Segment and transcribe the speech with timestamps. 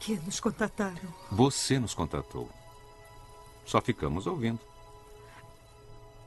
[0.00, 1.14] que nos contataram?
[1.30, 2.48] Você nos contatou.
[3.66, 4.58] Só ficamos ouvindo.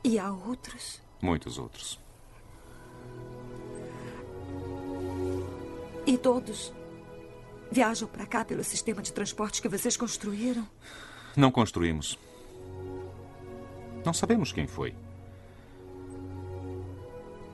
[0.03, 1.01] E há outros?
[1.19, 1.99] Muitos outros.
[6.05, 6.71] E todos
[7.71, 10.67] viajam para cá pelo sistema de transporte que vocês construíram?
[11.35, 12.19] Não construímos.
[14.05, 14.93] Não sabemos quem foi.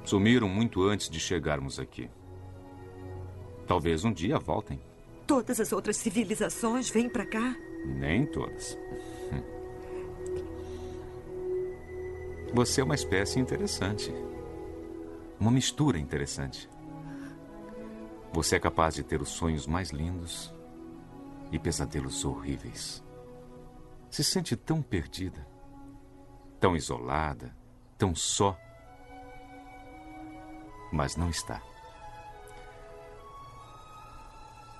[0.03, 2.09] Sumiram muito antes de chegarmos aqui.
[3.67, 4.81] Talvez um dia voltem.
[5.29, 7.55] Todas as outras civilizações vêm para cá?
[7.85, 8.75] Nem todas.
[12.51, 14.11] Você é uma espécie interessante.
[15.39, 16.67] Uma mistura interessante.
[18.33, 20.51] Você é capaz de ter os sonhos mais lindos
[21.51, 23.03] e pesadelos horríveis.
[24.09, 25.47] Se sente tão perdida,
[26.59, 27.55] tão isolada,
[27.99, 28.57] tão só.
[30.91, 31.61] Mas não está.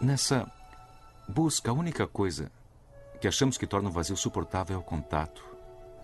[0.01, 0.49] Nessa
[1.27, 2.51] busca, a única coisa
[3.19, 5.43] que achamos que torna o vazio suportável é o contato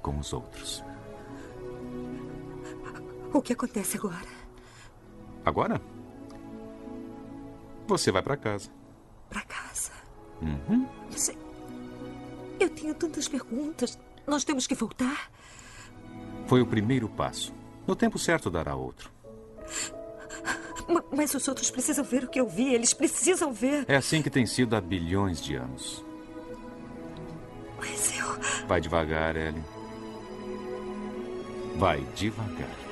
[0.01, 0.83] com os outros.
[3.33, 4.27] O que acontece agora?
[5.45, 5.81] Agora?
[7.87, 8.69] Você vai para casa.
[9.29, 9.91] Para casa?
[10.41, 10.87] Uhum.
[11.09, 11.37] Você...
[12.59, 13.99] Eu tenho tantas perguntas.
[14.27, 15.29] Nós temos que voltar?
[16.47, 17.53] Foi o primeiro passo.
[17.87, 19.11] No tempo certo dará outro.
[21.11, 22.73] Mas os outros precisam ver o que eu vi.
[22.73, 23.85] Eles precisam ver.
[23.87, 26.03] É assim que tem sido há bilhões de anos.
[27.77, 28.67] Mas eu.
[28.67, 29.63] Vai devagar, Ellie.
[31.77, 32.84] Vai devagar.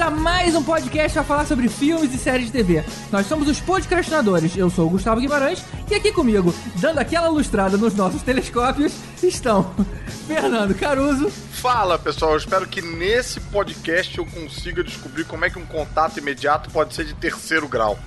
[0.00, 2.82] A mais um podcast a falar sobre filmes e séries de TV.
[3.12, 4.56] Nós somos os podcastinadores.
[4.56, 9.74] Eu sou o Gustavo Guimarães e aqui comigo, dando aquela lustrada nos nossos telescópios, estão
[10.26, 11.28] Fernando Caruso.
[11.28, 16.18] Fala pessoal, eu espero que nesse podcast eu consiga descobrir como é que um contato
[16.18, 17.98] imediato pode ser de terceiro grau.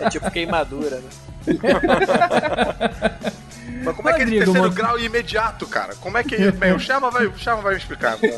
[0.00, 1.10] É tipo queimadura, né?
[3.82, 5.94] Mas como é que é de Rodrigo, terceiro grau e imediato, cara?
[5.96, 6.36] Como é que.
[6.52, 8.16] Bem, o Chama vai, o Chama vai me explicar.
[8.22, 8.28] é.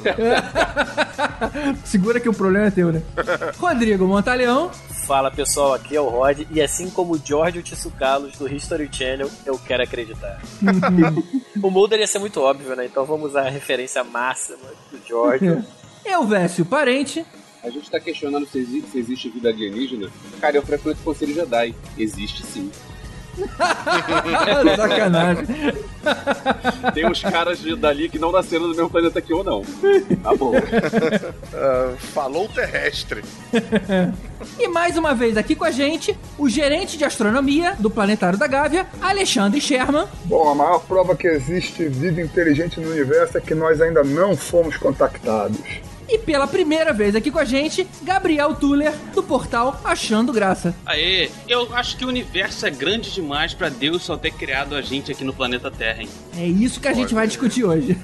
[1.84, 3.02] Segura que o problema é teu, né?
[3.58, 4.70] Rodrigo Montaleão.
[5.06, 9.30] Fala pessoal, aqui é o Rod e assim como o George Tsukalos do History Channel,
[9.44, 10.40] eu quero acreditar.
[11.62, 12.86] o Mulder ia ser muito óbvio, né?
[12.86, 14.58] Então vamos usar a referência máxima
[14.90, 15.62] do George.
[16.04, 17.24] Elvésio Parente.
[17.62, 20.08] A gente tá questionando se, exi- se existe vida alienígena.
[20.40, 21.74] Cara, eu frequento o Conselho Jedi.
[21.96, 22.70] Existe sim.
[24.76, 25.46] Sacanagem.
[26.94, 29.62] Tem uns caras de- dali que não nasceram no mesmo planeta que eu, não.
[30.22, 30.52] Tá bom.
[31.58, 33.22] Ah, falou terrestre.
[34.58, 38.46] E mais uma vez aqui com a gente, o gerente de astronomia do Planetário da
[38.46, 40.06] Gávea, Alexandre Sherman.
[40.26, 44.36] Bom, a maior prova que existe vida inteligente no universo é que nós ainda não
[44.36, 45.58] fomos contactados.
[46.08, 50.74] E pela primeira vez aqui com a gente, Gabriel Tuller, do portal Achando Graça.
[50.86, 54.80] Aê, eu acho que o universo é grande demais pra Deus só ter criado a
[54.82, 56.08] gente aqui no planeta Terra, hein?
[56.38, 57.98] É isso que a gente vai discutir hoje.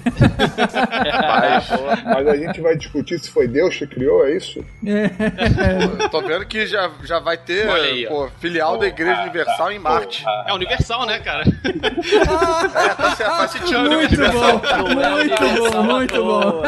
[1.23, 1.69] Mas,
[2.05, 4.65] Mas a gente vai discutir se foi Deus que criou, é isso?
[4.85, 9.79] eu tô vendo que já, já vai ter aí, pô, filial da Igreja Universal em
[9.79, 10.25] Marte.
[10.47, 11.45] É universal, né, cara?
[11.65, 13.81] É, tá certo, faz sentido.
[13.81, 14.59] Muito Universal.
[14.59, 16.63] bom, é muito bom, muito bom.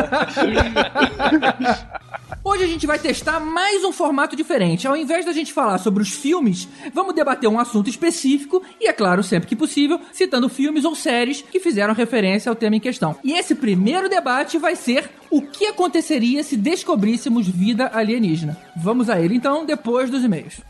[2.44, 4.86] Hoje a gente vai testar mais um formato diferente.
[4.86, 8.92] Ao invés da gente falar sobre os filmes, vamos debater um assunto específico e, é
[8.92, 13.16] claro, sempre que possível, citando filmes ou séries que fizeram referência ao tema em questão.
[13.24, 18.56] E esse primeiro debate vai ser o que aconteceria se descobríssemos vida alienígena.
[18.76, 20.60] Vamos a ele então, depois dos e-mails.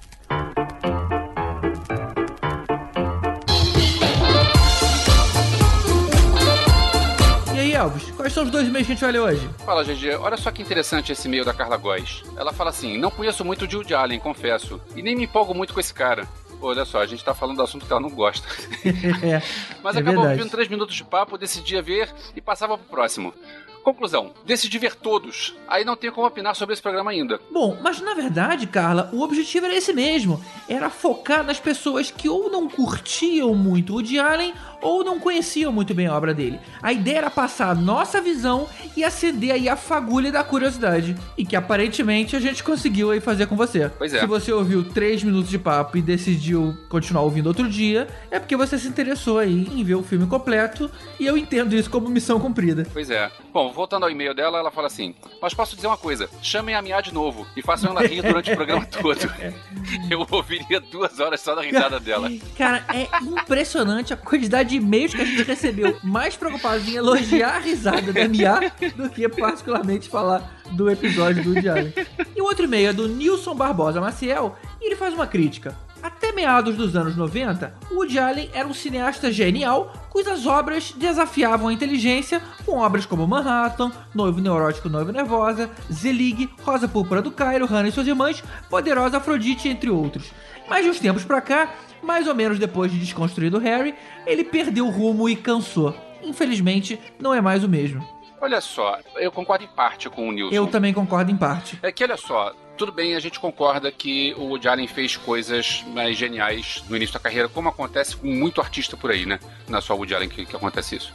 [7.77, 9.51] Aí, Elvis, quais são os dois e-mails que a gente vai ler hoje?
[9.65, 10.17] Fala, GG.
[10.21, 12.23] Olha só que interessante esse e-mail da Carla Góes.
[12.37, 14.81] Ela fala assim: Não conheço muito o Jude Allen, confesso.
[14.97, 16.27] E nem me empolgo muito com esse cara.
[16.61, 18.47] Pô, Olha só, a gente tá falando do assunto que ela não gosta.
[19.23, 19.43] é,
[19.83, 20.39] Mas É acabou verdade.
[20.39, 23.35] ouvindo três minutos de papo, decidia ver e passava pro próximo.
[23.83, 25.55] Conclusão: decidi ver todos.
[25.69, 27.39] Aí não tenho como opinar sobre esse programa ainda.
[27.53, 30.43] Bom, mas na verdade, Carla, o objetivo era esse mesmo.
[30.67, 34.55] Era focar nas pessoas que ou não curtiam muito o Woody Allen
[34.85, 36.61] ou não conheciam muito bem a obra dele.
[36.83, 41.17] A ideia era passar a nossa visão e acender aí a fagulha da curiosidade.
[41.39, 43.89] E que aparentemente a gente conseguiu aí fazer com você.
[43.89, 44.21] Pois é.
[44.21, 48.57] Se você ouviu três minutos de papo e decidiu continuar ouvindo outro dia, é porque
[48.57, 52.39] você se interessou aí em ver o filme completo e eu entendo isso como missão
[52.39, 52.87] cumprida.
[52.93, 53.31] Pois é.
[53.53, 56.83] Bom, voltando ao e-mail dela, ela fala assim: Mas posso dizer uma coisa: chamem a
[56.83, 59.19] Mia de novo e façam ela rir durante o programa todo.
[60.11, 62.29] Eu ouviria duas horas só da risada dela.
[62.59, 67.57] Cara, é impressionante a quantidade de e-mails que a gente recebeu mais preocupados em elogiar
[67.57, 71.93] a risada da Mia do que particularmente falar do episódio do Allen.
[72.35, 75.77] E o outro e-mail é do Nilson Barbosa Maciel e ele faz uma crítica.
[76.03, 81.73] Até meados dos anos 90, Woody Allen era um cineasta genial cujas obras desafiavam a
[81.73, 87.89] inteligência, com obras como Manhattan, Noivo Neurótico, Noivo Nervosa, Zelig, Rosa Púrpura do Cairo, Hannah
[87.89, 90.31] e suas irmãs, Poderosa Afrodite, entre outros.
[90.69, 93.95] Mas de uns tempos pra cá, mais ou menos depois de Desconstruído Harry,
[94.27, 95.95] ele perdeu o rumo e cansou.
[96.23, 98.07] Infelizmente, não é mais o mesmo.
[98.41, 100.55] Olha só, eu concordo em parte com o Nilson.
[100.55, 101.79] Eu também concordo em parte.
[101.83, 105.83] É que olha só, tudo bem, a gente concorda que o Woody Allen fez coisas
[105.95, 109.39] mais geniais no início da carreira, como acontece com muito artista por aí, né?
[109.69, 111.15] Não é só o Woody Allen que, que acontece isso.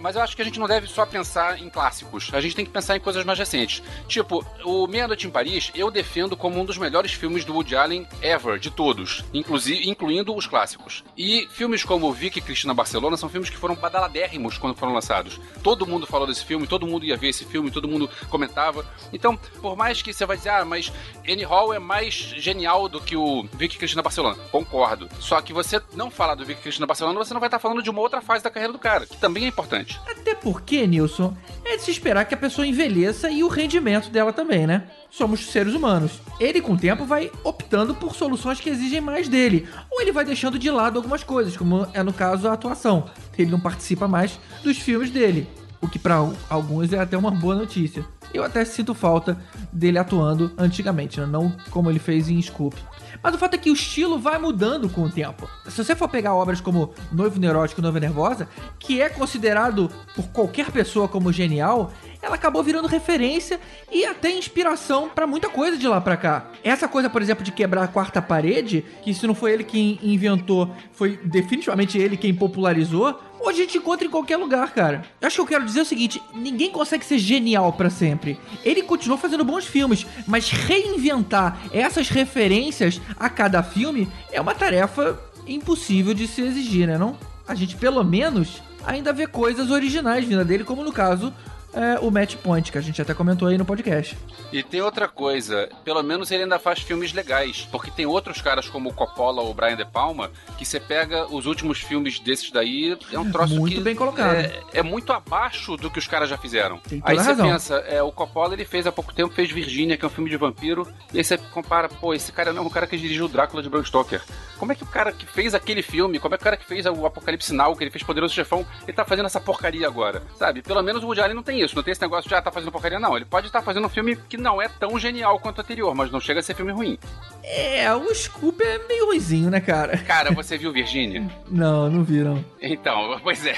[0.00, 2.30] Mas eu acho que a gente não deve só pensar em clássicos.
[2.32, 3.82] A gente tem que pensar em coisas mais recentes.
[4.08, 7.76] Tipo, o Meia Noite em Paris, eu defendo como um dos melhores filmes do Woody
[7.76, 9.22] Allen ever, de todos.
[9.32, 11.04] Inclusive, incluindo os clássicos.
[11.16, 15.38] E filmes como Vicky e Cristina Barcelona são filmes que foram badaladérrimos quando foram lançados.
[15.62, 18.86] Todo mundo falou desse filme, todo mundo ia ver esse filme, todo mundo comentava.
[19.12, 20.92] Então, por mais que você vai dizer, ah, mas
[21.28, 24.36] Annie Hall é mais genial do que o Vicky Cristina Barcelona.
[24.50, 25.08] Concordo.
[25.18, 27.90] Só que você não falar do Vicky Cristina Barcelona, você não vai estar falando de
[27.90, 29.89] uma outra fase da carreira do cara, que também é importante.
[30.06, 31.34] Até porque, Nilson,
[31.64, 34.84] é de se esperar que a pessoa envelheça e o rendimento dela também, né?
[35.10, 36.20] Somos seres humanos.
[36.38, 39.68] Ele, com o tempo, vai optando por soluções que exigem mais dele.
[39.90, 43.10] Ou ele vai deixando de lado algumas coisas, como é no caso a atuação.
[43.36, 45.48] Ele não participa mais dos filmes dele.
[45.80, 46.16] O que para
[46.48, 48.04] alguns é até uma boa notícia.
[48.32, 49.38] Eu até sinto falta
[49.72, 51.26] dele atuando antigamente, né?
[51.26, 52.76] não como ele fez em Scoop.
[53.22, 55.48] Mas o fato é que o estilo vai mudando com o tempo.
[55.68, 60.28] Se você for pegar obras como Noivo Neurótico e Noiva Nervosa, que é considerado por
[60.28, 65.86] qualquer pessoa como genial, ela acabou virando referência e até inspiração para muita coisa de
[65.86, 66.50] lá para cá.
[66.62, 69.98] Essa coisa, por exemplo, de quebrar a quarta parede, que se não foi ele quem
[70.02, 73.18] inventou, foi definitivamente ele quem popularizou.
[73.42, 75.02] Hoje a gente encontra em qualquer lugar, cara.
[75.18, 78.38] Eu acho que eu quero dizer o seguinte: ninguém consegue ser genial para sempre.
[78.62, 85.18] Ele continuou fazendo bons filmes, mas reinventar essas referências a cada filme é uma tarefa
[85.46, 86.98] impossível de se exigir, né?
[86.98, 87.16] Não?
[87.48, 91.32] A gente pelo menos ainda vê coisas originais vinda dele, como no caso
[91.72, 94.16] é, o Match Point, que a gente até comentou aí no podcast.
[94.52, 98.68] E tem outra coisa, pelo menos ele ainda faz filmes legais, porque tem outros caras
[98.68, 102.50] como o Coppola ou o Brian De Palma, que você pega os últimos filmes desses
[102.50, 104.34] daí, é um troço muito que bem colocado.
[104.34, 106.80] É, é, muito abaixo do que os caras já fizeram.
[107.02, 107.48] Aí você razão.
[107.48, 110.28] pensa, é, o Coppola ele fez há pouco tempo, fez Virginia, que é um filme
[110.28, 113.26] de vampiro, e aí você compara, pô, esse cara não é o cara que dirigiu
[113.26, 114.22] o Drácula de Bram Stoker.
[114.58, 116.66] Como é que o cara que fez aquele filme, como é que o cara que
[116.66, 120.22] fez o Apocalipse Now, que ele fez Poderoso Chefão, ele tá fazendo essa porcaria agora,
[120.36, 120.60] sabe?
[120.62, 122.50] Pelo menos o Woody Allen não tem isso, não tem esse negócio de, ah, tá
[122.50, 123.16] fazendo porcaria, não.
[123.16, 126.10] Ele pode estar fazendo um filme que não é tão genial quanto o anterior, mas
[126.10, 126.98] não chega a ser filme ruim.
[127.42, 129.96] É, o Scoop é meio ruizinho, né, cara?
[129.98, 131.28] Cara, você viu Virginia?
[131.50, 132.44] Não, não vi, não.
[132.62, 133.56] Então, pois é.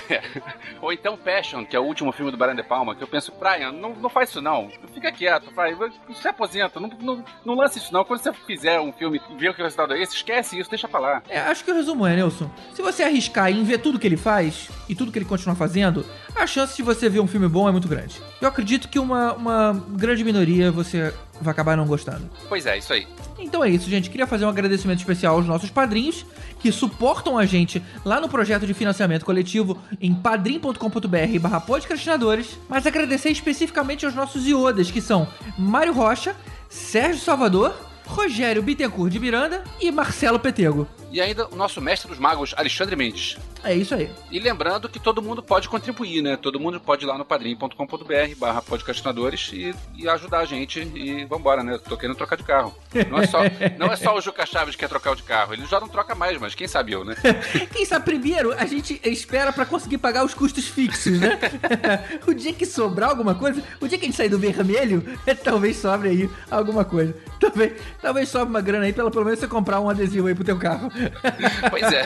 [0.80, 3.32] Ou então Passion, que é o último filme do Brian De Palma, que eu penso,
[3.38, 4.70] Brian, não, não faz isso não.
[4.94, 5.76] Fica quieto, vai,
[6.14, 8.04] se aposenta, não, não, não lance isso não.
[8.04, 10.70] Quando você fizer um filme e ver o que o resultado é esse, esquece isso,
[10.70, 11.22] deixa pra lá.
[11.28, 12.50] É, acho que o resumo é, Nelson.
[12.74, 16.04] Se você arriscar em ver tudo que ele faz e tudo que ele continua fazendo,
[16.34, 18.20] a chance de você ver um filme bom é muito grande.
[18.40, 22.28] Eu acredito que uma, uma grande minoria você vai acabar não gostando.
[22.48, 23.06] Pois é, isso aí.
[23.38, 24.10] Então é isso, gente.
[24.10, 26.24] Queria fazer um agradecimento especial aos nossos padrinhos
[26.60, 32.86] que suportam a gente lá no projeto de financiamento coletivo em padrim.com.br barra podcastinadores, mas
[32.86, 35.26] agradecer especificamente aos nossos iodas, que são
[35.58, 36.36] Mário Rocha,
[36.68, 37.74] Sérgio Salvador,
[38.06, 40.86] Rogério Bittencourt de Miranda e Marcelo Petego.
[41.12, 43.36] E ainda o nosso mestre dos magos, Alexandre Mendes.
[43.62, 44.10] É isso aí.
[44.30, 46.36] E lembrando que todo mundo pode contribuir, né?
[46.36, 51.24] Todo mundo pode ir lá no padrim.com.br barra podcastinadores e, e ajudar a gente e
[51.26, 51.78] vambora, né?
[51.78, 52.74] Tô querendo trocar de carro.
[53.08, 53.38] Não é só,
[53.78, 55.52] não é só o Juca Chaves que quer trocar de carro.
[55.52, 57.14] Ele já não troca mais, mas quem sabe eu, né?
[57.72, 61.38] Quem sabe primeiro a gente espera pra conseguir pagar os custos fixos, né?
[62.26, 65.04] o dia que sobrar alguma coisa, o dia que a gente sair do vermelho,
[65.44, 67.14] talvez sobre aí alguma coisa.
[67.38, 70.44] Talvez, talvez sobre uma grana aí, pelo, pelo menos você comprar um adesivo aí pro
[70.44, 70.90] teu carro.
[71.70, 72.02] Pois é.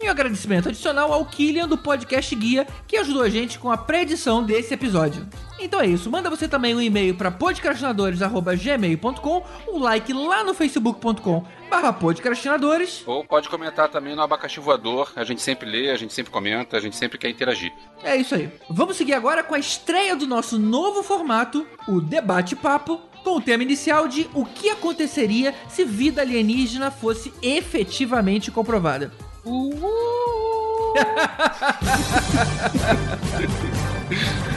[0.00, 3.76] E um agradecimento adicional ao Killian do podcast Guia, que ajudou a gente com a
[3.76, 5.26] pré-edição desse episódio.
[5.58, 11.44] Então é isso, manda você também um e-mail para podcastinadores.gmail.com, um like lá no facebook.com
[11.70, 13.02] barra podcastinadores.
[13.06, 15.12] Ou pode comentar também no Abacaxi Voador.
[15.16, 17.72] A gente sempre lê, a gente sempre comenta, a gente sempre quer interagir.
[18.02, 18.50] É isso aí.
[18.68, 23.40] Vamos seguir agora com a estreia do nosso novo formato, o Debate Papo, com o
[23.40, 29.10] tema inicial de o que aconteceria se vida alienígena fosse efetivamente comprovada.
[29.44, 29.50] A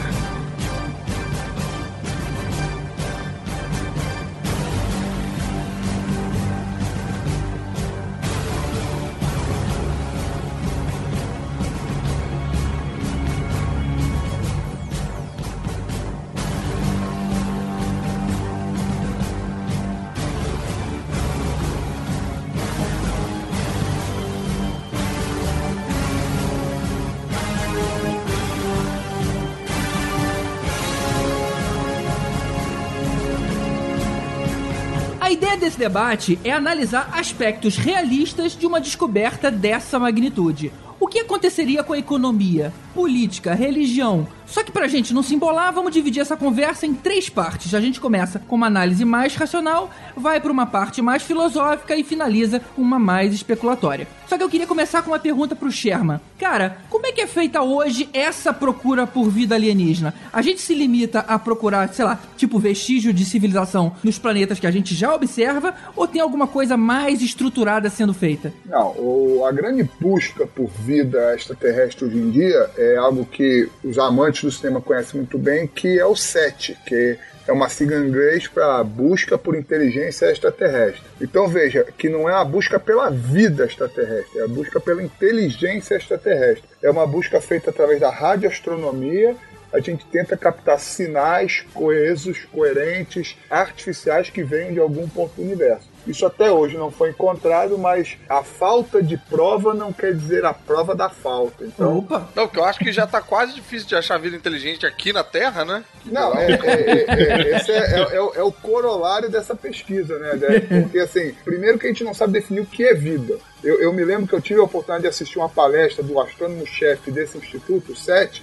[35.48, 40.74] ideia desse debate é analisar aspectos realistas de uma descoberta dessa magnitude.
[41.00, 44.28] O que aconteceria com a economia, política, religião?
[44.48, 47.74] Só que pra gente não se embolar, vamos dividir essa conversa em três partes.
[47.74, 52.04] A gente começa com uma análise mais racional, vai para uma parte mais filosófica e
[52.04, 54.08] finaliza uma mais especulatória.
[54.28, 56.20] Só que eu queria começar com uma pergunta pro Sherman.
[56.40, 60.14] Cara, como é que é feita hoje essa procura por vida alienígena?
[60.32, 64.68] A gente se limita a procurar, sei lá, tipo vestígio de civilização nos planetas que
[64.68, 68.54] a gente já observa ou tem alguma coisa mais estruturada sendo feita?
[68.66, 73.98] Não, o, a grande busca por vida extraterrestre hoje em dia é algo que os
[73.98, 77.18] amantes do cinema conhecem muito bem, que é o SET, que
[77.48, 81.02] é uma sigla em inglês para busca por inteligência extraterrestre.
[81.22, 85.96] Então veja que não é a busca pela vida extraterrestre, é a busca pela inteligência
[85.96, 86.68] extraterrestre.
[86.84, 89.36] É uma busca feita através da radioastronomia.
[89.72, 95.97] A gente tenta captar sinais coesos, coerentes, artificiais que venham de algum ponto do universo.
[96.08, 100.54] Isso até hoje não foi encontrado, mas a falta de prova não quer dizer a
[100.54, 101.66] prova da falta.
[101.66, 102.30] Então, Opa!
[102.34, 105.24] Não, que eu acho que já tá quase difícil de achar vida inteligente aqui na
[105.24, 105.84] Terra, né?
[106.06, 110.18] Não, é, é, é, é, esse é, é, é o- é o corolário dessa pesquisa,
[110.18, 110.34] né?
[110.36, 110.82] né?
[110.84, 113.38] Porque, assim, primeiro que a gente não sabe definir o que é vida.
[113.64, 117.12] Eu, eu me lembro que eu tive a oportunidade de assistir uma palestra do astrônomo-chefe
[117.12, 118.42] desse instituto, o SET,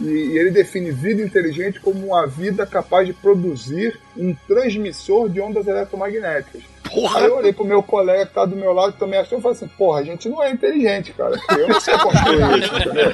[0.00, 5.40] e, e ele define vida inteligente como uma vida capaz de produzir um transmissor de
[5.40, 6.62] ondas eletromagnéticas.
[6.90, 7.20] Porra!
[7.20, 9.42] Aí eu olhei pro meu colega que tá do meu lado que também achou e
[9.42, 11.36] falei assim, porra, a gente não é inteligente, cara.
[11.58, 13.12] Eu não sei construir isso, entendeu?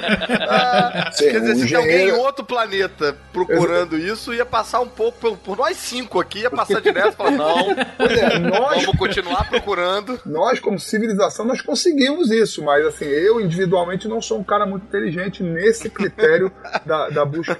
[0.49, 4.79] Ah, Sim, quer dizer, o se tem alguém em outro planeta procurando isso, ia passar
[4.81, 8.39] um pouco por, por nós cinco aqui, ia passar direto e falar, não, Pois é,
[8.39, 10.19] nós vamos continuar procurando.
[10.25, 14.85] nós, como civilização, nós conseguimos isso, mas assim, eu individualmente não sou um cara muito
[14.85, 16.51] inteligente nesse critério
[16.85, 17.55] da, da busca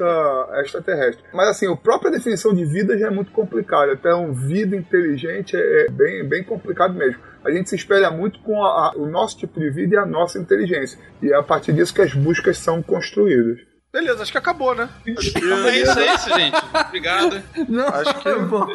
[0.63, 1.23] extraterrestre.
[1.33, 3.93] Mas assim, a própria definição de vida já é muito complicada.
[3.93, 7.21] Então, vida inteligente é, é bem, bem complicado mesmo.
[7.45, 10.05] A gente se espelha muito com a- a- o nosso tipo de vida e a
[10.05, 10.99] nossa inteligência.
[11.21, 13.59] E é a partir disso que as buscas são construídas.
[13.93, 14.87] Beleza, acho que acabou, né?
[15.17, 16.57] Acho que, É isso, é isso, gente.
[16.87, 17.43] Obrigado.
[17.67, 18.67] Não, Acho que- bom.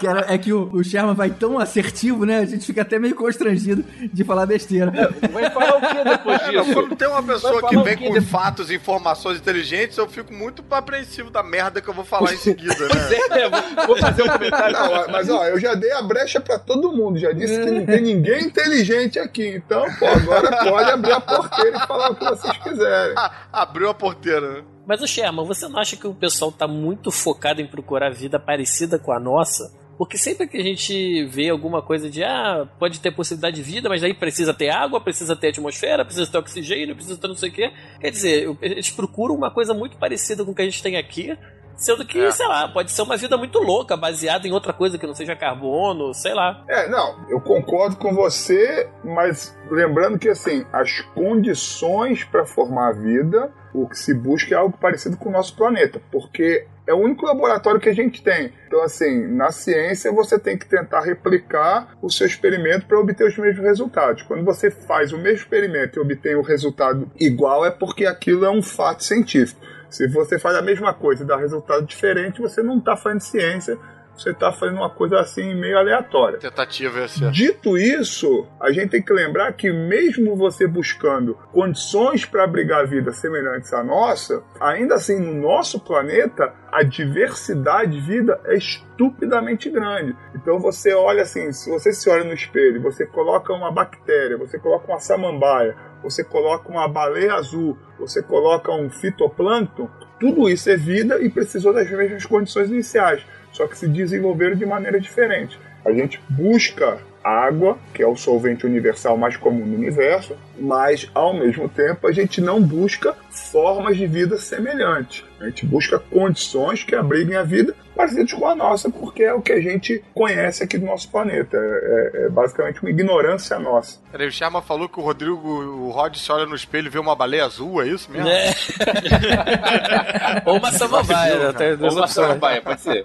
[0.00, 2.38] Cara, é que o, o Sherman vai tão assertivo, né?
[2.38, 4.92] A gente fica até meio constrangido de falar besteira.
[5.32, 6.72] Vai falar o que depois É, disso?
[6.72, 8.30] quando tem uma pessoa que vem com depois?
[8.30, 12.36] fatos e informações inteligentes, eu fico muito apreensivo da merda que eu vou falar em
[12.36, 13.40] seguida, né?
[13.40, 14.72] É, vou- vou fazer um comentário.
[14.78, 17.84] Não, mas ó, eu já dei a brecha pra todo mundo, já disse que não
[17.84, 19.48] tem ninguém inteligente aqui.
[19.48, 23.16] Então, pô, agora pode abrir a porteira e falar o que vocês quiserem.
[23.52, 24.64] Abriu a porteira, né?
[24.86, 28.38] Mas o Sherman, você não acha que o pessoal tá muito focado em procurar vida
[28.38, 29.72] parecida com a nossa?
[29.98, 33.88] Porque sempre que a gente vê alguma coisa de ah, pode ter possibilidade de vida,
[33.88, 37.50] mas daí precisa ter água, precisa ter atmosfera, precisa ter oxigênio, precisa ter não sei
[37.50, 37.72] o quê.
[38.00, 41.36] Quer dizer, eles procuram uma coisa muito parecida com o que a gente tem aqui,
[41.78, 42.30] sendo que, É.
[42.30, 45.34] sei lá, pode ser uma vida muito louca, baseada em outra coisa que não seja
[45.34, 46.62] carbono, sei lá.
[46.68, 52.92] É, não, eu concordo com você, mas lembrando que assim, as condições para formar a
[52.92, 56.98] vida, o que se busca é algo parecido com o nosso planeta, porque é o
[56.98, 58.52] único laboratório que a gente tem.
[58.66, 63.36] Então, assim, na ciência você tem que tentar replicar o seu experimento para obter os
[63.36, 64.22] mesmos resultados.
[64.22, 68.50] Quando você faz o mesmo experimento e obtém o resultado igual, é porque aquilo é
[68.50, 69.60] um fato científico.
[69.88, 73.78] Se você faz a mesma coisa e dá resultado diferente, você não está fazendo ciência,
[74.18, 76.38] você está fazendo uma coisa assim meio aleatória.
[76.38, 77.30] Tentativa essa.
[77.30, 83.12] Dito isso, a gente tem que lembrar que mesmo você buscando condições para abrigar vida
[83.12, 90.14] semelhantes à nossa, ainda assim no nosso planeta a diversidade de vida é estupidamente grande.
[90.34, 94.58] Então você olha assim, se você se olha no espelho, você coloca uma bactéria, você
[94.58, 99.88] coloca uma samambaia, você coloca uma baleia azul, você coloca um fitoplâncton,
[100.18, 104.66] tudo isso é vida e precisou das mesmas condições iniciais, só que se desenvolveram de
[104.66, 105.58] maneira diferente.
[105.84, 111.34] A gente busca água, que é o solvente universal mais comum no universo, mas ao
[111.34, 115.24] mesmo tempo a gente não busca formas de vida semelhantes.
[115.40, 119.42] A gente busca condições que abriguem a vida parecidas com a nossa, porque é o
[119.42, 121.56] que a gente conhece aqui do nosso planeta.
[121.56, 123.98] É, é- é basicamente uma ignorância nossa.
[124.12, 126.98] Peraí, o Sherman falou que o Rodrigo, o Rod se olha no espelho e vê
[127.00, 128.28] uma baleia azul, é isso mesmo?
[128.28, 128.54] É.
[130.46, 131.52] Ou uma samambaia, né?
[131.52, 133.04] Tem duas Ou uma samambaia, pode ser.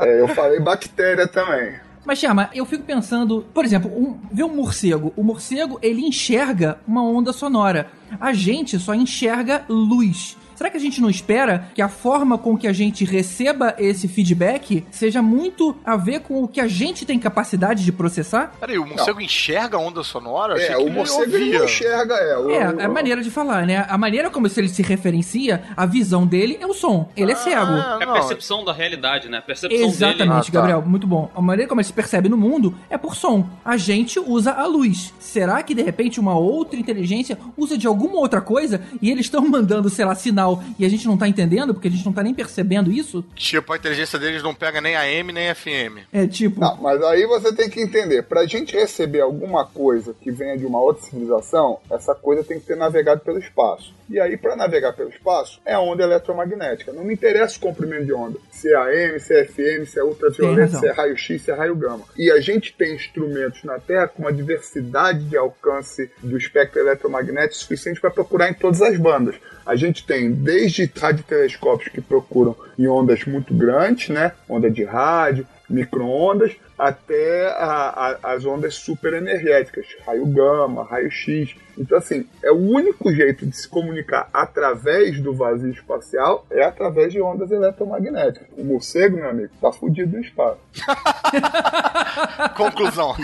[0.00, 1.74] É, eu falei bactéria também.
[2.04, 5.12] Mas, Chama, eu fico pensando, por exemplo, um, vê um morcego.
[5.16, 7.86] O morcego, ele enxerga uma onda sonora.
[8.20, 10.36] A gente só enxerga luz.
[10.54, 14.08] Será que a gente não espera que a forma com que a gente receba esse
[14.08, 18.52] feedback seja muito a ver com o que a gente tem capacidade de processar?
[18.60, 20.60] Peraí, o morcego enxerga a onda sonora?
[20.60, 22.38] É, o morcego ele não enxerga, é.
[22.38, 23.86] O, É, é a maneira de falar, né?
[23.88, 27.08] A maneira como ele se referencia, a visão dele é o som.
[27.16, 27.56] Ele é cego.
[27.72, 28.14] Ah, É a não.
[28.14, 29.38] percepção da realidade, né?
[29.38, 30.30] A percepção Exatamente, dele.
[30.32, 30.50] Ah, tá.
[30.52, 31.30] Gabriel, muito bom.
[31.34, 33.48] A maneira como ele se percebe no mundo é por som.
[33.64, 35.12] A gente usa a luz.
[35.18, 39.46] Será que de repente uma outra inteligência usa de alguma outra coisa e eles estão
[39.48, 40.43] mandando, sei lá, sinal
[40.78, 43.24] e a gente não tá entendendo porque a gente não tá nem percebendo isso?
[43.34, 46.06] Tipo, a inteligência deles não pega nem AM nem FM.
[46.12, 46.60] É tipo.
[46.60, 50.66] Não, mas aí você tem que entender, pra gente receber alguma coisa que venha de
[50.66, 53.94] uma outra civilização, essa coisa tem que ter navegado pelo espaço.
[54.08, 56.92] E aí, para navegar pelo espaço, é a onda eletromagnética.
[56.92, 58.38] Não me interessa o comprimento de onda.
[58.50, 61.74] Se é AM, se é FM, se é ultravioleta, se é raio-x, se é raio
[61.74, 62.04] gama.
[62.16, 67.54] E a gente tem instrumentos na Terra com uma diversidade de alcance do espectro eletromagnético
[67.54, 69.36] suficiente para procurar em todas as bandas.
[69.64, 74.32] A gente tem desde radiotelescópios que procuram em ondas muito grandes, né?
[74.46, 81.54] Onda de rádio, micro-ondas, até a- a- as ondas superenergéticas, raio gama, raio X.
[81.76, 87.12] Então, assim, é o único jeito de se comunicar através do vazio espacial é através
[87.12, 88.48] de ondas eletromagnéticas.
[88.56, 90.60] O morcego, meu amigo, tá fudido no espaço.
[92.56, 93.14] Conclusão.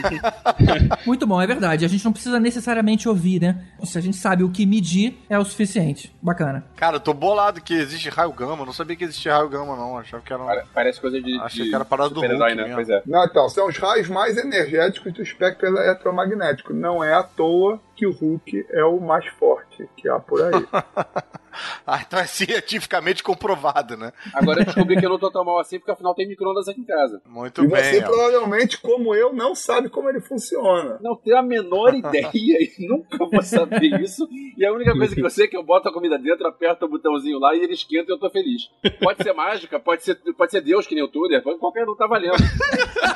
[1.06, 1.84] Muito bom, é verdade.
[1.84, 3.64] A gente não precisa necessariamente ouvir, né?
[3.84, 6.14] Se a gente sabe o que medir, é o suficiente.
[6.22, 6.64] Bacana.
[6.76, 8.62] Cara, eu tô bolado que existe raio gama.
[8.62, 9.90] Eu não sabia que existia raio gama, não.
[9.92, 10.46] Eu achava que era um...
[10.46, 11.38] Pare- Parece coisa de.
[11.40, 12.74] Achei de que era parada do Hulk né?
[12.74, 13.02] Pois é.
[13.06, 16.72] Não, então, são os raios mais energéticos do espectro eletromagnético.
[16.72, 20.66] Não é à toa que o Hulk é o mais forte que há por aí.
[21.86, 24.12] Ah, então é cientificamente comprovado, né?
[24.32, 26.80] Agora eu descobri que eu não tô tão mal assim, porque afinal tem micro-ondas aqui
[26.80, 27.20] em casa.
[27.26, 27.82] Muito e bem.
[27.82, 28.06] você, ó.
[28.06, 30.98] provavelmente, como eu, não sabe como ele funciona.
[31.00, 34.28] Não tenho a menor ideia e nunca vou saber isso.
[34.56, 36.84] E a única coisa que eu sei é que eu boto a comida dentro, aperto
[36.84, 38.70] o botãozinho lá e ele esquenta e eu tô feliz.
[39.02, 42.06] Pode ser mágica, pode ser, pode ser Deus que nem o Tuller, qualquer um tá
[42.06, 42.36] valendo.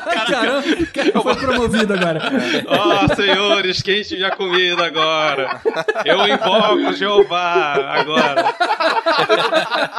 [0.04, 2.20] Caramba, cara foi promovido agora.
[2.66, 5.60] Ó, senhores, quem estiver comida agora?
[6.04, 8.23] Eu invoco Jeová agora.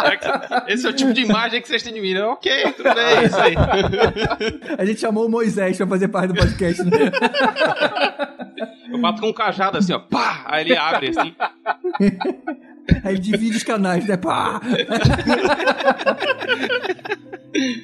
[0.04, 2.24] É que- Esse é o tipo de imagem que vocês têm de mim, né?
[2.24, 3.56] Ok, tudo bem, isso aí.
[4.78, 6.84] A gente chamou o Moisés pra fazer parte do podcast.
[6.84, 6.92] Né?
[8.92, 10.44] Eu bato com um cajado assim, ó, pá!
[10.46, 11.36] Aí ele abre assim.
[13.04, 14.16] Aí ele divide os canais, né?
[14.18, 14.62] Pá!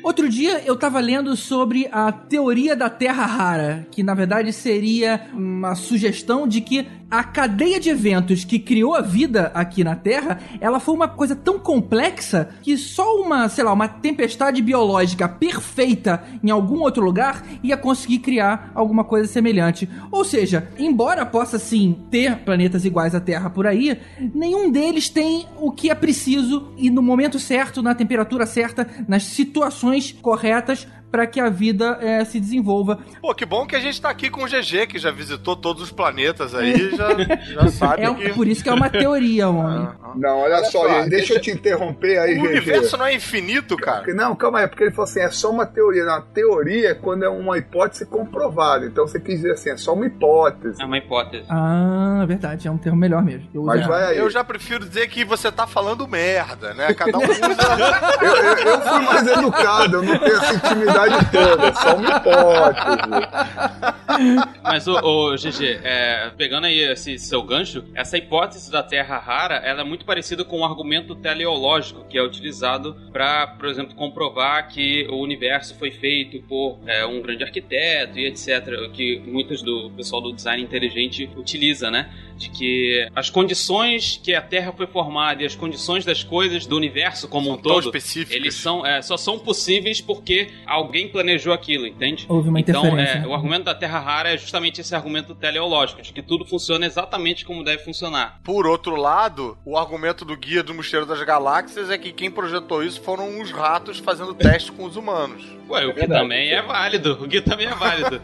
[0.04, 5.22] Outro dia eu tava lendo sobre a teoria da Terra rara, que na verdade seria
[5.34, 10.40] uma sugestão de que a cadeia de eventos que criou a vida aqui na Terra,
[10.62, 16.24] ela foi uma coisa tão complexa que só uma, sei lá, uma tempestade biológica perfeita
[16.42, 19.90] em algum outro lugar ia conseguir criar alguma coisa semelhante.
[20.10, 24.00] Ou seja, embora possa sim ter planetas iguais à Terra por aí,
[24.34, 29.24] nenhum deles tem o que é preciso e no momento certo, na temperatura certa, nas
[29.24, 33.00] situações corretas para que a vida eh, se desenvolva.
[33.22, 35.82] Pô, que bom que a gente tá aqui com o GG, que já visitou todos
[35.84, 37.10] os planetas aí, já,
[37.64, 38.30] já sabe É um- que...
[38.34, 39.90] por isso que é uma teoria, homem.
[40.16, 42.48] Não, olha, Olha só, só, deixa deixa- eu te interromper aí, O GG.
[42.48, 44.14] universo não é infinito, cara.
[44.14, 46.06] Não, calma aí, porque ele falou assim, é só uma teoria.
[46.06, 48.86] Na teoria é quando é uma hipótese comprovada.
[48.86, 50.82] Então você quis dizer assim, é só uma hipótese.
[50.82, 51.46] É uma hipótese.
[51.50, 53.48] Ah, verdade, é um termo melhor mesmo.
[53.54, 54.18] Eu Mas vai aí.
[54.18, 56.94] Eu já prefiro dizer que você tá falando merda, né?
[56.94, 57.40] Cada um usa...
[58.22, 61.01] Eu, eu- eu fui mais educado, eu não tenho essa intimidade
[61.32, 62.92] toda, é só uma hipótese.
[64.64, 69.56] Mas, ô, ô GG, é, pegando aí esse seu gancho, essa hipótese da Terra rara,
[69.56, 74.68] ela é muito parecida com o argumento teleológico que é utilizado para, por exemplo, comprovar
[74.70, 78.90] que o universo foi feito por é, um grande arquiteto e etc.
[78.94, 82.12] Que muitos do pessoal do design inteligente utiliza, né?
[82.38, 86.76] De que as condições que a Terra foi formada e as condições das coisas do
[86.76, 87.92] universo como um tão todo,
[88.30, 92.26] eles são, é, só são possíveis porque alguém planejou aquilo, entende?
[92.28, 93.20] Houve uma Então, interferência.
[93.26, 96.86] é, o argumento da Terra rara é justamente esse argumento teleológico, de que tudo funciona
[96.86, 98.40] exatamente como deve funcionar.
[98.44, 102.84] Por outro lado, o argumento do Guia do Mosteiro das Galáxias é que quem projetou
[102.84, 105.44] isso foram os ratos fazendo teste com os humanos.
[105.70, 106.22] Ué, o que verdade.
[106.22, 107.14] também é válido.
[107.22, 108.20] O que também é válido.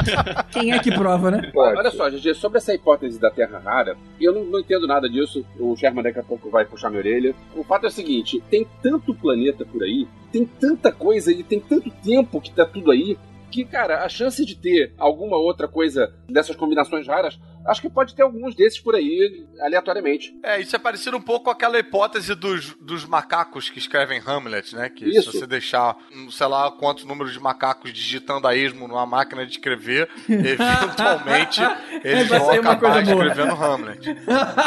[0.52, 1.50] Quem é que prova, né?
[1.52, 1.78] Pode.
[1.78, 5.44] Olha só, GG, sobre essa hipótese da Terra rara, eu não, não entendo nada disso.
[5.58, 7.34] O Sherman daqui a pouco vai puxar minha orelha.
[7.54, 11.58] O fato é o seguinte: tem tanto planeta por aí, tem tanta coisa e tem
[11.60, 12.09] tanto tempo
[12.40, 13.16] que tá tudo aí,
[13.50, 18.14] que, cara, a chance de ter alguma outra coisa dessas combinações raras Acho que pode
[18.14, 20.34] ter alguns desses por aí, aleatoriamente.
[20.42, 24.74] É, isso é parecido um pouco com aquela hipótese dos, dos macacos que escrevem Hamlet,
[24.74, 24.88] né?
[24.88, 25.30] Que Isso.
[25.30, 29.44] se você deixar, um, sei lá, quantos números de macacos digitando a esmo numa máquina
[29.44, 31.60] de escrever, eventualmente
[32.02, 33.26] eles vão uma acabar coisa boa.
[33.26, 34.16] escrevendo Hamlet.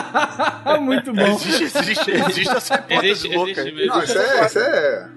[0.81, 1.21] Muito bom.
[1.35, 3.85] Existe, existe, existe essa hipótese Existe, louca existe.
[3.87, 5.09] Não, isso é, isso é,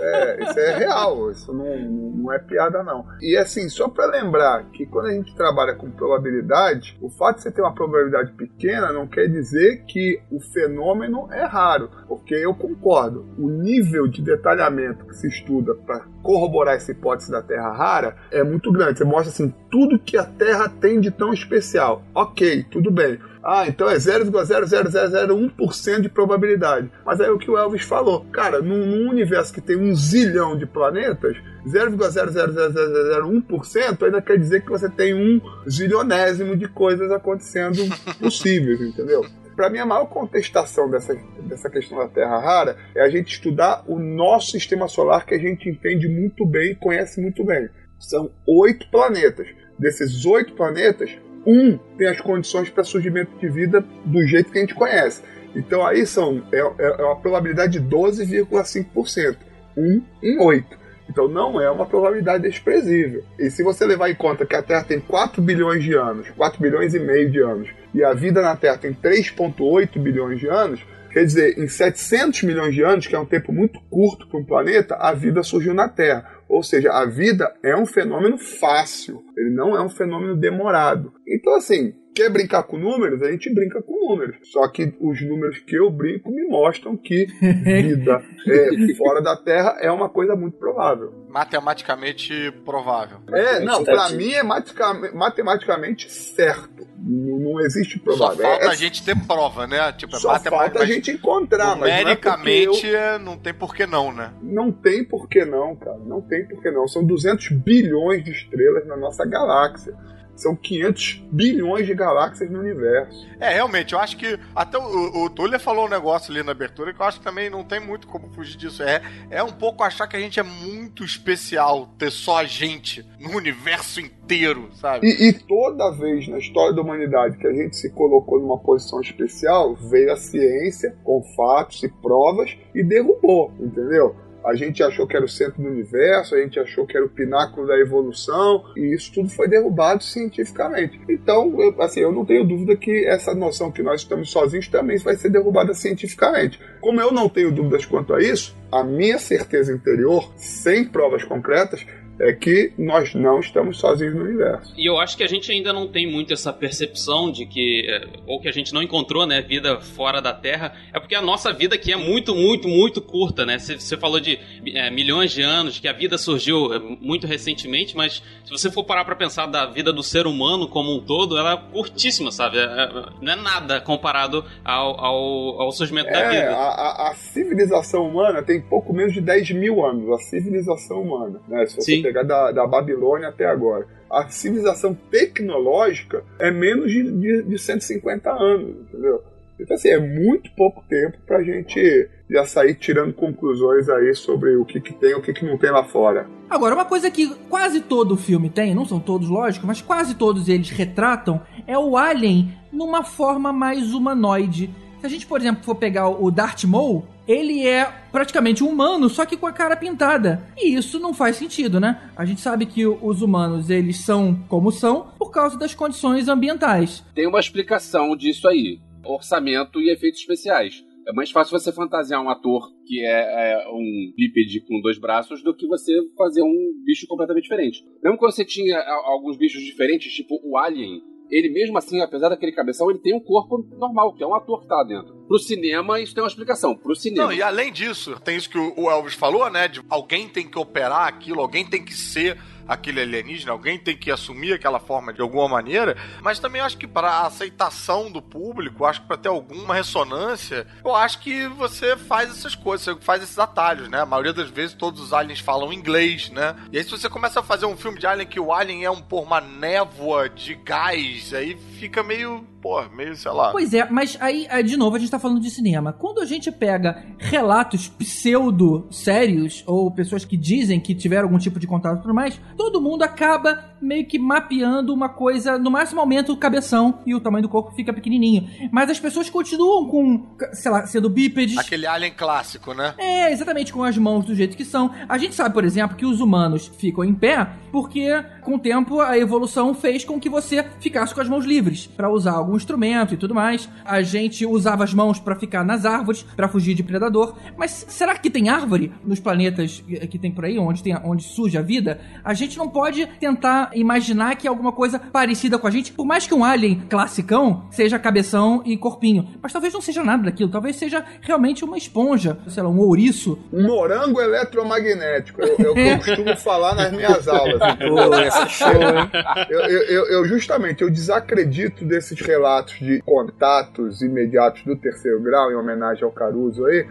[0.00, 3.06] é- isso é real, isso não, não é piada não.
[3.20, 7.42] E assim, só pra lembrar que quando a gente trabalha com probabilidade, o fato de
[7.42, 12.54] você ter uma probabilidade pequena não quer dizer que o fenômeno é raro, porque eu
[12.54, 18.16] concordo, o nível de detalhamento que se estuda para corroborar essa hipótese da Terra rara
[18.32, 18.98] é muito grande.
[18.98, 22.02] Você mostra assim tudo que a Terra tem de tão especial.
[22.12, 23.20] OK, tudo bem.
[23.44, 26.90] Ah, então é 0,00001% de probabilidade.
[27.04, 28.26] Mas aí é o que o Elvis falou.
[28.32, 34.70] Cara, num, num universo que tem um zilhão de planetas, 0,00001% ainda quer dizer que
[34.70, 37.78] você tem um zilionésimo de coisas acontecendo
[38.18, 39.24] possíveis, entendeu?
[39.56, 41.14] Para mim, a maior contestação dessa,
[41.48, 45.38] dessa questão da Terra rara é a gente estudar o nosso sistema solar que a
[45.38, 47.70] gente entende muito bem e conhece muito bem.
[47.98, 49.48] São oito planetas.
[49.78, 51.10] Desses oito planetas,
[51.46, 55.22] um tem as condições para surgimento de vida do jeito que a gente conhece.
[55.54, 59.36] Então aí são é, é uma probabilidade de 12,5%.
[59.74, 60.85] Um em oito.
[61.08, 63.24] Então não é uma probabilidade desprezível.
[63.38, 66.60] E se você levar em conta que a Terra tem 4 bilhões de anos, 4
[66.60, 70.80] bilhões e meio de anos, e a vida na Terra tem 3,8 bilhões de anos,
[71.10, 74.44] quer dizer, em 700 milhões de anos, que é um tempo muito curto para um
[74.44, 76.30] planeta, a vida surgiu na Terra.
[76.48, 81.12] Ou seja, a vida é um fenômeno fácil, ele não é um fenômeno demorado.
[81.26, 83.22] Então, assim, quer brincar com números?
[83.22, 84.36] A gente brinca com números.
[84.44, 89.76] Só que os números que eu brinco me mostram que vida é, fora da Terra
[89.80, 91.12] é uma coisa muito provável.
[91.28, 92.32] Matematicamente
[92.64, 93.18] provável.
[93.32, 96.86] É, não, pra mim é matica- matematicamente certo.
[96.98, 98.42] Não, não existe Só provável.
[98.44, 99.92] falta É- a gente ter prova, né?
[99.92, 103.52] Tipo, é só falta a gente encontrar, mas não é numericamente eu- é, não tem
[103.52, 104.32] por que não, né?
[104.42, 105.98] Não tem por que não, cara.
[105.98, 106.88] Não tem por que não.
[106.88, 109.94] São 200 bilhões de estrelas na nossa galáxia.
[110.36, 113.26] São 500 bilhões de galáxias no universo.
[113.40, 114.38] É, realmente, eu acho que.
[114.54, 117.48] Até o, o Tuller falou um negócio ali na abertura que eu acho que também
[117.48, 118.82] não tem muito como fugir disso.
[118.82, 123.04] É, é um pouco achar que a gente é muito especial ter só a gente
[123.18, 125.06] no universo inteiro, sabe?
[125.06, 129.00] E, e toda vez na história da humanidade que a gente se colocou numa posição
[129.00, 134.14] especial, veio a ciência com fatos e provas e derrubou, entendeu?
[134.46, 137.08] A gente achou que era o centro do universo, a gente achou que era o
[137.08, 141.00] pináculo da evolução, e isso tudo foi derrubado cientificamente.
[141.08, 144.98] Então, eu, assim, eu não tenho dúvida que essa noção que nós estamos sozinhos também
[144.98, 146.60] vai ser derrubada cientificamente.
[146.80, 151.84] Como eu não tenho dúvidas quanto a isso, a minha certeza interior, sem provas concretas,
[152.18, 154.72] é que nós não estamos sozinhos no universo.
[154.74, 158.08] E eu acho que a gente ainda não tem muito essa percepção de que, é,
[158.26, 161.52] ou que a gente não encontrou, né, vida fora da Terra, é porque a nossa
[161.52, 163.58] vida aqui é muito, muito, muito curta, né?
[163.58, 164.38] Você falou de
[164.74, 168.84] é, milhões de anos, que a vida surgiu é, muito recentemente, mas se você for
[168.84, 172.56] parar pra pensar da vida do ser humano como um todo, ela é curtíssima, sabe?
[172.56, 172.88] É-
[173.20, 176.56] não é nada comparado ao, ao, ao surgimento da É, vida.
[176.56, 181.40] a, a- a civilização humana tem pouco menos de 10 mil anos, a civilização humana,
[181.48, 181.66] né?
[181.66, 182.02] Se você Sim.
[182.02, 183.86] pegar da, da Babilônia até agora.
[184.10, 189.22] A civilização tecnológica é menos de, de, de 150 anos, entendeu?
[189.58, 194.64] Então, assim, é muito pouco tempo pra gente já sair tirando conclusões aí sobre o
[194.64, 196.28] que, que tem e o que, que não tem lá fora.
[196.48, 200.48] Agora, uma coisa que quase todo filme tem, não são todos, lógico, mas quase todos
[200.48, 204.70] eles retratam, é o Alien numa forma mais humanoide.
[205.00, 209.08] Se a gente, por exemplo, for pegar o Darth Maul, ele é praticamente um humano,
[209.08, 210.42] só que com a cara pintada.
[210.56, 212.10] E isso não faz sentido, né?
[212.16, 217.04] A gente sabe que os humanos, eles são como são por causa das condições ambientais.
[217.14, 220.84] Tem uma explicação disso aí: orçamento e efeitos especiais.
[221.08, 225.40] É mais fácil você fantasiar um ator que é, é um bípede com dois braços
[225.40, 227.84] do que você fazer um bicho completamente diferente.
[228.02, 232.52] Mesmo quando você tinha alguns bichos diferentes, tipo o Alien, ele mesmo assim, apesar daquele
[232.52, 235.14] cabeção, ele tem um corpo normal, que é um ator que tá lá dentro.
[235.26, 236.76] Pro cinema, isso tem uma explicação.
[236.76, 237.26] Pro cinema.
[237.26, 239.66] Não, e além disso, tem isso que o Elvis falou, né?
[239.68, 244.10] De alguém tem que operar aquilo, alguém tem que ser aquele alienígena, alguém tem que
[244.10, 249.02] assumir aquela forma de alguma maneira, mas também acho que para aceitação do público, acho
[249.02, 253.38] que para ter alguma ressonância, eu acho que você faz essas coisas, você faz esses
[253.38, 254.00] atalhos, né?
[254.00, 256.56] A maioria das vezes todos os aliens falam inglês, né?
[256.72, 258.90] E aí se você começa a fazer um filme de alien que o alien é
[258.90, 263.52] um por uma névoa de gás, aí fica meio pô, meio, sei lá.
[263.52, 265.92] Pois é, mas aí, aí, de novo, a gente tá falando de cinema.
[265.92, 271.66] Quando a gente pega relatos pseudo-sérios, ou pessoas que dizem que tiveram algum tipo de
[271.66, 276.32] contato e tudo mais, todo mundo acaba meio que mapeando uma coisa, no máximo aumenta
[276.32, 278.48] o cabeção e o tamanho do corpo fica pequenininho.
[278.72, 281.58] Mas as pessoas continuam com, sei lá, sendo bípedes.
[281.58, 282.94] Aquele alien clássico, né?
[282.98, 284.90] É, exatamente, com as mãos do jeito que são.
[285.08, 288.10] A gente sabe, por exemplo, que os humanos ficam em pé porque,
[288.46, 292.08] com o tempo, a evolução fez com que você ficasse com as mãos livres para
[292.08, 293.68] usar algum instrumento e tudo mais.
[293.84, 297.34] A gente usava as mãos para ficar nas árvores, para fugir de predador.
[297.56, 301.58] Mas será que tem árvore nos planetas que tem por aí, onde, tem, onde surge
[301.58, 302.00] a vida?
[302.22, 306.06] A gente não pode tentar imaginar que é alguma coisa parecida com a gente, por
[306.06, 309.28] mais que um alien classicão seja cabeção e corpinho.
[309.42, 313.40] Mas talvez não seja nada daquilo, talvez seja realmente uma esponja, sei lá, um ouriço.
[313.52, 317.58] Um morango eletromagnético, é o que eu costumo falar nas minhas aulas.
[317.58, 319.10] Pô, essa show, hein?
[319.48, 325.50] Eu, eu, eu, eu, justamente, eu desacredito desses relatos de contatos imediatos do terceiro grau,
[325.50, 326.86] em homenagem ao Caruso aí,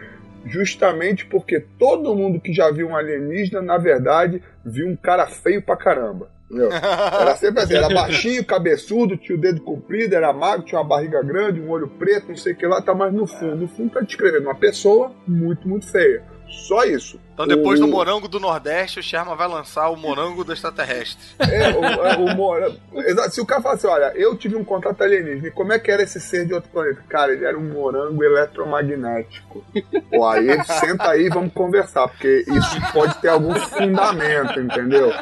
[0.46, 5.60] justamente porque todo mundo que já viu um alienígena, na verdade, viu um cara feio
[5.62, 6.30] pra caramba.
[6.48, 6.70] Entendeu?
[6.72, 11.22] Era sempre assim, era baixinho, cabeçudo, tinha o dedo comprido, era magro, tinha uma barriga
[11.22, 13.90] grande, um olho preto, não sei o que lá, tá, mas no fundo, no fundo
[13.90, 16.22] tá descrevendo uma pessoa muito, muito feia.
[16.48, 17.20] Só isso.
[17.36, 17.84] Então depois o...
[17.84, 21.36] do morango do Nordeste, o Sherman vai lançar o morango do extraterrestre.
[21.56, 22.76] É, o, é, o morango.
[23.30, 25.90] Se o cara fala assim, olha, eu tive um contato alienígena, e como é que
[25.90, 27.02] era esse ser de outro planeta?
[27.08, 29.64] Cara, ele era um morango eletromagnético.
[30.10, 35.12] Pô, aí senta aí e vamos conversar, porque isso pode ter algum fundamento, entendeu?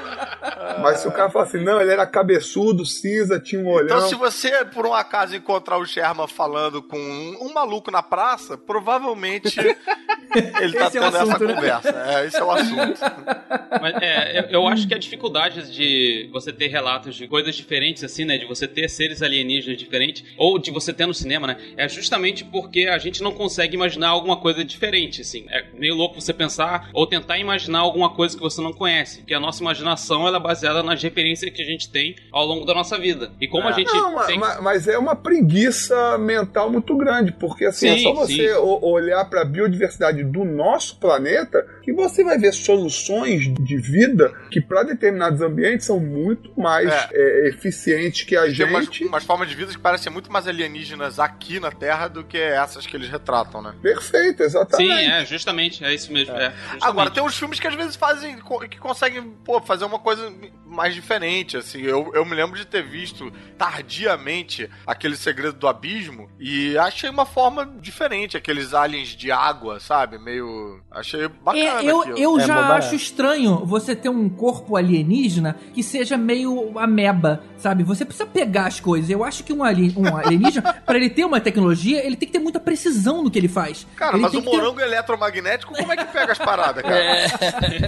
[0.80, 3.98] Mas se o cara fala assim, não, ele era cabeçudo, cinza, tinha um olhão.
[3.98, 8.02] Então, se você, por um acaso, encontrar o Sherman falando com um, um maluco na
[8.02, 11.54] praça, provavelmente ele tá Esse é tendo essa assunto, né?
[11.54, 12.03] conversa.
[12.04, 13.00] É, esse é o assunto.
[13.80, 18.04] Mas, é, eu, eu acho que a dificuldade de você ter relatos de coisas diferentes,
[18.04, 18.36] assim, né?
[18.38, 21.56] De você ter seres alienígenas diferentes, ou de você ter no cinema, né?
[21.76, 25.46] É justamente porque a gente não consegue imaginar alguma coisa diferente, assim.
[25.50, 29.18] É meio louco você pensar ou tentar imaginar alguma coisa que você não conhece.
[29.20, 32.64] Porque a nossa imaginação ela é baseada nas referências que a gente tem ao longo
[32.64, 33.32] da nossa vida.
[33.40, 34.38] E como a gente Não, tem.
[34.38, 38.58] ma- mas é uma preguiça mental muito grande, porque assim, é Sim, só você sim.
[38.82, 44.60] olhar para a biodiversidade do nosso planeta que você vai ver soluções de vida que
[44.60, 49.04] para determinados ambientes são muito mais é, eficientes que a Tem umas, gente.
[49.04, 52.86] umas formas de vida que parecem muito mais alienígenas aqui na Terra do que essas
[52.86, 53.74] que eles retratam, né?
[53.82, 54.94] Perfeito, exatamente.
[54.94, 56.34] Sim, é, justamente, é isso mesmo.
[56.34, 56.54] É.
[56.80, 58.38] Agora, tem uns filmes que às vezes fazem,
[58.70, 60.32] que conseguem, pô, fazer uma coisa
[60.64, 61.82] mais diferente, assim.
[61.82, 67.26] Eu, eu me lembro de ter visto tardiamente aquele Segredo do Abismo e achei uma
[67.26, 70.18] forma diferente, aqueles aliens de água, sabe?
[70.18, 70.82] Meio...
[70.90, 72.18] Achei bacana É, eu aquilo.
[72.18, 77.82] eu É, já acho estranho você ter um corpo alienígena que seja meio ameba, sabe?
[77.84, 79.08] Você precisa pegar as coisas.
[79.10, 82.32] Eu acho que um, alien, um alienígena, pra ele ter uma tecnologia, ele tem que
[82.32, 83.86] ter muita precisão no que ele faz.
[83.96, 86.94] Cara, ele mas o que ter- morango eletromagnético, como é que pega as paradas, cara?
[86.96, 87.24] É.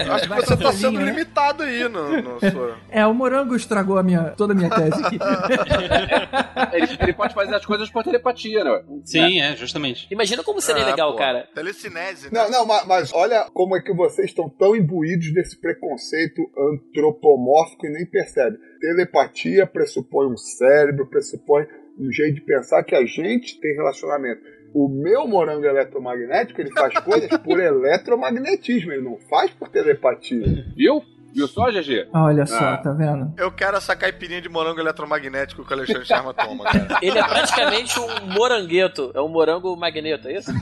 [0.07, 1.05] Eu acho que você tá sozinho, sendo né?
[1.11, 2.77] limitado aí no, no sua...
[2.91, 5.19] É, o morango estragou a minha, toda a minha tese aqui.
[6.73, 8.83] Ele, ele pode fazer as coisas por telepatia, né?
[9.05, 10.07] Sim, é, justamente.
[10.11, 11.19] Imagina como seria Ah, legal, pô.
[11.19, 11.49] cara.
[11.55, 12.43] Telecinese, né?
[12.43, 17.87] Não, não, ma- mas olha como é que vocês estão tão imbuídos desse preconceito antropomórfico
[17.87, 18.59] e nem percebem.
[18.81, 21.67] Telepatia pressupõe um cérebro, pressupõe
[21.99, 24.43] um jeito de pensar que a gente tem relacionamento.
[24.75, 30.67] O meu morango eletromagnético, ele faz coisas por eletromagnetismo, ele não faz por telepatia.
[30.77, 31.03] Viu?
[31.37, 32.09] Viu só, GG?
[32.15, 32.77] Olha só, Ah.
[32.79, 33.33] tá vendo?
[33.37, 36.99] Eu quero essa caipirinha de morango eletromagnético que o Alexandre Sherman toma, cara.
[37.05, 39.11] Ele é praticamente um morangueto.
[39.15, 40.51] É um morango magneto, é isso?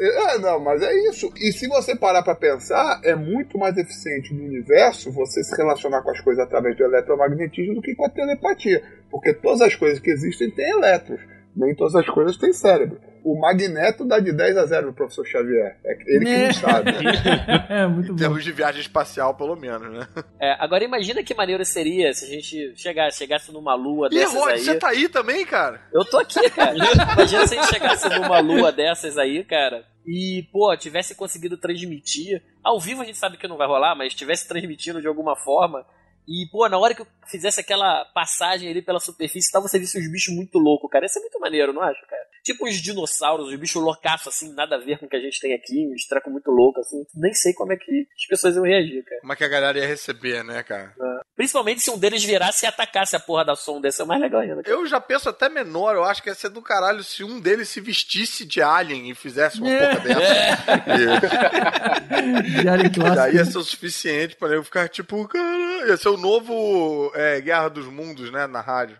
[0.00, 1.30] É, não, mas é isso.
[1.36, 6.02] E se você parar pra pensar, é muito mais eficiente no universo você se relacionar
[6.02, 8.82] com as coisas através do eletromagnetismo do que com a telepatia.
[9.10, 11.20] Porque todas as coisas que existem têm elétrons.
[11.54, 12.98] Nem todas as coisas têm cérebro.
[13.24, 15.78] O magneto dá de 10 a 0 no professor Xavier.
[15.82, 16.46] É ele que É.
[16.48, 16.90] não sabe.
[17.70, 18.16] É, muito Em bom.
[18.16, 20.06] termos de viagem espacial, pelo menos, né?
[20.38, 24.34] É, agora imagina que maneiro seria se a gente chegasse, chegasse numa lua E dessas
[24.34, 24.58] Rod, aí.
[24.60, 25.80] você tá aí também, cara?
[25.92, 26.74] Eu tô aqui, cara.
[26.76, 29.84] Imagina se a gente chegasse numa lua dessas aí, cara.
[30.06, 32.42] E, pô, tivesse conseguido transmitir.
[32.62, 35.82] Ao vivo a gente sabe que não vai rolar, mas tivesse transmitindo de alguma forma.
[36.28, 39.78] E, pô, na hora que eu fizesse aquela passagem ali pela superfície e tal, você
[39.78, 41.06] visse os bichos muito loucos, cara.
[41.06, 42.22] Isso é muito maneiro, não acha, cara?
[42.44, 45.40] Tipo os dinossauros, os bichos loucaços, assim, nada a ver com o que a gente
[45.40, 47.04] tem aqui, uns trecos muito loucos, assim.
[47.14, 49.20] Nem sei como é que as pessoas iam reagir, cara.
[49.22, 50.92] Como é que a galera ia receber, né, cara?
[51.34, 54.42] Principalmente se um deles virasse e atacasse a porra da som desse, é mais legal
[54.42, 54.60] ainda.
[54.66, 57.68] Eu já penso até menor, eu acho que ia ser do caralho se um deles
[57.70, 59.96] se vestisse de alien e fizesse uma É.
[59.96, 60.64] porra dessa.
[62.62, 63.36] De alien E já clássico.
[63.36, 67.68] ia ser o suficiente pra eu ficar tipo, cara, ia ser o novo é, Guerra
[67.68, 68.96] dos Mundos, né, na rádio.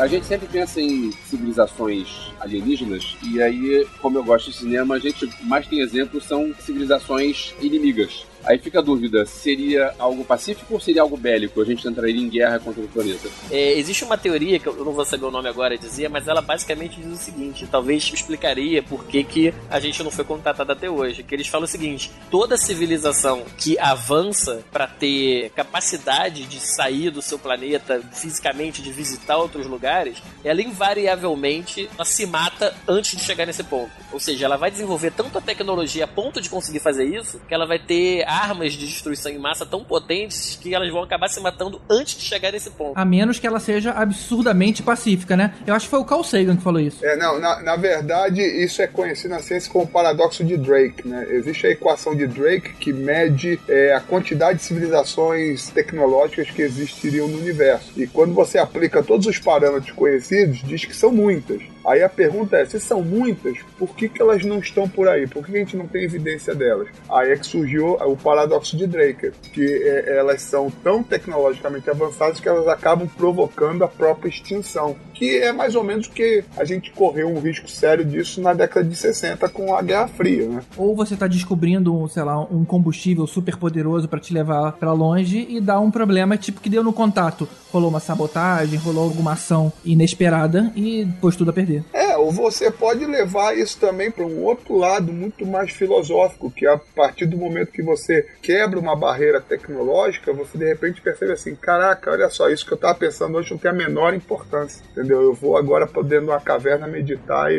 [0.00, 4.98] A gente sempre pensa em civilizações alienígenas, e aí, como eu gosto de cinema, a
[4.98, 8.24] gente mais tem exemplos são civilizações inimigas.
[8.44, 11.60] Aí fica a dúvida, seria algo pacífico ou seria algo bélico?
[11.60, 13.28] A gente entraria em guerra contra o planeta?
[13.50, 16.40] É, existe uma teoria, que eu não vou saber o nome agora dizia, mas ela
[16.40, 20.88] basicamente diz o seguinte, talvez explicaria por que, que a gente não foi contatado até
[20.88, 21.22] hoje.
[21.22, 27.22] Que eles falam o seguinte, toda civilização que avança para ter capacidade de sair do
[27.22, 33.46] seu planeta fisicamente, de visitar outros lugares, ela invariavelmente ela se mata antes de chegar
[33.46, 33.90] nesse ponto.
[34.12, 37.54] Ou seja, ela vai desenvolver tanto a tecnologia a ponto de conseguir fazer isso, que
[37.54, 41.40] ela vai ter armas de destruição em massa tão potentes que elas vão acabar se
[41.40, 42.96] matando antes de chegar nesse ponto.
[42.96, 45.54] A menos que ela seja absurdamente pacífica, né?
[45.66, 47.04] Eu acho que foi o Carl Sagan que falou isso.
[47.04, 51.26] É, não, na, na verdade, isso é conhecido na ciência como paradoxo de Drake, né?
[51.30, 57.28] Existe a equação de Drake que mede é, a quantidade de civilizações tecnológicas que existiriam
[57.28, 57.92] no universo.
[57.96, 61.62] E quando você aplica todos os parâmetros conhecidos, diz que são muitas.
[61.84, 65.26] Aí a pergunta é, se são muitas, por que, que elas não estão por aí?
[65.26, 66.88] Por que a gente não tem evidência delas?
[67.10, 72.40] Aí é que surgiu o paradoxo de Drake, que é, elas são tão tecnologicamente avançadas
[72.40, 76.64] que elas acabam provocando a própria extinção, que é mais ou menos o que a
[76.64, 80.62] gente correu um risco sério disso na década de 60 com a Guerra Fria, né?
[80.78, 85.46] Ou você tá descobrindo, sei lá, um combustível super poderoso para te levar para longe
[85.46, 87.46] e dá um problema tipo que deu no contato.
[87.70, 91.84] Rolou uma sabotagem, rolou alguma ação inesperada e pôs tudo a perder.
[91.92, 96.66] É, ou você pode levar isso também para um outro lado muito mais filosófico, que
[96.66, 101.32] é a partir do momento que você quebra uma barreira tecnológica, você de repente percebe
[101.32, 104.82] assim, caraca, olha só, isso que eu tava pensando hoje não tem a menor importância,
[104.90, 105.09] entendeu?
[105.12, 107.56] Eu vou agora pra dentro de uma caverna meditar e,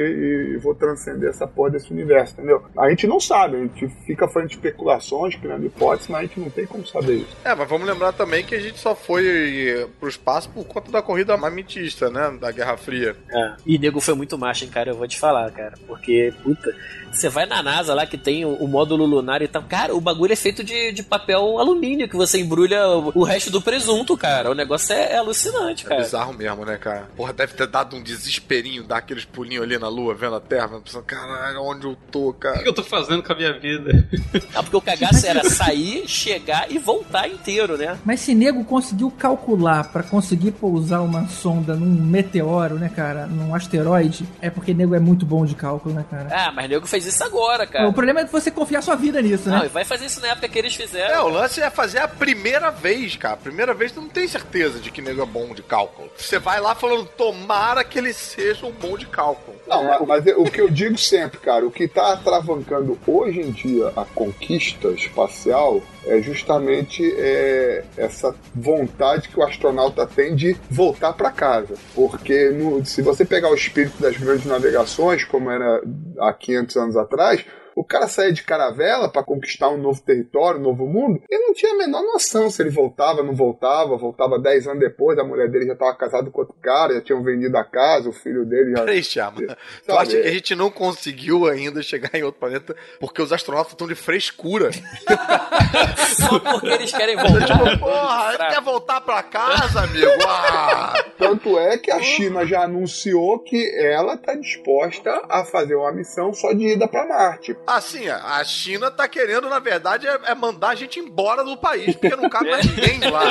[0.56, 2.64] e vou transcender essa porra desse universo, entendeu?
[2.78, 6.50] A gente não sabe, a gente fica fazendo especulações, criando hipóteses, mas a gente não
[6.50, 7.38] tem como saber isso.
[7.44, 11.02] É, mas vamos lembrar também que a gente só foi pro espaço por conta da
[11.02, 12.36] corrida armamentista, né?
[12.40, 13.16] Da Guerra Fria.
[13.32, 13.54] É.
[13.66, 15.74] E nego foi muito macho, hein, cara, eu vou te falar, cara.
[15.88, 16.74] Porque, puta,
[17.12, 19.64] você vai na NASA lá que tem o, o módulo lunar e tal.
[19.64, 23.52] Cara, o bagulho é feito de, de papel alumínio que você embrulha o, o resto
[23.52, 24.52] do presunto, cara.
[24.52, 26.02] O negócio é, é alucinante, É cara.
[26.02, 27.08] bizarro mesmo, né, cara?
[27.16, 30.80] Porra, deve ter dado um desesperinho, dar aqueles pulinhos ali na lua, vendo a Terra,
[30.80, 32.60] pensando, caralho, onde eu tô, O cara?
[32.62, 34.08] que eu tô fazendo com a minha vida?
[34.54, 37.98] Ah, porque o cagaço era sair, chegar e voltar inteiro, né?
[38.06, 43.56] Mas se nego conseguiu calcular pra conseguir pousar uma sonda num meteoro, né, cara, num
[43.56, 46.28] asteroide, é porque nego é muito bom de cálculo, né, cara?
[46.32, 47.88] Ah, mas nego fez isso agora, cara.
[47.88, 49.66] O problema é você confiar sua vida nisso, Não, né?
[49.66, 51.14] e vai fazer isso na época que eles fizeram.
[51.16, 53.34] É, o lance é fazer a primeira vez, cara.
[53.34, 56.10] A primeira vez tu não tem certeza de que nego é bom de cálculo.
[56.16, 59.56] Você vai lá falando, tomara que ele seja um bom de cálculo.
[59.68, 63.52] Não, mas, mas o que eu digo sempre, cara, o que está atravancando hoje em
[63.52, 71.14] dia a conquista espacial é justamente é, essa vontade que o astronauta tem de voltar
[71.14, 71.76] para casa.
[71.96, 75.82] Porque no- se você pegar o espírito das grandes navegações, como era
[76.20, 80.64] há 500 anos atrás, o cara saía de caravela para conquistar um novo território, um
[80.64, 84.68] novo mundo, e não tinha a menor noção se ele voltava, não voltava, voltava 10
[84.68, 87.64] anos depois, a mulher dele já estava casada com outro cara, já tinham vendido a
[87.64, 88.84] casa, o filho dele já.
[88.84, 89.42] Peraí, Chama.
[89.86, 93.74] Tu acha que a gente não conseguiu ainda chegar em outro planeta porque os astronautas
[93.74, 94.72] estão de frescura?
[96.18, 97.80] Só porque eles querem tipo, voltar.
[97.80, 98.54] porra, Fraco.
[98.54, 100.08] quer voltar pra casa, amigo?
[100.28, 100.94] Ah!
[101.18, 106.34] Tanto é que a China já anunciou que ela está disposta a fazer uma missão
[106.34, 107.54] só de ida para Marte.
[107.66, 111.96] Assim, a China tá querendo, na verdade, é, é mandar a gente embora do país,
[111.96, 113.26] porque não cabe mais ninguém lá.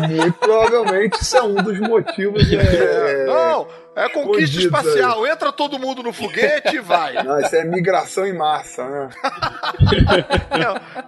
[0.00, 0.08] né?
[0.08, 2.42] Muito provavelmente isso é um dos motivos.
[2.52, 5.26] É, Não, é conquista espacial.
[5.26, 7.14] Entra todo mundo no foguete e vai.
[7.24, 9.08] Não, isso é migração em massa, né?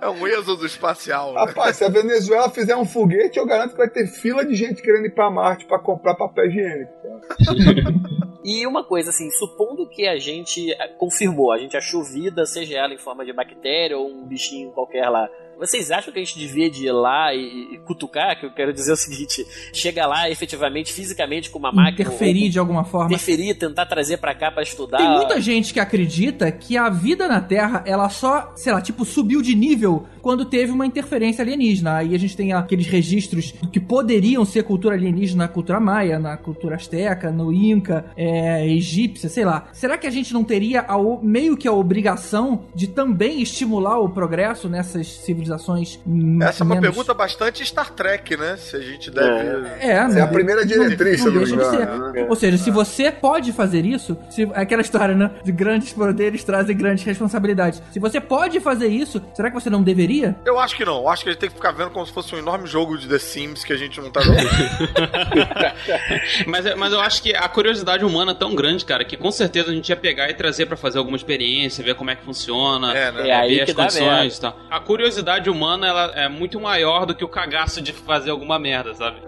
[0.01, 1.33] É, é um êxodo espacial.
[1.33, 1.41] né?
[1.41, 4.83] Rapaz, se a Venezuela fizer um foguete, eu garanto que vai ter fila de gente
[4.83, 6.93] querendo ir para Marte para comprar papel higiênico.
[8.45, 12.79] E uma coisa assim, supondo que a gente eh, confirmou, a gente achou vida, seja
[12.79, 15.29] ela em forma de bactéria ou um bichinho qualquer lá.
[15.59, 18.39] Vocês acham que a gente devia de ir lá e, e cutucar?
[18.39, 22.09] Que eu quero dizer o seguinte: chega lá efetivamente, fisicamente, com uma máquina.
[22.09, 23.09] Interferir de alguma forma.
[23.09, 24.99] interferir, tentar trazer pra cá pra estudar.
[24.99, 29.05] Tem muita gente que acredita que a vida na Terra, ela só, sei lá, tipo,
[29.05, 31.97] subiu de nível quando teve uma interferência alienígena.
[31.97, 36.19] Aí a gente tem aqueles registros do que poderiam ser cultura alienígena na cultura maia,
[36.19, 39.69] na cultura asteca, no Inca, é, egípcia, sei lá.
[39.73, 44.09] Será que a gente não teria a meio que a obrigação de também estimular o
[44.09, 45.99] progresso nessas civilizações civilizações.
[46.43, 46.91] Essa é uma menos...
[46.91, 48.57] pergunta bastante Star Trek, né?
[48.57, 49.69] Se a gente deve.
[49.81, 51.87] É, é, é a primeira diretriz, não, não deixa de ser.
[51.87, 52.27] Né?
[52.29, 55.31] Ou seja, se você pode fazer isso, se, é aquela história, né?
[55.43, 57.83] De grandes poderes trazem grandes responsabilidades.
[57.91, 60.37] Se você pode fazer isso, será que você não deveria?
[60.45, 60.99] Eu acho que não.
[60.99, 62.99] Eu acho que a gente tem que ficar vendo como se fosse um enorme jogo
[62.99, 64.49] de The Sims que a gente não tá jogando.
[66.47, 69.71] mas, mas eu acho que a curiosidade humana é tão grande, cara, que com certeza
[69.71, 72.93] a gente ia pegar e trazer para fazer alguma experiência, ver como é que funciona,
[72.95, 73.31] é, né?
[73.31, 74.59] é ver as condições e tal.
[74.71, 78.95] A curiosidade humana ela é muito maior do que o cagaço de fazer alguma merda,
[78.95, 79.19] sabe?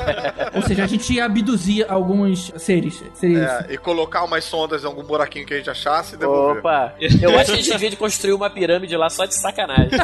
[0.54, 3.02] Ou seja, a gente ia abduzir alguns seres.
[3.14, 3.72] Seria é, isso.
[3.72, 6.58] E colocar umas sondas em algum buraquinho que a gente achasse e devolver.
[6.58, 6.94] Opa!
[7.20, 9.90] Eu acho que a gente devia de construir uma pirâmide lá só de sacanagem.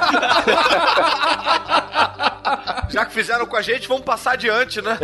[2.91, 4.99] Já que fizeram com a gente, vamos passar adiante, né?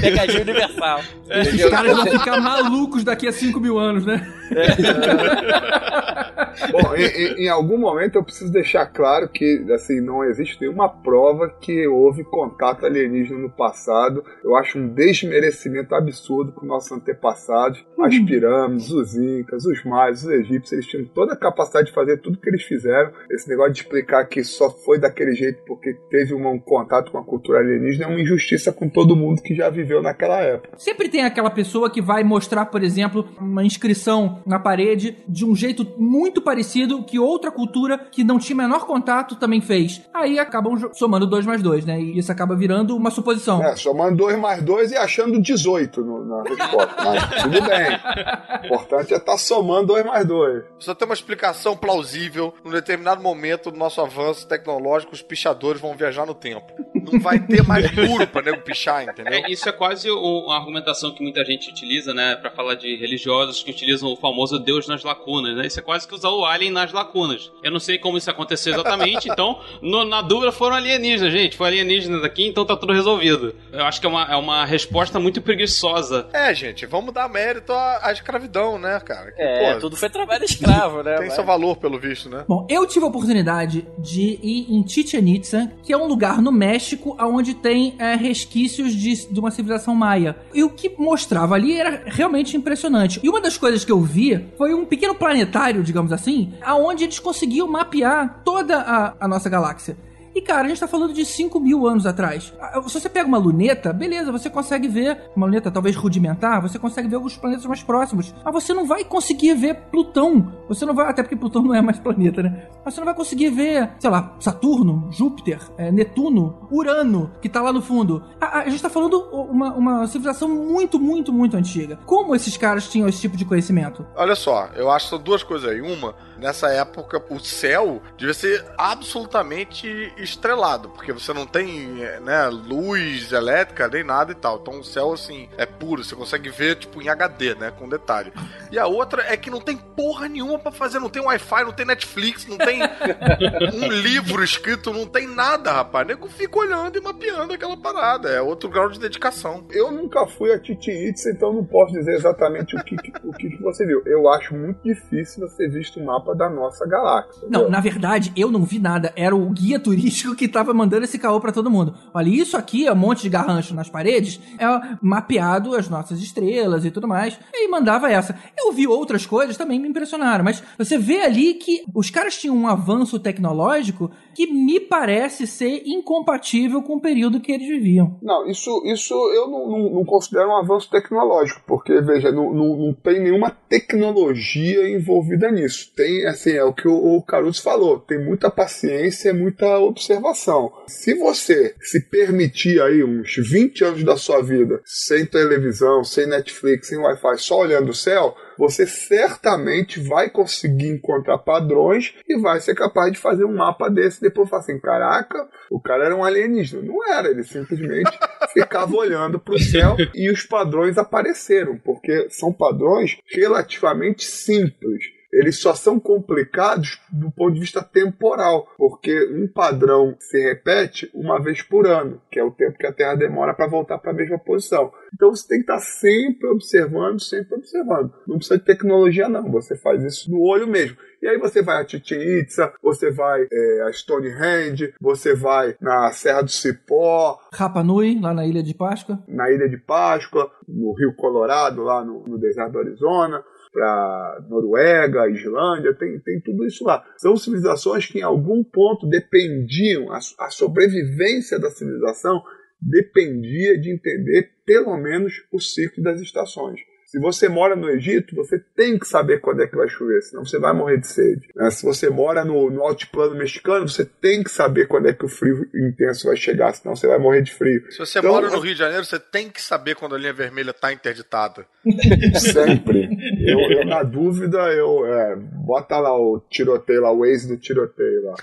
[0.00, 1.00] Pegadinha universal.
[1.28, 4.26] Esses caras vão ficar malucos daqui a 5 mil anos, né?
[6.72, 11.48] Bom, em, em, algum momento eu preciso deixar claro que assim, não existe nenhuma prova
[11.60, 14.24] que houve contato alienígena no passado.
[14.42, 17.84] Eu acho um desmerecimento absurdo com nossos antepassados.
[18.00, 18.26] As uhum.
[18.26, 22.38] pirâmides, os incas, os maias, os egípcios, eles tinham toda a capacidade de fazer tudo
[22.38, 23.12] que eles fizeram.
[23.30, 27.24] Esse negócio de explicar que só foi daquele jeito porque teve um contato com a
[27.24, 30.70] cultura alienígena é uma injustiça com todo mundo que já viveu naquela época.
[30.76, 35.54] Sempre tem aquela pessoa que vai mostrar, por exemplo, uma inscrição na parede de um
[35.54, 40.02] jeito muito parecido que outra cultura que não tinha menor contato também fez.
[40.12, 42.00] Aí acabam somando 2 mais 2, né?
[42.00, 43.62] E isso acaba virando uma suposição.
[43.62, 46.94] É, somando 2 mais 2 e achando 18 no, na resposta.
[47.04, 48.62] Mas tudo bem.
[48.62, 50.64] O importante é estar tá somando 2 mais 2.
[50.64, 52.54] Precisa ter uma explicação plausível.
[52.64, 56.66] Num determinado momento do nosso avanço tecnológico, os pichadores vão viajar no tempo.
[56.94, 59.44] Não vai ter mais muro pra nego pichar, entendeu?
[59.44, 62.36] É, isso é quase uma argumentação que muita gente utiliza, né?
[62.36, 65.66] Pra falar de religiosos que utilizam o famoso Deus nas lacunas, né?
[65.66, 67.50] Isso é quase que usar o alien nas lacunas.
[67.62, 71.56] Eu não sei como isso aconteceu exatamente, então, no, na dúvida foram alienígenas, gente.
[71.56, 73.54] Foi alienígenas aqui, então tá tudo resolvido.
[73.72, 76.28] Eu acho que é uma, é uma resposta muito preguiçosa.
[76.32, 79.32] É, gente, vamos dar mérito à, à escravidão, né, cara?
[79.32, 81.16] Que, é, pô, tudo foi trabalho escravo, né?
[81.18, 81.34] Tem mas...
[81.34, 82.44] seu valor, pelo visto, né?
[82.46, 86.52] Bom, eu tive a oportunidade de ir em Chichen Itza, que é um lugar no
[86.52, 90.36] México onde tem é, resquícios de, de uma civilização maia.
[90.54, 93.20] E o que mostrava ali era realmente impressionante.
[93.22, 94.17] E uma das coisas que eu vi
[94.56, 99.96] foi um pequeno planetário, digamos assim, aonde eles conseguiam mapear toda a, a nossa galáxia.
[100.38, 102.54] E, cara, a gente tá falando de 5 mil anos atrás.
[102.60, 106.78] Ah, se você pega uma luneta, beleza, você consegue ver, uma luneta talvez rudimentar, você
[106.78, 108.32] consegue ver alguns planetas mais próximos.
[108.44, 110.52] Mas você não vai conseguir ver Plutão.
[110.68, 112.68] Você não vai, até porque Plutão não é mais planeta, né?
[112.84, 117.60] Mas você não vai conseguir ver, sei lá, Saturno, Júpiter, é, Netuno, Urano, que tá
[117.60, 118.22] lá no fundo.
[118.40, 121.98] A, a gente tá falando uma, uma civilização muito, muito, muito antiga.
[122.06, 124.06] Como esses caras tinham esse tipo de conhecimento?
[124.14, 125.80] Olha só, eu acho duas coisas aí.
[125.80, 131.88] Uma, nessa época, o céu devia ser absolutamente estrelado, porque você não tem,
[132.22, 134.58] né, luz elétrica nem nada e tal.
[134.60, 138.32] Então o céu, assim, é puro, você consegue ver, tipo, em HD, né, com detalhe.
[138.70, 141.72] E a outra é que não tem porra nenhuma para fazer, não tem Wi-Fi, não
[141.72, 146.04] tem Netflix, não tem um livro escrito, não tem nada, rapaz.
[146.04, 149.66] O nego fica olhando e mapeando aquela parada, é outro grau de dedicação.
[149.70, 153.56] Eu nunca fui a Titi Itza, então não posso dizer exatamente o que, o que
[153.62, 154.02] você viu.
[154.06, 157.48] Eu acho muito difícil você visto o mapa da nossa galáxia.
[157.48, 159.12] Não, na verdade, eu não vi nada.
[159.16, 161.94] Era o guia turístico que tava mandando esse caô para todo mundo.
[162.12, 164.66] Olha, isso aqui é um monte de garrancho nas paredes, é
[165.00, 167.38] mapeado as nossas estrelas e tudo mais.
[167.52, 168.38] E mandava essa.
[168.56, 172.56] Eu vi outras coisas também me impressionaram, mas você vê ali que os caras tinham
[172.56, 178.18] um avanço tecnológico que me parece ser incompatível com o período que eles viviam.
[178.22, 182.76] Não, isso, isso eu não, não, não considero um avanço tecnológico, porque, veja, não, não,
[182.76, 185.92] não, tem nenhuma tecnologia envolvida nisso.
[185.94, 190.72] Tem, assim, é o que o, o Caruso falou, tem muita paciência, muita observação.
[190.86, 196.88] Se você se permitir aí uns 20 anos da sua vida sem televisão, sem Netflix,
[196.88, 202.74] sem Wi-Fi, só olhando o céu, você certamente vai conseguir encontrar padrões e vai ser
[202.74, 206.82] capaz de fazer um mapa desse depois falar assim: caraca, o cara era um alienígena.
[206.82, 208.10] Não era, ele simplesmente
[208.52, 215.60] ficava olhando para o céu e os padrões apareceram, porque são padrões relativamente simples eles
[215.60, 221.62] só são complicados do ponto de vista temporal, porque um padrão se repete uma vez
[221.62, 224.36] por ano, que é o tempo que a Terra demora para voltar para a mesma
[224.36, 224.92] posição.
[225.14, 228.12] Então você tem que estar sempre observando, sempre observando.
[228.26, 229.48] Não precisa de tecnologia, não.
[229.52, 230.96] Você faz isso no olho mesmo.
[231.22, 236.10] E aí você vai a Chichen Itza, você vai é, a Stonehenge, você vai na
[236.10, 237.38] Serra do Cipó.
[237.52, 239.22] Rapa Nui, lá na Ilha de Páscoa.
[239.28, 245.28] Na Ilha de Páscoa, no Rio Colorado, lá no, no deserto do Arizona para Noruega,
[245.28, 247.04] Islândia, tem, tem tudo isso lá.
[247.16, 252.42] São civilizações que em algum ponto dependiam, a, a sobrevivência da civilização
[252.80, 256.80] dependia de entender pelo menos o ciclo das estações.
[257.08, 260.44] Se você mora no Egito, você tem que saber quando é que vai chover, senão
[260.44, 261.48] você vai morrer de sede.
[261.56, 261.70] Né?
[261.70, 265.28] Se você mora no, no altiplano mexicano, você tem que saber quando é que o
[265.28, 267.90] frio intenso vai chegar, senão você vai morrer de frio.
[267.90, 270.34] Se você Então, mora no Rio de Janeiro, você tem que saber quando a linha
[270.34, 271.64] vermelha está interditada.
[272.38, 273.08] Sempre.
[273.40, 275.38] Eu, eu, na dúvida, eu é,
[275.68, 278.36] bota lá o tiroteio, lá, o Waze do tiroteio lá.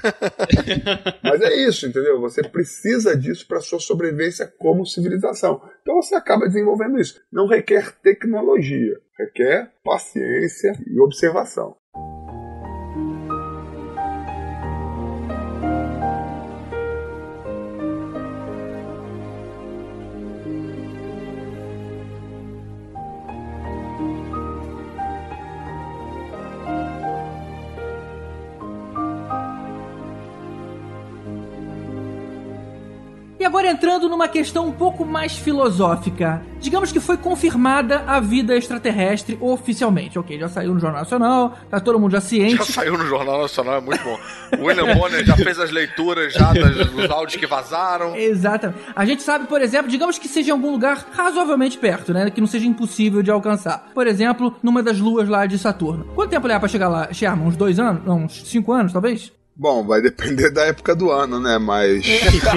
[1.23, 2.21] Mas é isso, entendeu?
[2.21, 5.59] Você precisa disso para sua sobrevivência como civilização.
[5.82, 7.19] Então você acaba desenvolvendo isso.
[7.34, 11.76] Não requer tecnologia, requer paciência e observação.
[33.45, 36.41] E agora entrando numa questão um pouco mais filosófica.
[36.59, 40.17] Digamos que foi confirmada a vida extraterrestre oficialmente.
[40.17, 42.55] Ok, já saiu no Jornal Nacional, tá todo mundo já ciente.
[42.55, 44.17] Já saiu no Jornal Nacional, é muito bom.
[44.59, 48.15] O William Bonner já fez as leituras já das- dos áudios que vazaram.
[48.15, 48.79] Exatamente.
[48.95, 52.31] A gente sabe, por exemplo, digamos que seja em algum lugar razoavelmente perto, né?
[52.31, 53.91] Que não seja impossível de alcançar.
[53.93, 56.05] Por exemplo, numa das luas lá de Saturno.
[56.15, 57.45] Quanto tempo leva pra chegar lá, Sherman?
[57.49, 58.03] Uns dois anos?
[58.03, 59.31] Não, uns cinco anos, talvez?
[59.57, 61.57] Bom, vai depender da época do ano, né?
[61.57, 62.03] Mas.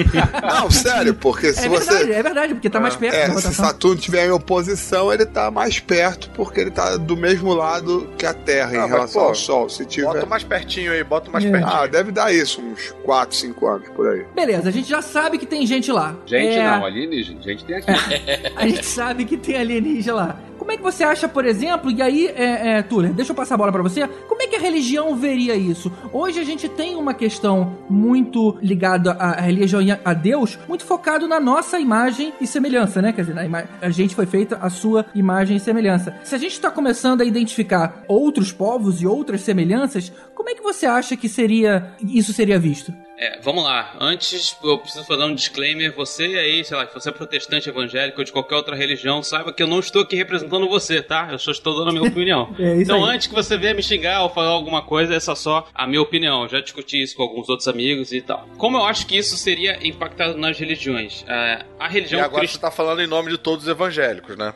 [0.43, 1.89] Não, sério, porque se é você.
[1.93, 3.53] verdade, é verdade, porque tá mais perto É, se.
[3.53, 8.25] Saturno estiver em oposição, ele tá mais perto, porque ele tá do mesmo lado que
[8.25, 9.69] a Terra Ah, em relação pô, ao Sol.
[9.69, 10.07] Se tiver.
[10.07, 11.49] Bota mais pertinho aí, bota mais É.
[11.49, 11.73] pertinho.
[11.73, 14.25] Ah, deve dar isso, uns 4, 5 anos por aí.
[14.35, 16.15] Beleza, a gente já sabe que tem gente lá.
[16.25, 17.41] Gente, É, não, alienígena.
[17.41, 17.89] Gente tem aqui.
[18.57, 20.39] A gente sabe que tem alienígena lá.
[20.69, 23.55] Como é que você acha, por exemplo, e aí, é, é, Tuller, deixa eu passar
[23.55, 25.91] a bola pra você, como é que a religião veria isso?
[26.13, 31.27] Hoje a gente tem uma questão muito ligada à religião e a Deus, muito focado
[31.27, 33.11] na nossa imagem e semelhança, né?
[33.11, 33.49] Quer dizer,
[33.81, 36.15] a gente foi feita a sua imagem e semelhança.
[36.23, 40.61] Se a gente está começando a identificar outros povos e outras semelhanças, como é que
[40.61, 42.93] você acha que seria isso seria visto?
[43.21, 43.97] É, vamos lá.
[43.99, 45.93] Antes, eu preciso fazer um disclaimer.
[45.93, 49.51] Você aí, sei lá, se você é protestante, evangélico ou de qualquer outra religião, saiba
[49.51, 51.29] que eu não estou aqui representando você, tá?
[51.31, 52.49] Eu só estou dando a minha opinião.
[52.59, 53.15] É isso então, aí.
[53.15, 56.01] antes que você venha me xingar ou falar alguma coisa, essa é só a minha
[56.01, 56.43] opinião.
[56.43, 58.47] Eu já discuti isso com alguns outros amigos e tal.
[58.57, 61.23] Como eu acho que isso seria impactado nas religiões?
[61.27, 62.55] É, a E religião agora cristã.
[62.55, 64.53] você tá falando em nome de todos os evangélicos, né?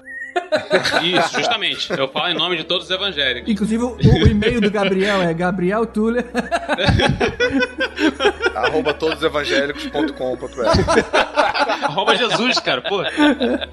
[1.03, 1.91] Isso, justamente.
[1.91, 3.51] Eu falo em nome de todos os evangélicos.
[3.51, 6.25] Inclusive, o, o e-mail do Gabriel é Gabriel Tuller.
[8.55, 13.01] Arroba todosevangélicos.com.br Arroba Jesus, cara, pô.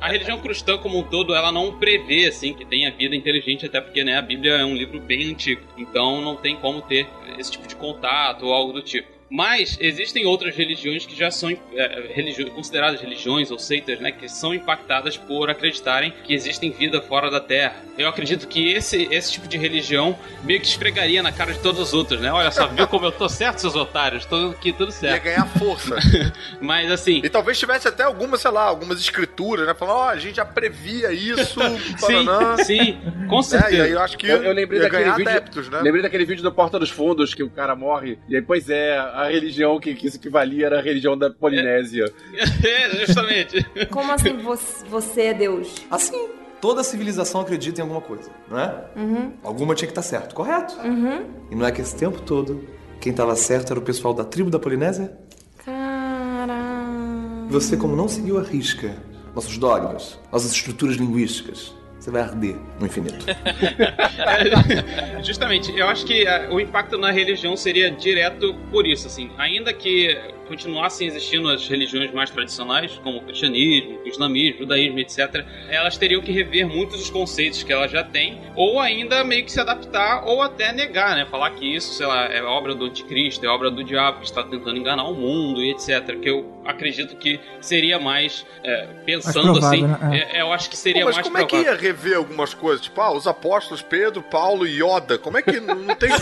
[0.00, 3.80] A religião cristã como um todo, ela não prevê, assim, que tenha vida inteligente, até
[3.80, 5.62] porque, né, a Bíblia é um livro bem antigo.
[5.76, 7.06] Então não tem como ter
[7.38, 9.08] esse tipo de contato ou algo do tipo.
[9.30, 14.28] Mas existem outras religiões que já são é, religi consideradas religiões ou seitas, né, que
[14.28, 17.76] são impactadas por acreditarem que existem vida fora da Terra.
[17.96, 21.80] Eu acredito que esse, esse tipo de religião meio que esfregaria na cara de todas
[21.80, 22.32] as outras, né?
[22.32, 24.24] Olha só, viu como eu tô certo, seus otários?
[24.24, 25.22] Tô aqui tudo Ia certo.
[25.22, 25.96] ganhar força.
[26.60, 29.74] Mas assim, E talvez tivesse até algumas, sei lá, algumas escrituras, né?
[29.74, 31.60] Falando, ó, a gente já previa isso,
[31.98, 32.56] sim, paranã.
[32.64, 33.42] sim, com Né?
[33.42, 33.76] certeza.
[33.76, 35.28] E aí eu acho que Eu, eu lembrei ia daquele vídeo.
[35.30, 35.80] adeptos, né?
[35.82, 38.18] Lembrei daquele vídeo do Porta dos Fundos que o cara morre.
[38.28, 42.12] E aí, pois é, a religião que, que isso equivalia era a religião da Polinésia.
[42.62, 43.64] É, justamente.
[43.90, 45.74] Como assim você, você é Deus?
[45.90, 46.28] Assim,
[46.60, 48.84] toda civilização acredita em alguma coisa, não é?
[48.96, 49.32] Uhum.
[49.42, 50.74] Alguma tinha que estar certo, correto?
[50.80, 51.26] Uhum.
[51.50, 52.62] E não é que esse tempo todo
[53.00, 55.16] quem estava certo era o pessoal da tribo da Polinésia?
[55.64, 57.48] Caramba.
[57.48, 58.94] Você, como não seguiu a risca
[59.34, 63.24] nossos dogmas, nossas estruturas linguísticas, você vai arder no infinito.
[63.28, 69.30] É, justamente, eu acho que ah, o impacto na religião seria direto por isso, assim.
[69.36, 70.18] Ainda que
[70.50, 75.96] continuassem existindo as religiões mais tradicionais, como o cristianismo, o islamismo, o judaísmo, etc., elas
[75.96, 79.60] teriam que rever muitos dos conceitos que elas já têm, ou ainda meio que se
[79.60, 81.24] adaptar, ou até negar, né?
[81.24, 84.42] Falar que isso, sei lá, é obra do anticristo, é obra do diabo que está
[84.42, 86.18] tentando enganar o mundo e etc.
[86.20, 90.28] Que eu acredito que seria mais, é, pensando provável, assim, né?
[90.32, 91.72] é, eu acho que seria Pô, mas mais como é que provável.
[91.72, 92.80] ia rever algumas coisas?
[92.80, 95.18] Tipo, ah, os apóstolos Pedro, Paulo e Yoda.
[95.18, 96.10] Como é que não tem.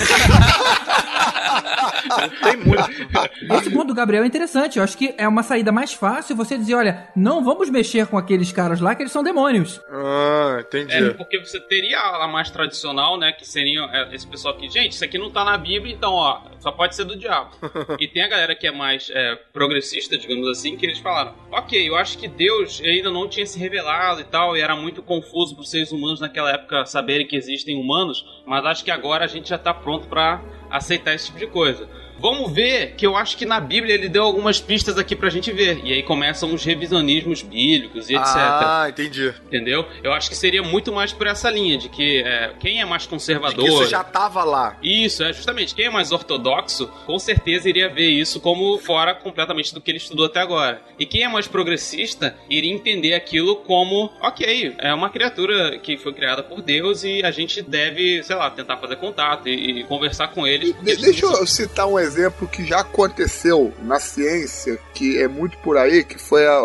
[2.08, 2.88] não tem muito.
[3.60, 4.78] Esse ponto do Gabriel é interessante.
[4.78, 8.16] Eu acho que é uma saída mais fácil você dizer, olha, não vamos mexer com
[8.16, 9.80] aqueles caras lá que eles são demônios.
[9.90, 10.94] Ah, entendi.
[10.94, 13.32] É, porque você teria a mais tradicional, né?
[13.32, 16.40] Que seria é, esse pessoal que, gente, isso aqui não tá na Bíblia, então, ó,
[16.58, 17.50] Só pode ser do diabo.
[18.00, 21.88] e tem a galera que é mais é, progressista, digamos assim, que eles falaram: ok,
[21.88, 25.54] eu acho que Deus ainda não tinha se revelado e tal, e era muito confuso
[25.60, 29.48] os seres humanos naquela época saberem que existem humanos, mas acho que agora a gente
[29.48, 31.88] já tá pronto para aceitar esse tipo de coisa.
[32.18, 35.52] Vamos ver que eu acho que na Bíblia ele deu algumas pistas aqui pra gente
[35.52, 35.80] ver.
[35.84, 38.26] E aí começam os revisionismos bíblicos e etc.
[38.36, 39.32] Ah, entendi.
[39.46, 39.86] Entendeu?
[40.02, 43.06] Eu acho que seria muito mais por essa linha de que é, quem é mais
[43.06, 43.64] conservador.
[43.64, 44.76] De que isso já tava lá.
[44.82, 45.74] Isso, é justamente.
[45.74, 49.98] Quem é mais ortodoxo, com certeza iria ver isso como fora completamente do que ele
[49.98, 50.82] estudou até agora.
[50.98, 56.12] E quem é mais progressista iria entender aquilo como, ok, é uma criatura que foi
[56.12, 60.28] criada por Deus e a gente deve, sei lá, tentar fazer contato e, e conversar
[60.28, 60.74] com eles.
[60.82, 62.07] De- deixa eu citar um exemplo
[62.50, 66.58] que já aconteceu na ciência, que é muito por aí, que foi a,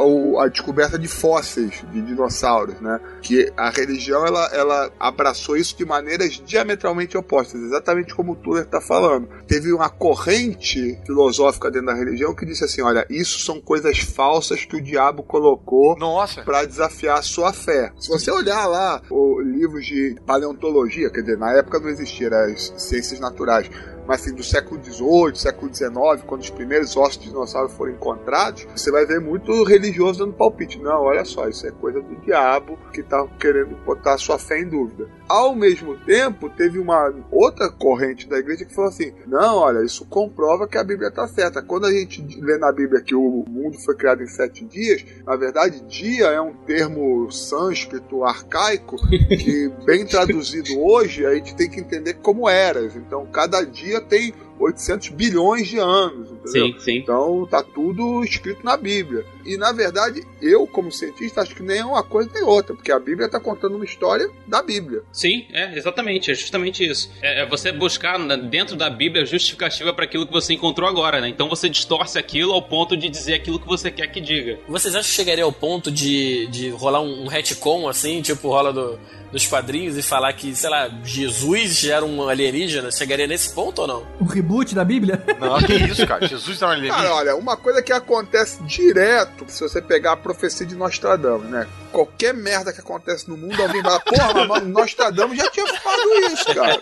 [0.44, 3.00] a descoberta de fósseis de dinossauros, né?
[3.22, 8.64] Que a religião ela, ela abraçou isso de maneiras diametralmente opostas, exatamente como o Tuller
[8.64, 9.28] está falando.
[9.48, 14.66] Teve uma corrente filosófica dentro da religião que disse assim: olha, isso são coisas falsas
[14.66, 15.96] que o diabo colocou
[16.44, 17.92] para desafiar a sua fé.
[18.00, 22.74] Se você olhar lá os livros de paleontologia, quer dizer, na época não existiam as
[22.78, 23.70] ciências naturais,
[24.08, 25.92] mas assim, do século XVIII, século XIX,
[26.26, 30.80] quando os primeiros ossos de dinossauro foram encontrados, você vai ver muito religioso dando palpite.
[30.80, 34.68] Não, olha só, isso é coisa do diabo que está querendo botar sua fé em
[34.68, 35.08] dúvida.
[35.28, 40.06] Ao mesmo tempo, teve uma outra corrente da igreja que falou assim: não, olha, isso
[40.06, 41.62] comprova que a Bíblia está certa.
[41.62, 45.36] Quando a gente lê na Bíblia que o mundo foi criado em sete dias, na
[45.36, 51.80] verdade, dia é um termo sânscrito arcaico que, bem traduzido hoje, a gente tem que
[51.80, 52.96] entender como eras.
[52.96, 56.68] Então, cada dia tem 800 bilhões de anos, entendeu?
[56.68, 56.98] Sim, sim.
[56.98, 59.26] Então tá tudo escrito na Bíblia.
[59.46, 62.92] E na verdade, eu, como cientista, acho que nem é uma coisa nem outra, porque
[62.92, 65.02] a Bíblia está contando uma história da Bíblia.
[65.12, 67.12] Sim, é, exatamente, é justamente isso.
[67.22, 71.28] É, é você buscar dentro da Bíblia justificativa para aquilo que você encontrou agora, né?
[71.28, 74.60] Então você distorce aquilo ao ponto de dizer aquilo que você quer que diga.
[74.68, 78.72] Vocês acham que chegaria ao ponto de, de rolar um, um retcon assim, tipo rola
[78.72, 79.00] do,
[79.34, 82.92] dos quadrinhos e falar que, sei lá, Jesus já era um alienígena?
[82.92, 84.08] Chegaria nesse ponto ou não?
[84.20, 85.24] O reboot da Bíblia?
[85.40, 86.28] Não, que isso, cara.
[86.28, 87.02] Jesus é um alienígena.
[87.02, 91.68] Cara, olha, uma coisa que acontece direto, se você pegar a profecia de Nostradamus, né?
[91.92, 96.46] Qualquer merda que acontece no mundo, alguém vai, porra, mas Nostradamus já tinha falado isso,
[96.54, 96.82] cara.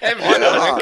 [0.00, 0.78] É mesmo, Olha lá.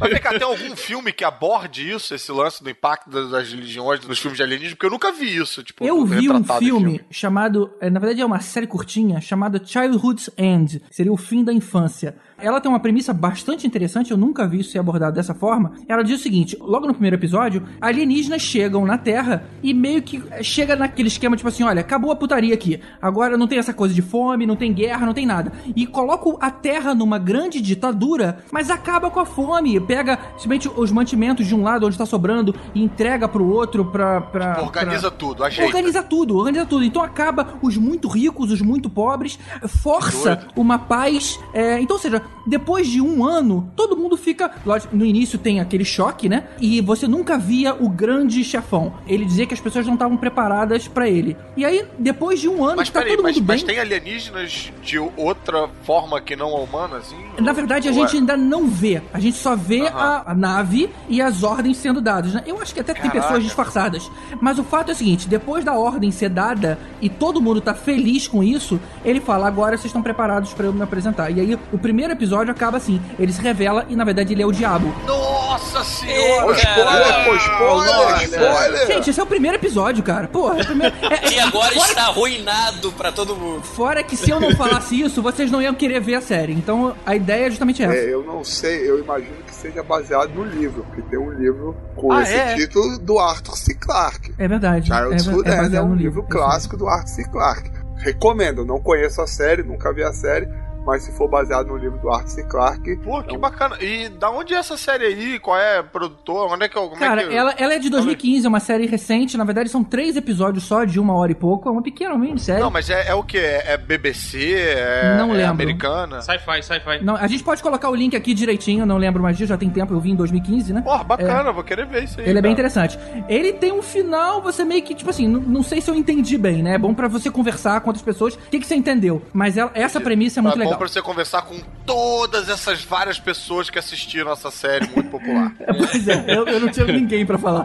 [0.00, 4.04] Mas vem cá, tem algum filme que aborde isso, esse lance do impacto das, religiões
[4.06, 4.76] nos filmes de alienígena?
[4.76, 7.72] Porque eu nunca vi isso, tipo, Eu vi um em filme, chamado.
[7.80, 11.52] é, Na verdade, é uma série curtinha chamada Childhood's End, que seria o fim da
[11.52, 12.16] infância.
[12.42, 15.72] Ela tem uma premissa bastante interessante, eu nunca vi isso ser abordado dessa forma.
[15.88, 20.22] Ela diz o seguinte: logo no primeiro episódio, alienígenas chegam na Terra e meio que
[20.42, 22.80] chega naquele esquema tipo assim: olha, acabou a putaria aqui.
[23.00, 25.52] Agora não tem essa coisa de fome, não tem guerra, não tem nada.
[25.76, 29.78] E coloca a Terra numa grande ditadura, mas acaba com a fome.
[29.80, 34.20] Pega simplesmente os mantimentos de um lado onde tá sobrando e entrega pro outro pra.
[34.20, 35.66] pra Organiza pra- tudo, ajeita.
[35.68, 36.84] Organiza tudo, organiza tudo.
[36.84, 39.38] Então acaba os muito ricos, os muito pobres,
[39.82, 41.38] força uma paz.
[41.52, 44.50] é, então, ou seja, depois de um ano, todo mundo fica.
[44.92, 46.44] No início tem aquele choque, né?
[46.60, 48.94] E você nunca via o grande chefão.
[49.06, 51.36] Ele dizia que as pessoas não estavam preparadas pra ele.
[51.56, 53.56] E aí, depois de um ano, Mas tá peraí, todo mas, mundo bem.
[53.56, 57.16] mas tem alienígenas de outra forma que não a humana, assim?
[57.38, 58.18] Na verdade, a gente é?
[58.18, 59.00] ainda não vê.
[59.12, 59.98] A gente só vê Aham.
[60.26, 62.42] a, a nave e as ordens sendo dadas, né?
[62.46, 63.20] Eu acho que até tem Caraca.
[63.20, 64.10] pessoas disfarçadas.
[64.40, 67.74] Mas o fato é o seguinte: depois da ordem ser dada e todo mundo tá
[67.74, 71.30] feliz com isso, ele fala: agora vocês estão preparados pra eu me apresentar.
[71.30, 72.21] E aí, o primeiro episódio
[72.52, 74.94] acaba assim: ele se revela e na verdade ele é o diabo.
[75.06, 76.46] Nossa senhora!
[76.46, 78.86] Ô, spoiler, pô, spoiler, spoiler.
[78.86, 80.28] Gente, esse é o primeiro episódio, cara.
[80.28, 80.94] Porra, é o primeiro.
[81.02, 83.62] é- E agora fora, está arruinado pra todo mundo.
[83.62, 86.52] fora que se eu não falasse isso, vocês não iam querer ver a série.
[86.52, 87.94] Então a ideia é justamente essa.
[87.94, 91.76] É, eu não sei, eu imagino que seja baseado no livro, porque tem um livro
[91.96, 92.54] com Ah, esse é?
[92.54, 93.74] título do Arthur C.
[93.74, 94.34] Clarke.
[94.38, 94.86] É verdade.
[94.86, 97.24] Child's é, Good é End é, baseado um livro eu clássico do Arthur C.
[97.28, 97.70] Clarke.
[97.96, 100.48] Recomendo, não conheço a série, nunca vi a série,
[100.86, 102.44] mas se for baseado no livro do Arthur C.
[102.44, 103.76] Clarke, Pô, que bacana.
[103.80, 105.38] E da onde é essa série aí?
[105.38, 106.52] Qual é a produtora?
[106.54, 106.88] Onde é que eu.
[106.88, 107.34] Como Cara, é que...
[107.34, 109.36] ela, ela é de 2015, é uma série recente.
[109.36, 111.68] Na verdade, são três episódios só, de uma hora e pouco.
[111.68, 112.62] É uma pequena minissérie.
[112.62, 113.38] Não, mas é, é o que?
[113.38, 114.54] É, é BBC?
[114.54, 115.50] É, Não é lembro.
[115.52, 116.20] americana?
[116.22, 117.02] Sci-fi, sci-fi.
[117.04, 119.70] Não, a gente pode colocar o link aqui direitinho, não lembro mais disso, já tem
[119.70, 120.82] tempo, eu vi em 2015, né?
[120.82, 122.28] Porra, bacana, vou querer ver isso aí.
[122.28, 122.68] Ele é bem cara.
[122.68, 122.98] interessante.
[123.28, 126.36] Ele tem um final, você meio que, tipo assim, não, não sei se eu entendi
[126.36, 126.74] bem, né?
[126.74, 128.34] É bom pra você conversar com outras pessoas.
[128.34, 129.22] O que, que você entendeu?
[129.32, 130.71] Mas ela- essa premissa é muito é legal.
[130.72, 135.52] Bom pra você conversar com todas essas várias pessoas que assistiram essa série muito popular.
[135.66, 137.64] Pois é, eu, eu não tinha ninguém pra falar.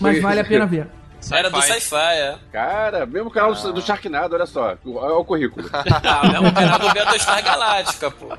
[0.00, 0.22] Mas isso.
[0.22, 0.88] vale a pena ver.
[1.32, 1.96] Era do Sci-fi.
[1.96, 2.36] é.
[2.52, 4.76] Cara, mesmo canal do- do Sharknado, olha só.
[4.86, 5.68] Olha o currículo.
[5.74, 8.36] Ah, é um canal do Battlestar Galáctica, pô.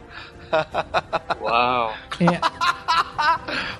[1.41, 1.93] Uau.
[2.19, 2.39] É,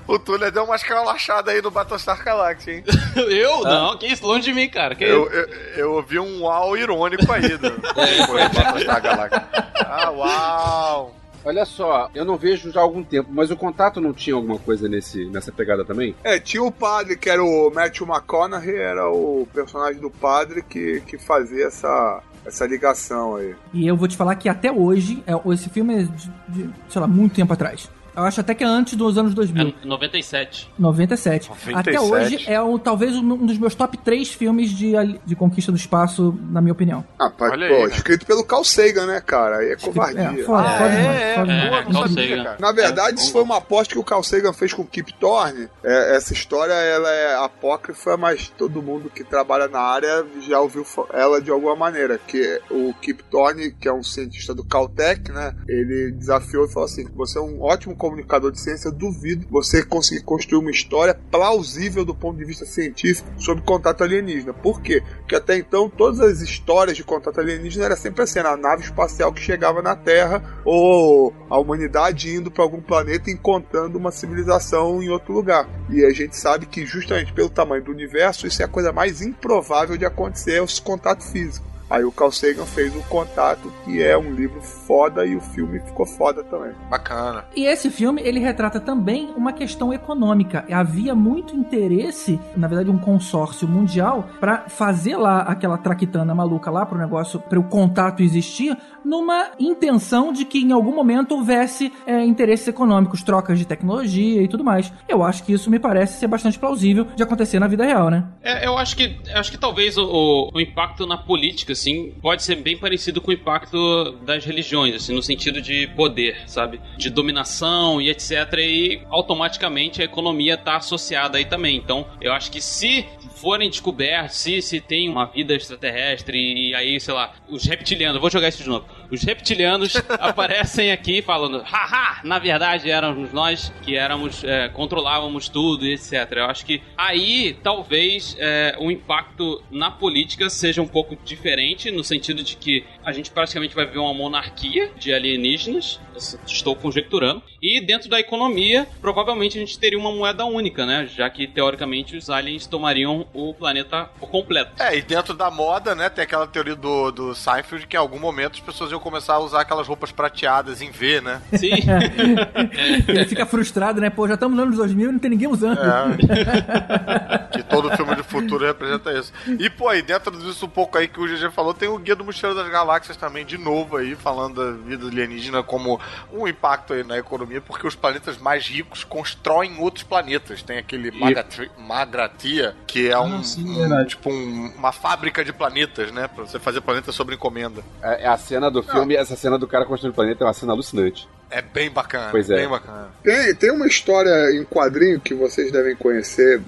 [0.06, 2.84] o Túlio deu umas calachada aí no Battlestar Galactica, hein?
[3.28, 3.62] eu?
[3.62, 4.26] Não, que isso?
[4.26, 4.94] Longe de mim, cara.
[4.94, 9.70] Que eu, eu, eu ouvi um uau irônico aí do, do Battlestar Galactica.
[9.86, 11.20] Ah, uau!
[11.42, 14.58] Olha só, eu não vejo já há algum tempo, mas o contato não tinha alguma
[14.58, 16.14] coisa nesse, nessa pegada também?
[16.22, 21.00] É, tinha o padre, que era o Matthew McConaughey, era o personagem do padre que,
[21.00, 23.54] que fazia essa, essa ligação aí.
[23.72, 27.00] E eu vou te falar que até hoje, é, esse filme é de, de, sei
[27.00, 27.88] lá, muito tempo atrás.
[28.16, 29.74] Eu acho até que é antes dos anos 2000.
[29.82, 30.70] É 97.
[30.78, 31.48] 97.
[31.48, 31.78] 97.
[31.78, 34.92] Até hoje é o, talvez um dos meus top 3 filmes de,
[35.24, 37.04] de conquista do espaço, na minha opinião.
[37.18, 39.58] Ah, pai, Olha pô, aí, escrito pelo Carl Sagan, né, cara?
[39.58, 40.20] Aí é covardia.
[40.40, 42.44] É, foda, Ah, foda é, demais, é, foda é, sabia, Sagan.
[42.44, 42.56] cara.
[42.60, 45.68] Na verdade, isso foi uma aposta que o Carl Sagan fez com o Kip Thorne.
[45.82, 50.84] É, essa história ela é apócrifa, mas todo mundo que trabalha na área já ouviu
[51.12, 52.18] ela de alguma maneira.
[52.18, 55.54] Que o Kip Thorne, que é um cientista do Caltech, né?
[55.68, 60.22] Ele desafiou e falou assim: você é um ótimo comunicador de ciência, duvido você conseguir
[60.22, 64.54] construir uma história plausível do ponto de vista científico sobre contato alienígena.
[64.54, 65.02] Por quê?
[65.18, 69.30] Porque até então todas as histórias de contato alienígena era sempre assim: a nave espacial
[69.32, 75.02] que chegava na Terra ou a humanidade indo para algum planeta e encontrando uma civilização
[75.02, 75.68] em outro lugar.
[75.90, 79.20] E a gente sabe que justamente pelo tamanho do universo, isso é a coisa mais
[79.20, 81.69] improvável de acontecer, é o contato físico.
[81.90, 85.80] Aí o Carl Sagan fez o Contato, que é um livro foda e o filme
[85.80, 86.70] ficou foda também.
[86.88, 87.44] Bacana.
[87.56, 90.64] E esse filme, ele retrata também uma questão econômica.
[90.70, 96.86] Havia muito interesse, na verdade, um consórcio mundial para fazer lá aquela traquitana maluca lá
[96.86, 102.24] pro negócio, para o contato existir, numa intenção de que em algum momento houvesse é,
[102.24, 104.92] interesses econômicos, trocas de tecnologia e tudo mais.
[105.08, 108.24] Eu acho que isso me parece ser bastante plausível de acontecer na vida real, né?
[108.42, 112.14] É, eu acho que eu acho que talvez o, o- o impacto na política, assim,
[112.20, 116.80] pode ser bem parecido com o impacto das religiões, assim, no sentido de poder, sabe?
[116.96, 118.30] De dominação e etc.
[118.58, 121.76] E automaticamente a economia está associada aí também.
[121.76, 123.06] Então, eu acho que se
[123.40, 128.30] forem descobertos, se, se tem uma vida extraterrestre e aí, sei lá, os reptilianos, vou
[128.30, 128.84] jogar isso de novo.
[129.10, 135.84] Os reptilianos aparecem aqui falando, haha, na verdade éramos nós que éramos, é, controlávamos tudo
[135.84, 136.12] e etc.
[136.36, 142.04] Eu acho que aí talvez é, o impacto na política seja um pouco diferente, no
[142.04, 146.00] sentido de que a gente praticamente vai ver uma monarquia de alienígenas,
[146.46, 151.06] estou conjecturando, e dentro da economia, provavelmente a gente teria uma moeda única, né?
[151.06, 154.82] Já que teoricamente os aliens tomariam o planeta por completo.
[154.82, 158.18] É, e dentro da moda, né, tem aquela teoria do, do Seinfeld que em algum
[158.18, 161.40] momento as pessoas iam começar a usar aquelas roupas prateadas em V, né?
[161.54, 161.70] Sim.
[163.08, 164.10] Ele fica frustrado, né?
[164.10, 165.78] Pô, já estamos nos anos 2000 e não tem ninguém usando.
[165.80, 167.48] É.
[167.52, 169.32] que todo filme de futuro representa isso.
[169.58, 172.14] E, pô, aí dentro disso um pouco aí que o GG falou, tem o Guia
[172.16, 176.00] do Mochileiro das Galáxias também, de novo aí, falando da vida alienígena como
[176.32, 180.62] um impacto aí na economia, porque os planetas mais ricos constroem outros planetas.
[180.62, 186.28] Tem aquele Magatri- Magratia, que é um, um- tipo um- uma fábrica de planetas, né?
[186.28, 187.82] Pra você fazer planeta sobre encomenda.
[188.02, 190.52] É, é a cena do filme, essa cena do cara construindo o planeta é uma
[190.52, 191.28] cena alucinante.
[191.50, 192.28] É bem bacana.
[192.30, 192.56] Pois é.
[192.56, 193.08] Bem bacana.
[193.22, 196.60] Tem, tem uma história em quadrinho que vocês devem conhecer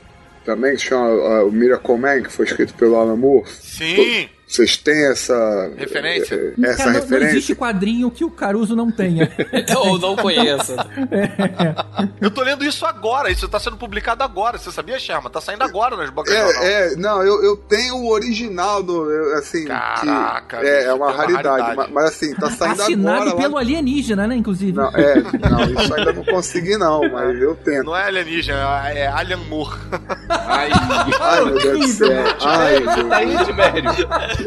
[0.45, 3.49] também, que se chama uh, o Miracle Man, que foi escrito pelo Alan Moore.
[3.49, 4.29] Sim!
[4.53, 6.35] Vocês têm essa Referência?
[6.35, 7.33] eh, Essa Cara, não, não referência?
[7.33, 9.33] existe quadrinho que o Caruso não tenha.
[9.79, 10.77] Ou não conheço.
[12.21, 14.59] Eu tô lendo isso agora, isso tá sendo publicado agora.
[14.59, 15.31] Você sabia, Sherma?
[15.31, 16.35] Tá saindo agora nas bancas.
[16.35, 20.89] É, é, não, eu, eu tenho o original do, eu, assim, Caraca, que é, bicho,
[20.91, 21.77] é uma tem uma raridade, raridade.
[21.77, 23.61] Mas, mas, assim, tá saindo Assinado agora pelo lá...
[23.61, 24.73] alienígena, né, inclusive.
[24.73, 25.15] Não, é,
[25.51, 27.87] não, isso ainda não consegui não, mas eu tento.
[27.87, 28.59] Não é alienígena,
[28.91, 29.79] é Alien Moore.
[30.29, 30.71] Ai,
[31.21, 32.25] Ai, meu Deus do céu.
[32.43, 33.09] Ai, meu Deus.
[33.09, 33.91] tá aí, Tibério.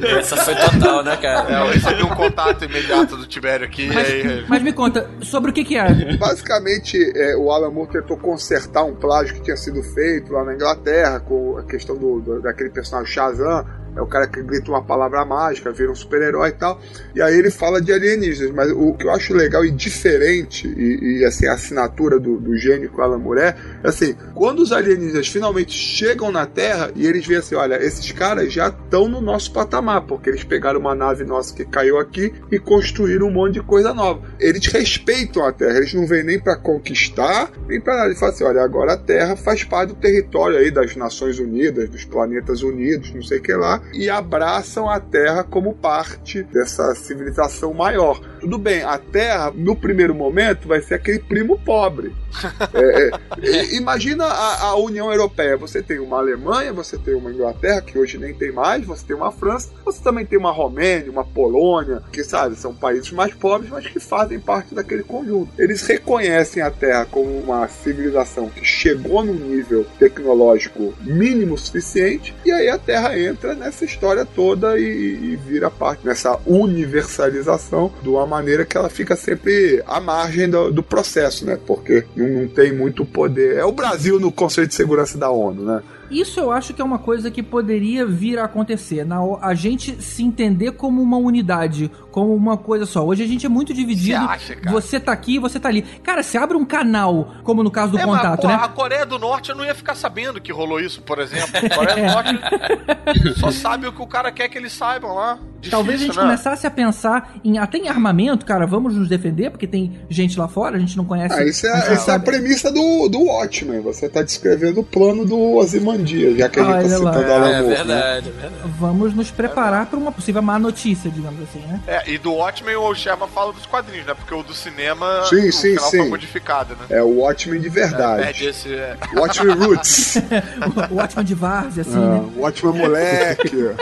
[0.04, 1.52] Essa foi total, né, cara?
[1.54, 3.88] É, eu recebi um contato imediato do Tibério aqui.
[3.94, 6.16] Mas, e aí, mas me conta, sobre o que que é?
[6.18, 10.54] Basicamente, é, o Alan Moore tentou consertar um plágio que tinha sido feito lá na
[10.54, 13.66] Inglaterra, com a questão do, do- daquele personagem Shazam.
[13.96, 16.82] É o cara que grita uma palavra mágica, vira um super-herói e tal.
[17.16, 18.54] E aí ele fala de alienígenas.
[18.54, 22.58] Mas o que eu acho legal e diferente, e, e, assim, a assinatura do, do
[22.58, 27.06] gênio o Alan Moore é, é assim, quando os alienígenas finalmente chegam na Terra e
[27.06, 30.96] eles veem assim, olha, esses caras já estão no nosso patamar, porque eles pegaram uma
[30.96, 34.22] nave nossa que caiu aqui e construíram um monte de coisa nova.
[34.40, 38.08] Eles respeitam a Terra, eles não vêm nem para conquistar, nem para nada.
[38.08, 41.90] Eles falam assim, olha, agora a Terra faz parte do território aí das Nações Unidas,
[41.90, 46.94] dos planetas unidos, não sei o que lá, e abraçam a Terra como parte dessa
[46.96, 48.20] civilização maior.
[48.40, 52.14] Tudo bem, a Terra, no primeiro momento, vai ser aquele primo pobre.
[52.74, 53.10] É,
[53.42, 55.56] é, imagina a, a, União Europeia.
[55.56, 59.16] Você tem uma Alemanha, você tem uma Inglaterra, que hoje nem tem mais, você tem
[59.16, 63.72] uma França, você também tem uma Romênia, uma Polônia, que sabe, são países mais pobres,
[63.72, 65.50] mas que fazem parte daquele conjunto.
[65.58, 72.52] Eles reconhecem a Terra como uma civilização que chegou num nível tecnológico mínimo suficiente, e
[72.52, 78.26] aí a Terra entra nessa história toda e, e vira parte nessa universalização de uma
[78.26, 81.58] maneira que ela fica sempre à margem do, do processo, né?
[81.66, 83.58] Porque não, não tem muito poder.
[83.58, 85.82] É o Brasil no Conselho de Segurança da ONU, né?
[86.10, 89.04] Isso eu acho que é uma coisa que poderia vir a acontecer.
[89.04, 93.06] Na, a gente se entender como uma unidade, como uma coisa só.
[93.06, 94.22] Hoje a gente é muito dividido.
[94.22, 95.82] Você, acha, você tá aqui, você tá ali.
[95.82, 98.64] Cara, se abre um canal, como no caso do é, contato, mas, né?
[98.64, 101.50] A Coreia do Norte eu não ia ficar sabendo que rolou isso, por exemplo.
[101.54, 102.14] A Coreia do
[103.28, 105.38] Norte só sabe o que o cara quer que eles saibam lá.
[105.56, 106.22] Difícil, Talvez a gente né?
[106.22, 110.48] começasse a pensar em até em armamento, cara, vamos nos defender, porque tem gente lá
[110.48, 111.34] fora, a gente não conhece.
[111.34, 113.82] Ah, isso é, essa é a premissa do, do Watchmen.
[113.82, 117.62] Você tá descrevendo o plano do Ozymandias, já que a gente tá citando Alan é,
[117.62, 118.38] Moore, verdade, né?
[118.38, 118.72] é verdade.
[118.80, 121.82] Vamos nos preparar é para uma possível má notícia, digamos assim, né?
[121.88, 124.14] É, e do Watchmen o Sherman fala dos quadrinhos, né?
[124.14, 125.98] Porque o do cinema sim, sim, final sim.
[125.98, 126.86] foi modificado, né?
[126.90, 128.46] É o Watchmen de verdade.
[128.46, 128.98] É, esse, é.
[129.16, 130.18] Watchmen Roots.
[130.92, 132.30] o Watchmen de Várzea, assim, ah, né?
[132.38, 133.56] Watchmen moleque.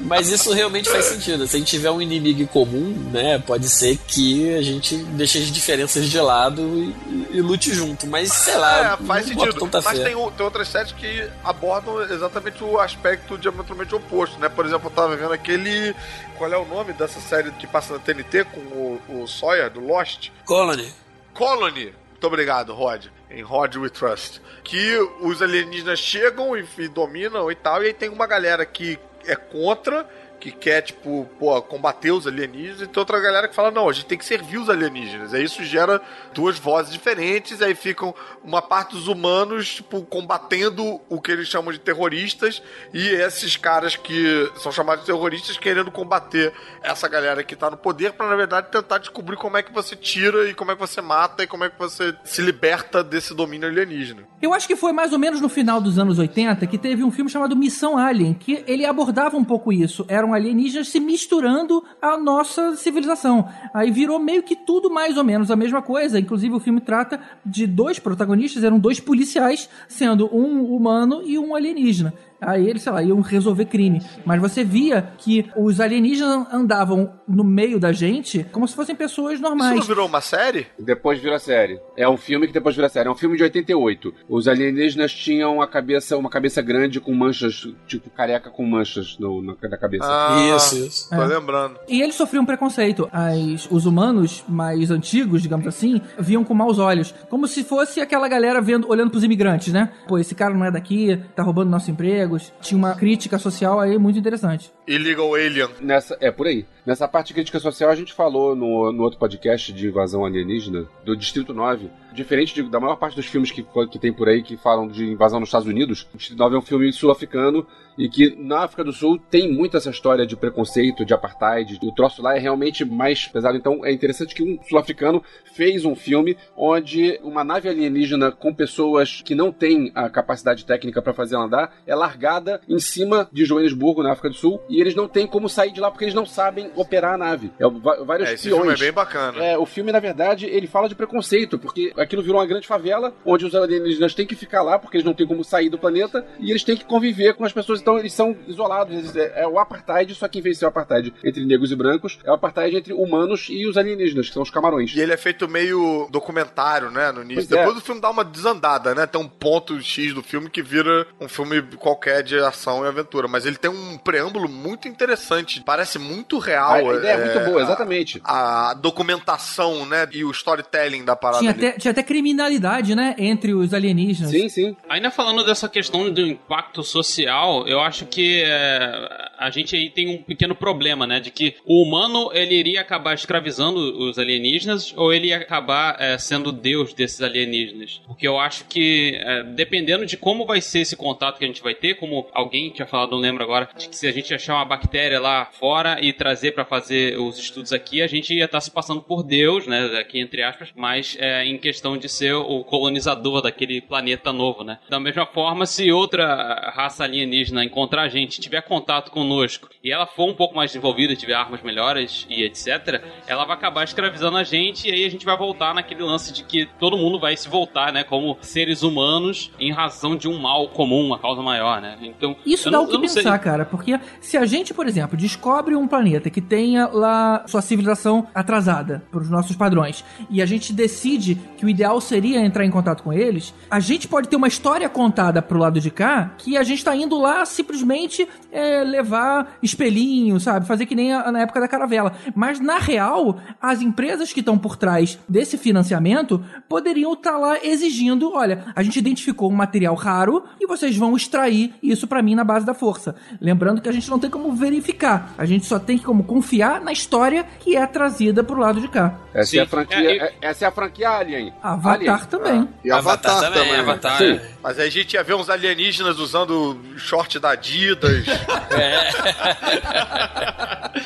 [0.00, 1.46] Mas isso realmente faz sentido.
[1.46, 3.38] Se a gente tiver um inimigo comum, né?
[3.38, 8.06] Pode ser que a gente deixe as diferenças de lado e, e lute junto.
[8.06, 9.68] Mas, sei lá, é, faz sentido.
[9.72, 14.48] Mas tem, tem, outras séries que abordam exatamente o aspecto diametralmente oposto, né?
[14.48, 15.94] Por exemplo, eu tava vendo aquele.
[16.36, 19.80] Qual é o nome dessa série que passa na TNT com o, o Sawyer, do
[19.80, 20.30] Lost?
[20.44, 20.92] Colony.
[21.32, 21.94] Colony.
[22.10, 23.06] Muito obrigado, Rod.
[23.30, 24.40] Em Rod We Trust.
[24.64, 28.98] Que os alienígenas chegam e, e dominam e tal, e aí tem uma galera que
[29.24, 30.06] é contra
[30.38, 33.92] que quer, tipo, pô, combater os alienígenas, e tem outra galera que fala, não, a
[33.92, 35.34] gente tem que servir os alienígenas.
[35.34, 36.00] Aí isso gera
[36.32, 38.14] duas vozes diferentes, aí ficam
[38.44, 42.62] uma parte dos humanos, tipo, combatendo o que eles chamam de terroristas,
[42.92, 46.52] e esses caras que são chamados de terroristas querendo combater
[46.82, 49.96] essa galera que tá no poder, para na verdade tentar descobrir como é que você
[49.96, 53.34] tira e como é que você mata e como é que você se liberta desse
[53.34, 54.22] domínio alienígena.
[54.40, 57.10] Eu acho que foi mais ou menos no final dos anos 80 que teve um
[57.10, 60.04] filme chamado Missão Alien, que ele abordava um pouco isso.
[60.08, 63.48] Eram alienígenas se misturando à nossa civilização.
[63.72, 66.20] Aí virou meio que tudo mais ou menos a mesma coisa.
[66.20, 71.54] Inclusive o filme trata de dois protagonistas, eram dois policiais, sendo um humano e um
[71.54, 72.12] alienígena.
[72.46, 74.00] Aí eles, sei lá, iam resolver crime.
[74.24, 79.40] Mas você via que os alienígenas andavam no meio da gente como se fossem pessoas
[79.40, 79.72] normais.
[79.72, 80.68] Isso não virou uma série?
[80.78, 81.80] Depois virou série.
[81.96, 83.08] É um filme que depois virou série.
[83.08, 84.14] É um filme de 88.
[84.28, 89.42] Os alienígenas tinham a cabeça, uma cabeça grande com manchas, tipo careca com manchas no,
[89.42, 90.06] na, na cabeça.
[90.06, 91.10] Ah, isso, isso.
[91.10, 91.26] Tô é.
[91.26, 91.80] lembrando.
[91.88, 93.08] E eles sofriam preconceito.
[93.12, 97.12] As, os humanos mais antigos, digamos assim, viam com maus olhos.
[97.28, 99.90] Como se fosse aquela galera vendo, olhando pros imigrantes, né?
[100.06, 103.98] Pô, esse cara não é daqui, tá roubando nosso emprego Tinha uma crítica social aí
[103.98, 104.72] muito interessante.
[104.86, 105.68] Illegal Alien.
[105.80, 106.64] Nessa, é, por aí.
[106.86, 110.86] Nessa parte de crítica social, a gente falou no, no outro podcast de invasão alienígena,
[111.04, 111.90] do Distrito 9.
[112.12, 115.04] Diferente de, da maior parte dos filmes que, que tem por aí que falam de
[115.04, 117.66] invasão nos Estados Unidos, o Distrito 9 é um filme sul-africano
[117.98, 121.78] e que na África do Sul tem muito essa história de preconceito, de apartheid.
[121.82, 123.56] O troço lá é realmente mais pesado.
[123.56, 125.22] Então é interessante que um sul-africano
[125.54, 131.02] fez um filme onde uma nave alienígena com pessoas que não têm a capacidade técnica
[131.02, 134.94] para fazer andar é largada em cima de Joanesburgo, na África do Sul, e eles
[134.94, 137.50] não têm como sair de lá porque eles não sabem operar a nave.
[137.58, 137.64] É
[138.04, 139.42] vários é, esse filme é bem bacana.
[139.42, 143.14] É, o filme, na verdade, ele fala de preconceito, porque aquilo virou uma grande favela,
[143.24, 146.26] onde os alienígenas têm que ficar lá porque eles não têm como sair do planeta,
[146.38, 149.16] e eles têm que conviver com as pessoas então eles são isolados.
[149.16, 152.34] É, é o apartheid, só quem venceu o apartheid entre negros e brancos é o
[152.34, 154.94] apartheid entre humanos e os alienígenas, que são os camarões.
[154.94, 157.48] E ele é feito meio documentário, né, no início.
[157.48, 157.56] Pois é.
[157.56, 157.78] Depois é.
[157.78, 159.06] o filme dá uma desandada, né?
[159.06, 163.26] Tem um ponto X do filme que vira um filme qualquer de ação e aventura.
[163.26, 165.62] Mas ele tem um preâmbulo muito interessante.
[165.62, 166.90] Parece muito real.
[166.90, 168.20] A ideia é, é muito boa, exatamente.
[168.24, 170.06] A, a, documentação, né?
[170.12, 171.40] E o storytelling da parada.
[171.40, 173.14] Tinha até, tinha até criminalidade, né?
[173.18, 174.30] Entre os alienígenas.
[174.30, 174.76] Sim, sim.
[174.88, 180.08] Ainda falando dessa questão do impacto social, eu acho que é, a gente aí tem
[180.08, 181.20] um pequeno problema, né?
[181.20, 186.18] De que o humano ele iria acabar escravizando os alienígenas ou ele ia acabar é,
[186.18, 188.00] sendo deus desses alienígenas.
[188.06, 191.62] Porque eu acho que, é, dependendo de como vai ser esse contato que a gente
[191.62, 194.54] vai ter, como alguém tinha falado, não lembro agora, de que se a gente achar
[194.54, 198.58] uma bactéria lá fora e trazer para fazer os estudos aqui, a gente ia estar
[198.58, 199.98] tá se passando por Deus, né?
[199.98, 204.78] Aqui entre aspas, mas é, em questão de ser o colonizador daquele planeta novo, né?
[204.88, 210.06] Da mesma forma, se outra raça alienígena encontrar a gente, tiver contato conosco e ela
[210.06, 214.42] for um pouco mais desenvolvida, tiver armas melhores e etc., ela vai acabar escravizando a
[214.42, 217.48] gente e aí a gente vai voltar naquele lance de que todo mundo vai se
[217.48, 218.02] voltar, né?
[218.04, 221.96] Como seres humanos em razão de um mal comum, uma causa maior, né?
[222.02, 222.36] Então.
[222.44, 223.38] Isso dá o que pensar, sei.
[223.38, 228.26] cara, porque se a gente, por exemplo, descobre um planeta que tenha lá sua civilização
[228.34, 232.70] atrasada para os nossos padrões e a gente decide que o ideal seria entrar em
[232.70, 236.56] contato com eles, a gente pode ter uma história contada pro lado de cá que
[236.56, 239.15] a gente tá indo lá simplesmente é, levar
[239.62, 240.66] espelhinho, sabe?
[240.66, 242.12] Fazer que nem a, na época da caravela.
[242.34, 247.58] Mas na real, as empresas que estão por trás desse financiamento poderiam estar tá lá
[247.62, 252.34] exigindo: olha, a gente identificou um material raro e vocês vão extrair isso para mim
[252.34, 253.14] na base da força.
[253.40, 256.92] Lembrando que a gente não tem como verificar, a gente só tem como confiar na
[256.92, 259.18] história que é trazida pro lado de cá.
[259.32, 259.58] Essa Sim.
[259.58, 261.52] é a franquia, é, é, essa é a franquia Alien.
[261.62, 262.26] Avatar Alien.
[262.30, 262.68] também.
[262.72, 262.78] Ah.
[262.84, 263.68] E Avatar, Avatar também.
[263.68, 263.80] também.
[263.80, 264.18] Avatar.
[264.18, 264.40] Sim.
[264.62, 268.26] Mas aí a gente ia ver uns alienígenas usando short da Adidas.
[268.70, 269.05] é.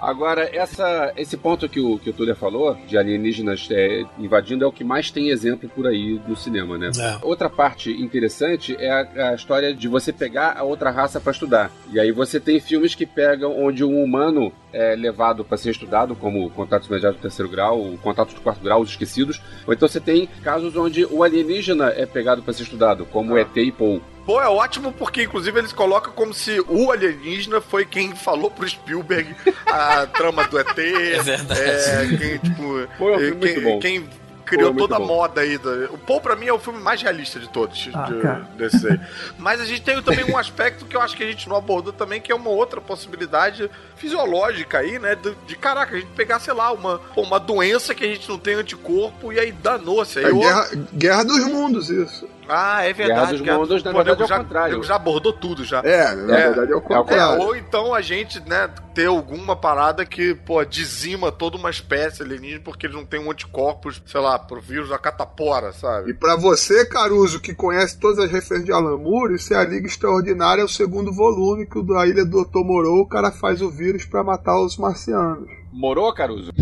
[0.00, 4.66] Agora, essa, esse ponto que o, que o Túlia falou, de alienígenas é, invadindo, é
[4.66, 6.90] o que mais tem exemplo por aí no cinema, né?
[6.98, 7.18] É.
[7.22, 11.70] Outra parte interessante é a, a, história de você pegar a outra raça para estudar.
[11.92, 16.14] E aí você tem filmes que pegam onde um humano é levado para ser estudado,
[16.14, 19.40] como contatos imediatos do terceiro grau, contatos do quarto grau, os esquecidos.
[19.66, 23.40] Ou então você tem casos onde o alienígena é pegado para ser estudado, como ah.
[23.40, 24.00] ET e Paul.
[24.26, 28.68] Pô, é ótimo porque, inclusive, eles colocam como se o alienígena foi quem falou pro
[28.68, 30.76] Spielberg a trama do ET.
[30.76, 31.60] É verdade.
[31.60, 34.08] É, quem, tipo, Pô, é um quem, quem
[34.46, 35.58] criou Pô, toda a moda aí.
[35.58, 35.94] Do...
[35.94, 37.88] O Paul, pra mim, é o filme mais realista de todos.
[37.92, 39.00] Ah, de, desse aí.
[39.38, 41.92] Mas a gente tem também um aspecto que eu acho que a gente não abordou
[41.92, 45.14] também, que é uma outra possibilidade fisiológica aí, né?
[45.14, 48.38] De, de caraca, a gente pegar, sei lá, uma, uma doença que a gente não
[48.38, 50.18] tem anticorpo e aí danou-se.
[50.18, 52.28] É guerra, guerra dos mundos, isso.
[52.48, 53.38] Ah, é verdade.
[53.38, 54.82] Guerra dos mundos, na verdade, é o já, contrário.
[54.82, 55.80] já abordou tudo já.
[55.80, 57.42] É, na é, verdade é o contrário.
[57.42, 62.22] É, ou então a gente, né, ter alguma parada que, pô, dizima toda uma espécie
[62.22, 66.10] alienígena porque eles não têm um anticorpos, sei lá, pro vírus da catapora, sabe?
[66.10, 69.64] E para você, Caruso, que conhece todas as referências de Alan Moore, isso é a
[69.64, 72.64] Liga Extraordinária, é o segundo volume que o da Ilha do Dr.
[72.64, 75.48] Moreau, o cara faz o vírus para matar os marcianos.
[75.72, 76.52] Morou, Caruso?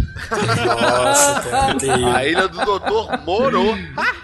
[0.67, 1.77] Nossa.
[2.17, 3.75] A ilha do doutor morou.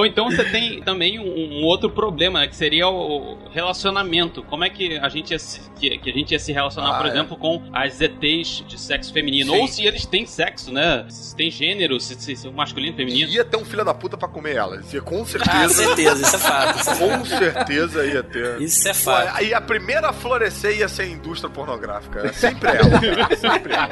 [0.00, 4.42] Ou então você tem também um, um, outro problema, né, que seria o relacionamento.
[4.44, 6.96] Como é que a gente ia se, que, que a gente ia se relacionar, ah,
[6.96, 7.10] por é.
[7.10, 9.52] exemplo, com as ETs de sexo feminino?
[9.52, 9.60] Sim.
[9.60, 11.04] Ou se eles têm sexo, né?
[11.10, 13.30] Se tem gênero, se, se, se masculino, feminino.
[13.30, 14.90] Ia ter um filho da puta pra comer elas.
[14.90, 15.54] Ia com certeza.
[15.54, 16.80] Ah, certeza, isso é fato.
[16.80, 18.62] Isso é com certeza ia ter.
[18.62, 19.32] Isso é fato.
[19.34, 22.26] Aí a primeira a florescer ia ser a indústria pornográfica.
[22.26, 23.36] É sempre ela.
[23.36, 23.90] sempre ela.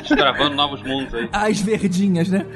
[0.00, 1.28] Desbravando novos mundos aí.
[1.32, 2.44] As verdinhas, né?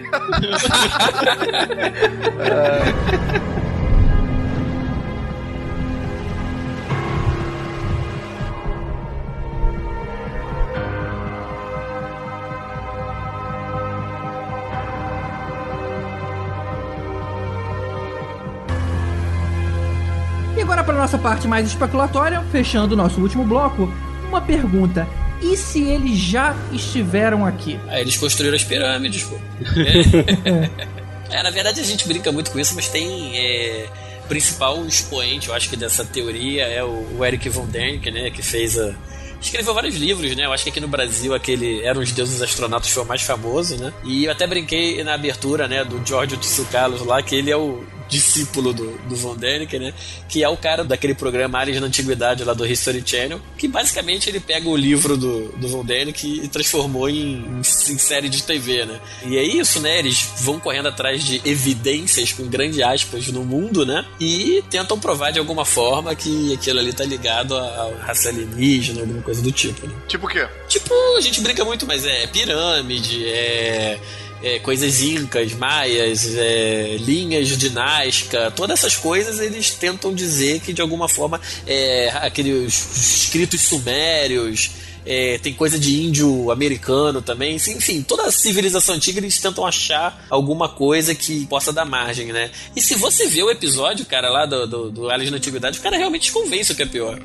[20.56, 23.92] E agora para nossa parte mais especulatória, fechando o nosso último bloco,
[24.28, 25.06] uma pergunta:
[25.40, 27.78] e se eles já estiveram aqui?
[27.88, 29.36] Aí eles construíram as pirâmides, pô.
[30.98, 33.36] É, na verdade a gente brinca muito com isso, mas tem.
[33.36, 33.88] É,
[34.28, 38.78] principal expoente, eu acho que dessa teoria é o, Eric von Däniken, né, que fez
[38.78, 38.94] a,
[39.40, 40.44] escreveu vários livros, né?
[40.44, 43.76] Eu acho que aqui no Brasil aquele Eram os Deuses Astronautas foi o mais famoso,
[43.76, 43.92] né?
[44.04, 47.84] E eu até brinquei na abertura, né, do Giorgio Tsoukalos lá, que ele é o
[48.08, 49.94] discípulo do, do Von Däniken, né?
[50.28, 54.28] Que é o cara daquele programa Ares na Antiguidade lá do History Channel, que basicamente
[54.28, 58.42] ele pega o livro do, do Von Däniken e transformou em, em, em, série de
[58.42, 59.00] TV, né?
[59.26, 59.98] E é isso, né?
[59.98, 64.04] Eles vão correndo atrás de evidências, com grandes aspas, no mundo, né?
[64.18, 69.22] E tentam provar de alguma forma que aquilo ali tá ligado à raça alienígena, alguma
[69.22, 69.94] coisa do tipo, né?
[70.06, 70.48] Tipo o quê?
[70.68, 73.98] Tipo, a gente brinca muito, mas é pirâmide, é
[74.42, 80.72] é, coisas incas, maias, é, linhas de Nazca, todas essas coisas eles tentam dizer que
[80.72, 84.70] de alguma forma é, aqueles escritos sumérios
[85.08, 87.56] é, tem coisa de índio americano também.
[87.56, 92.50] Enfim, toda a civilização antiga eles tentam achar alguma coisa que possa dar margem, né?
[92.76, 95.82] E se você vê o episódio, cara, lá do, do, do Aliens na Antiguidade, o
[95.82, 97.18] cara realmente convence o que é pior.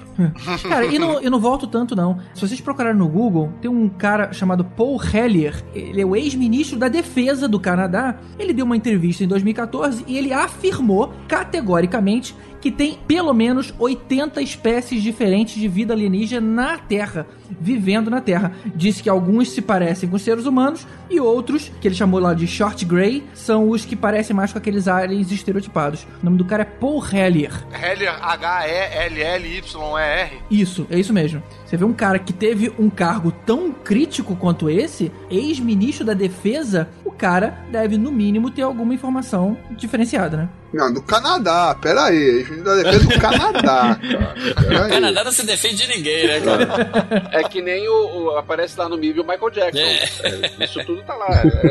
[0.63, 2.19] Cara, e não, eu não volto tanto, não.
[2.33, 5.61] Se vocês procurarem no Google, tem um cara chamado Paul Hellier.
[5.75, 8.17] Ele é o ex-ministro da Defesa do Canadá.
[8.39, 12.33] Ele deu uma entrevista em 2014 e ele afirmou categoricamente
[12.63, 17.27] que tem pelo menos 80 espécies diferentes de vida alienígena na Terra,
[17.59, 18.53] vivendo na Terra.
[18.73, 22.47] Disse que alguns se parecem com seres humanos e outros, que ele chamou lá de
[22.47, 26.07] short grey, são os que parecem mais com aqueles aliens estereotipados.
[26.21, 27.51] O nome do cara é Paul Hellier.
[27.73, 29.61] Hellier, H-E-L-L-Y-E-R.
[30.49, 31.43] Isso, é isso mesmo.
[31.65, 36.87] Você vê um cara que teve um cargo tão crítico quanto esse, ex-ministro da Defesa,
[37.13, 40.49] cara deve, no mínimo, ter alguma informação diferenciada, né?
[40.73, 42.43] Não, do Canadá, pera aí.
[42.63, 44.85] Da Defesa do Canadá, cara.
[44.87, 44.89] O.
[44.89, 47.29] Canadá não se defende de ninguém, né, cara?
[47.31, 47.93] É que nem o,
[48.23, 49.79] o- aparece lá no MIB o Michael Jackson.
[49.79, 51.27] É, Isso tudo tá lá.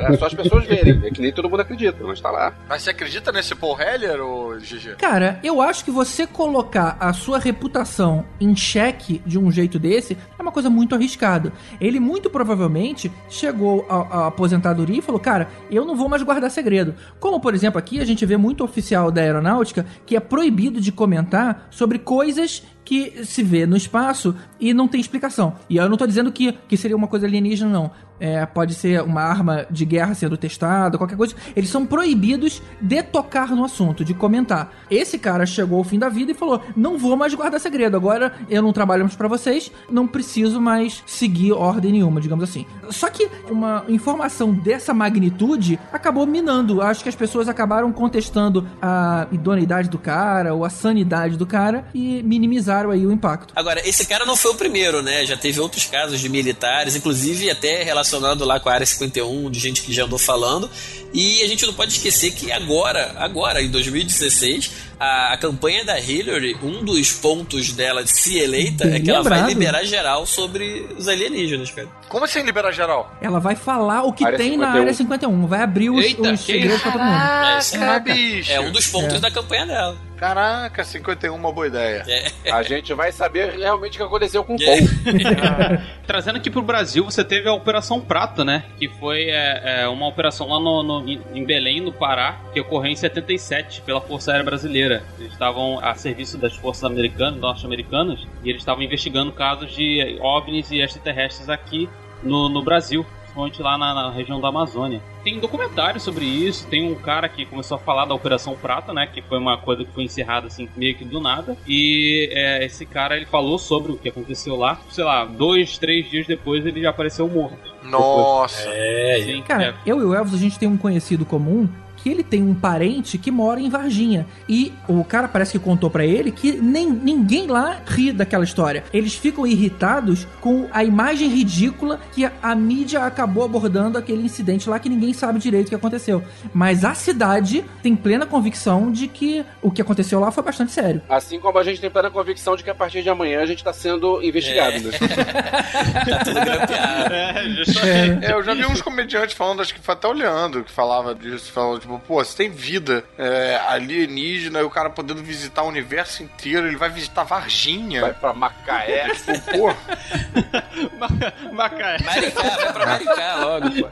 [0.09, 1.01] É só as pessoas verem.
[1.05, 2.55] É que nem todo mundo acredita, mas tá lá.
[2.68, 4.95] Mas você acredita nesse Paul Heller, ou GG?
[4.99, 10.16] Cara, eu acho que você colocar a sua reputação em xeque de um jeito desse
[10.38, 11.53] é uma coisa muito arriscada.
[11.80, 15.32] Ele muito provavelmente chegou à à aposentadoria e falou: Cara,
[15.70, 16.95] eu não vou mais guardar segredo.
[17.18, 20.93] Como, por exemplo, aqui a gente vê muito oficial da aeronáutica que é proibido de
[20.93, 25.55] comentar sobre coisas que se vê no espaço e não tem explicação.
[25.68, 27.91] E eu não tô dizendo que, que seria uma coisa alienígena, não.
[28.20, 31.35] É, pode ser uma arma de guerra sendo testada, qualquer coisa.
[31.57, 34.72] Eles são proibidos de tocar no assunto, de comentar.
[34.89, 37.97] Esse cara chegou ao fim da vida e falou: Não vou mais guardar segredo.
[37.97, 42.64] Agora eu não trabalho mais pra vocês, não preciso mais seguir ordem nenhuma, digamos assim.
[42.91, 46.80] Só que uma informação dessa magnitude acabou minando.
[46.80, 51.85] Acho que as pessoas acabaram contestando a idoneidade do cara ou a sanidade do cara
[51.93, 53.53] e minimizaram aí o impacto.
[53.55, 55.25] Agora, esse cara não foi o primeiro, né?
[55.27, 59.59] Já teve outros casos de militares, inclusive até relacionado lá com a Área 51, de
[59.59, 60.70] gente que já andou falando.
[61.12, 64.70] E a gente não pode esquecer que agora, agora, em 2016,
[65.05, 69.11] a, a campanha da Hillary, um dos pontos dela de se eleita Bem é que
[69.11, 69.48] ela vai lembrado.
[69.48, 71.88] liberar geral sobre os alienígenas, cara.
[72.09, 73.11] Como assim liberar geral?
[73.20, 74.80] Ela vai falar o que Área tem na 51.
[74.82, 77.14] área 51, vai abrir os, Eita, os segredos pra todo mundo.
[77.14, 78.53] É, Caraca, é- bicho.
[78.53, 79.20] É um dos pontos É.
[79.20, 79.96] da campanha dela.
[80.18, 82.05] Caraca, 51 uma boa ideia.
[82.44, 82.53] É.
[82.53, 84.66] A gente vai saber realmente o que aconteceu com o É.
[84.66, 84.78] Paul.
[86.07, 88.62] Trazendo aqui pro Brasil, você teve a Operação Prata, né?
[88.78, 92.92] Que foi é, é, uma operação lá no, no- em Belém, no Pará, que ocorreu
[92.92, 94.91] em 77 pela Força Aérea Brasileira.
[95.18, 100.70] Eles estavam a serviço das forças americanas, norte-americanas, e eles estavam investigando casos de OVNIs
[100.70, 101.88] e extraterrestres aqui
[102.22, 103.07] no, no Brasil.
[103.32, 105.01] Principalmente lá na, na região da Amazônia.
[105.24, 109.07] Tem documentário sobre isso, tem um cara que começou a falar da Operação Prata, né?
[109.07, 111.57] Que foi uma coisa que foi encerrada assim, meio que do nada.
[111.66, 114.78] E é, esse cara ele falou sobre o que aconteceu lá.
[114.90, 117.72] Sei lá, dois, três dias depois ele já apareceu morto.
[117.82, 118.68] Nossa.
[118.68, 119.74] É, Sim, Cara, é.
[119.86, 121.66] eu e o Elvis, a gente tem um conhecido comum
[122.03, 124.26] que ele tem um parente que mora em Varginha.
[124.48, 128.84] E o cara parece que contou pra ele que nem, ninguém lá ri daquela história.
[128.92, 134.68] Eles ficam irritados com a imagem ridícula que a, a mídia acabou abordando aquele incidente
[134.68, 136.22] lá que ninguém sabe direito o que aconteceu.
[136.53, 141.03] Mas a cidade tem plena convicção de que o que aconteceu lá foi bastante sério.
[141.09, 143.62] Assim como a gente tem plena convicção de que a partir de amanhã a gente
[143.62, 144.76] tá sendo investigado.
[144.76, 144.80] É.
[144.80, 144.92] Né?
[146.11, 147.14] tá tudo grampeado.
[147.14, 148.22] É.
[148.22, 151.53] É, eu já vi uns comediantes falando, acho que foi até olhando, que falava disso,
[151.53, 156.22] falando, tipo, pô, se tem vida é, alienígena e o cara podendo visitar o universo
[156.22, 158.01] inteiro, ele vai visitar Varginha.
[158.01, 159.11] Vai pra Macaé.
[159.22, 159.68] Tipo, pô,
[161.53, 161.99] Macaé.
[162.03, 163.88] Maricá, vai pra Maricá logo, pô.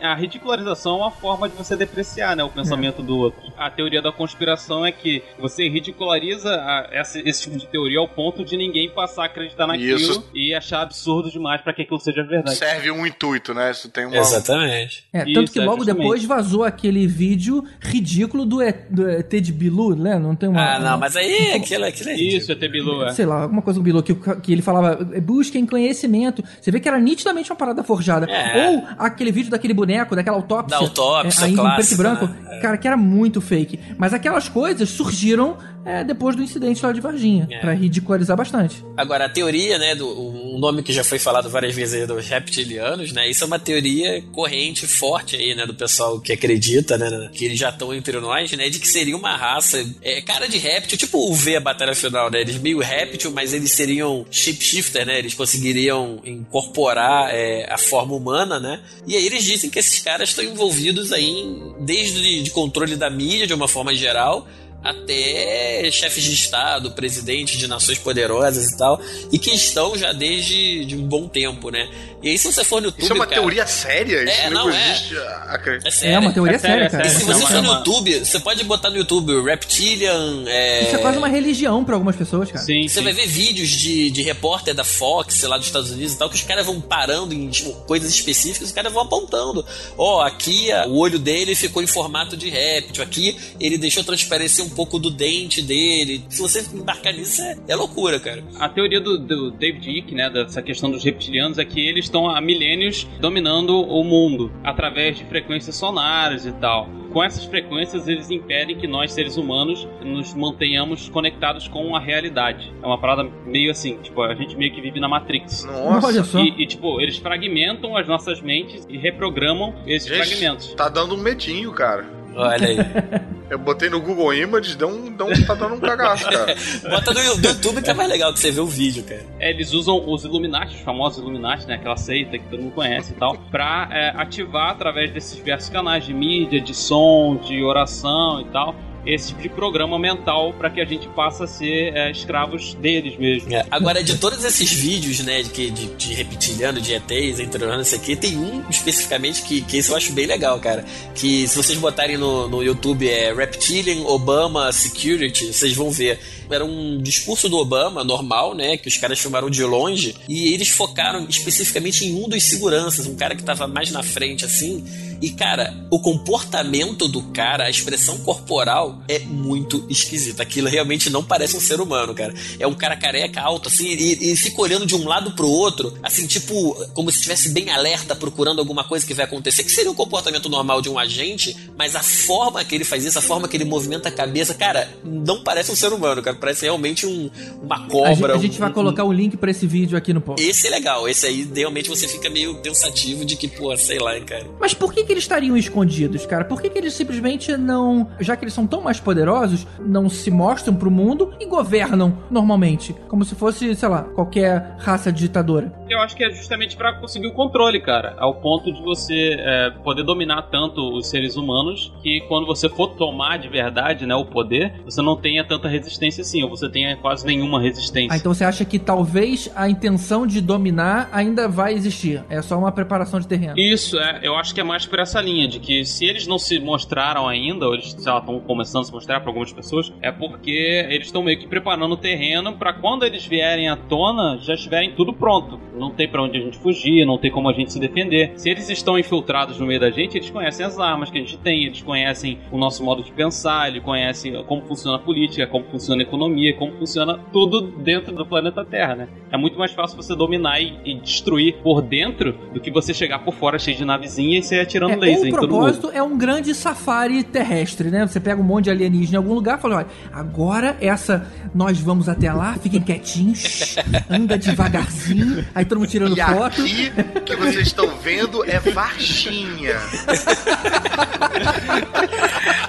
[0.02, 3.40] A ridicularização é uma forma de você depreciar né, o pensamento do outro.
[3.56, 8.08] A teoria da conspiração é que você ridiculariza a- essa- esse tipo de teoria ao
[8.08, 10.30] ponto de ninguém passar a acreditar naquilo Isso.
[10.34, 12.56] e achar absurdo demais pra que aquilo seja verdade.
[12.56, 13.70] serve um intuito, né?
[13.70, 14.16] Isso tem uma.
[14.16, 15.04] Exatamente.
[15.12, 16.02] É, Isso, tanto que é, logo justamente.
[16.02, 20.18] depois vazou aquele vídeo ridículo do, E- do ET de Bilu, né?
[20.18, 20.76] Não tem uma.
[20.76, 23.12] Ah, não, mas aí aquilo, aquilo é Isso, ET Bilu, é.
[23.12, 26.42] Sei lá, alguma coisa com o Bilu, que, que ele falava, busquem conhecimento.
[26.60, 28.26] Você vê que era nitidamente uma parada forjada.
[28.30, 28.70] É.
[28.70, 30.78] Ou aquele vídeo daquele boneco, daquela autópsia.
[30.78, 32.26] Da autópsia é, ainda em preto e clássica, branco.
[32.26, 32.56] né?
[32.56, 32.60] É.
[32.60, 33.78] Cara, que era muito fake.
[33.98, 35.56] Mas aquelas coisas surgiram
[35.90, 37.58] é, depois do incidente lá de Varginha, É.
[37.58, 38.84] pra ridicularizar bastante.
[38.96, 42.26] Agora, a teoria, né, do um nome que já foi falado várias vezes aí dos
[42.26, 47.30] reptilianos, né, isso é uma teoria corrente, forte aí, né, do pessoal que acredita, né,
[47.32, 50.58] que eles já estão entre nós, né, de que seria uma raça, é, cara de
[50.58, 55.06] réptil, tipo o V a batalha final, né, eles meio réptil, mas eles seriam shapeshifter,
[55.06, 60.00] né, eles conseguiriam incorporar é, a forma humana, né, e aí eles dizem que esses
[60.00, 64.46] caras estão envolvidos aí em, desde de controle da mídia, de uma forma geral,
[64.82, 69.00] até chefes de Estado, presidentes de nações poderosas e tal,
[69.32, 71.88] e que estão já desde de um bom tempo, né?
[72.22, 73.02] E aí, se você for no YouTube.
[73.02, 74.18] Isso é uma cara, teoria séria?
[74.28, 74.90] É, Isso não, é.
[74.90, 75.16] existe.
[75.48, 75.86] acredito.
[75.88, 76.14] É, sério.
[76.14, 77.06] É uma teoria É séria, é cara.
[77.06, 77.20] E sério.
[77.20, 80.44] se você Não, for no é uma- YouTube, você pode botar no YouTube Reptilian.
[80.46, 80.84] É...
[80.84, 82.62] Isso é quase uma religião pra algumas pessoas, cara.
[82.64, 83.04] Sim, Você sim.
[83.04, 86.36] vai ver vídeos de, de repórter da Fox lá dos Estados Unidos e tal, que
[86.36, 89.64] os caras vão parando em tipo, coisas específicas, os caras vão apontando.
[89.96, 94.62] Ó, aqui a- o olho dele ficou em formato de réptil, aqui ele deixou transparecer
[94.62, 96.24] um pouco do dente dele.
[96.28, 98.42] Se você embarcar nisso, é, é loucura, cara.
[98.58, 102.28] A teoria do, do David Icke, né, dessa questão dos reptilianos, é que eles estão
[102.28, 106.88] há milênios dominando o mundo através de frequências sonares e tal.
[107.12, 112.72] Com essas frequências, eles impedem que nós, seres humanos, nos mantenhamos conectados com a realidade.
[112.80, 115.64] É uma parada meio assim, tipo, a gente meio que vive na Matrix.
[115.64, 116.06] Nossa.
[116.06, 116.38] Olha só.
[116.38, 120.72] E, e, tipo, eles fragmentam as nossas mentes e reprogramam esses Gente, fragmentos.
[120.74, 122.06] tá dando um medinho, cara.
[122.36, 122.76] Olha aí.
[123.50, 126.54] Eu botei no Google Images, deu um, deu um, tá dando um cagaço, cara.
[126.88, 129.24] Bota no YouTube que é mais legal que você vê o vídeo, cara.
[129.40, 131.74] É, eles usam os Illuminati, os famosos Illuminati, né?
[131.74, 136.06] Aquela seita que todo mundo conhece e tal, pra é, ativar através desses diversos canais
[136.06, 138.72] de mídia, de som, de oração e tal,
[139.04, 143.16] esse tipo de programa mental pra que a gente passe a ser é, escravos deles
[143.16, 143.52] mesmo.
[143.54, 147.84] É, Agora, de todos esses vídeos, né, de, de, de reptiliano, de ETs, entre não
[147.84, 150.84] sei o que, tem um especificamente que, que esse eu acho bem legal, cara.
[151.14, 156.18] Que se vocês botarem no, no YouTube é Reptilian Obama Security, vocês vão ver.
[156.50, 160.68] Era um discurso do Obama, normal, né, que os caras filmaram de longe, e eles
[160.68, 164.84] focaram especificamente em um dos seguranças, um cara que tava mais na frente, assim.
[165.20, 170.42] E, cara, o comportamento do cara, a expressão corporal é muito esquisita.
[170.42, 172.32] Aquilo realmente não parece um ser humano, cara.
[172.58, 175.92] É um cara careca, alto, assim, e, e fica olhando de um lado pro outro,
[176.02, 179.90] assim, tipo, como se estivesse bem alerta, procurando alguma coisa que vai acontecer, que seria
[179.90, 183.46] o comportamento normal de um agente, mas a forma que ele faz isso, a forma
[183.48, 186.36] que ele movimenta a cabeça, cara, não parece um ser humano, cara.
[186.36, 187.30] Parece realmente um,
[187.62, 188.34] uma A gente, cobra.
[188.34, 190.42] a gente vai um- colocar o link pra esse vídeo aqui no post.
[190.46, 194.16] Esse é legal, esse aí realmente você fica meio pensativo de que, pô, sei lá,
[194.16, 194.46] hein, cara.
[194.60, 196.44] Mas por que, que eles estariam escondidos, cara?
[196.44, 198.08] Por que, que eles simplesmente não.
[198.20, 202.94] Já que eles são tão mais poderosos, não se mostram pro mundo e governam normalmente?
[203.08, 205.72] Como se fosse, sei lá, qualquer raça ditadora.
[205.88, 209.70] Eu acho que é justamente pra conseguir o controle, cara, ao ponto de você é,
[209.82, 214.24] poder dominar tanto os seres humanos que quando você for tomar de verdade, né, o
[214.24, 218.12] poder, você não tenha tanta resistência assim, ou você tenha quase nenhuma resistência.
[218.12, 222.22] Ah, então você acha que talvez a intenção de dominar ainda vai existir?
[222.30, 223.58] É só uma preparação de terreno.
[223.58, 226.38] Isso, é, eu acho que é mais por essa linha, de que se eles não
[226.38, 230.86] se mostraram ainda, ou eles, estão começando a se mostrar para algumas pessoas, é porque
[230.88, 234.92] eles estão meio que preparando o terreno para quando eles vierem à tona, já estiverem
[234.94, 235.60] tudo pronto.
[235.74, 238.32] Não tem para onde a gente fugir, não tem como a gente se defender.
[238.36, 241.38] Se eles estão infiltrados no meio da gente, eles conhecem as armas que a gente
[241.38, 245.64] tem, eles conhecem o nosso modo de pensar, eles conhecem como funciona a política, como
[245.64, 249.08] funciona a economia, como funciona tudo dentro do planeta Terra, né?
[249.30, 253.20] É muito mais fácil você dominar e, e destruir por dentro do que você chegar
[253.20, 255.48] por fora cheio de navezinha e sair atirando É, laser o em todo mundo.
[255.48, 258.06] propósito é um grande safari terrestre, né?
[258.06, 261.26] Você pega um monte de alienígena em algum lugar e fala: olha, agora essa.
[261.52, 263.74] Nós vamos até lá, fiquem quietinhos,
[264.08, 266.62] anda devagarzinho, aí todo mundo tirando E foto.
[266.62, 266.92] aqui
[267.26, 269.74] que vocês estão vendo é Varginha.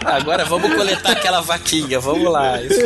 [0.04, 2.62] Agora vamos coletar aquela vaquinha, vamos lá.
[2.62, 2.80] Isso.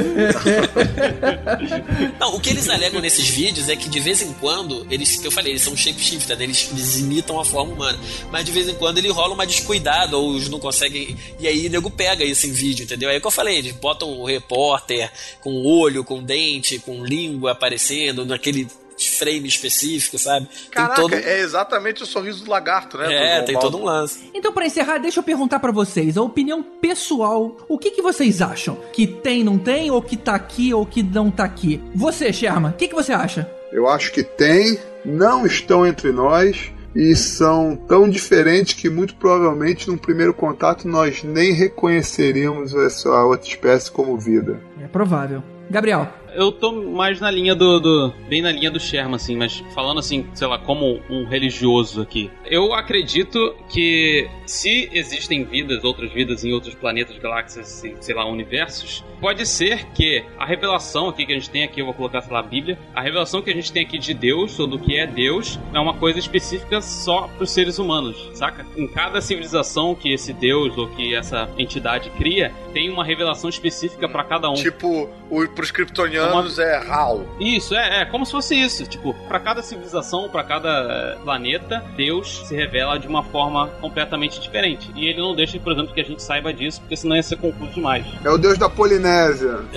[2.19, 5.27] Não, o que eles alegam nesses vídeos é que de vez em quando, eles, que
[5.27, 6.43] eu falei, eles são shapeshifter, né?
[6.43, 7.97] eles, eles imitam a forma humana.
[8.31, 11.17] Mas de vez em quando ele rola uma descuidada, ou eles não conseguem.
[11.39, 13.09] E aí o nego pega isso em vídeo, entendeu?
[13.09, 15.11] Aí é o que eu falei, eles botam o repórter
[15.41, 20.47] com olho, com dente, com língua aparecendo naquele frame específico, sabe?
[20.71, 23.13] Caraca, tem todo, é exatamente o sorriso do lagarto, né?
[23.13, 24.29] é, do tem todo um lance.
[24.33, 28.41] Então, pra encerrar, deixa eu perguntar pra vocês, a opinião pessoal, o que, que vocês
[28.41, 28.77] acham?
[28.93, 31.81] Que tem, não tem, ou que tá aqui, ou que não tá aqui?
[31.93, 33.49] Você, Sherman, o que, que você acha?
[33.71, 39.89] Eu acho que tem, não estão entre nós e são tão diferentes que muito provavelmente
[39.89, 44.59] num primeiro contato nós nem reconheceríamos essa outra espécie como vida.
[44.81, 45.43] É provável.
[45.69, 49.63] Gabriel, Eu tô mais na linha do, do- Bem na linha do Sherman, assim, mas
[49.73, 52.29] falando assim, sei lá, como um religioso aqui.
[52.45, 59.03] Eu acredito que se existem vidas, outras vidas em outros planetas, galáxias, sei lá, universos,
[59.19, 62.33] pode ser que a revelação aqui que a gente tem aqui, eu vou colocar, sei
[62.33, 64.97] lá, a Bíblia, a revelação que a gente tem aqui de Deus, ou do que
[64.97, 68.65] é Deus, é uma coisa específica só pros seres humanos, saca?
[68.77, 74.07] Em cada civilização que esse Deus ou que essa entidade cria, tem uma revelação específica
[74.09, 74.53] pra cada um.
[74.55, 77.25] Tipo, o, pros kryptonianos anos é HAL.
[77.39, 78.85] Isso, é, é como se fosse isso.
[78.85, 84.39] Tipo, pra cada civilização, pra cada eh, planeta, Deus se revela de uma forma completamente
[84.39, 84.91] diferente.
[84.95, 87.37] E ele não deixa, por exemplo, que a gente saiba disso, porque senão ia ser
[87.37, 88.05] confuso demais.
[88.23, 89.59] É o deus da Polinésia.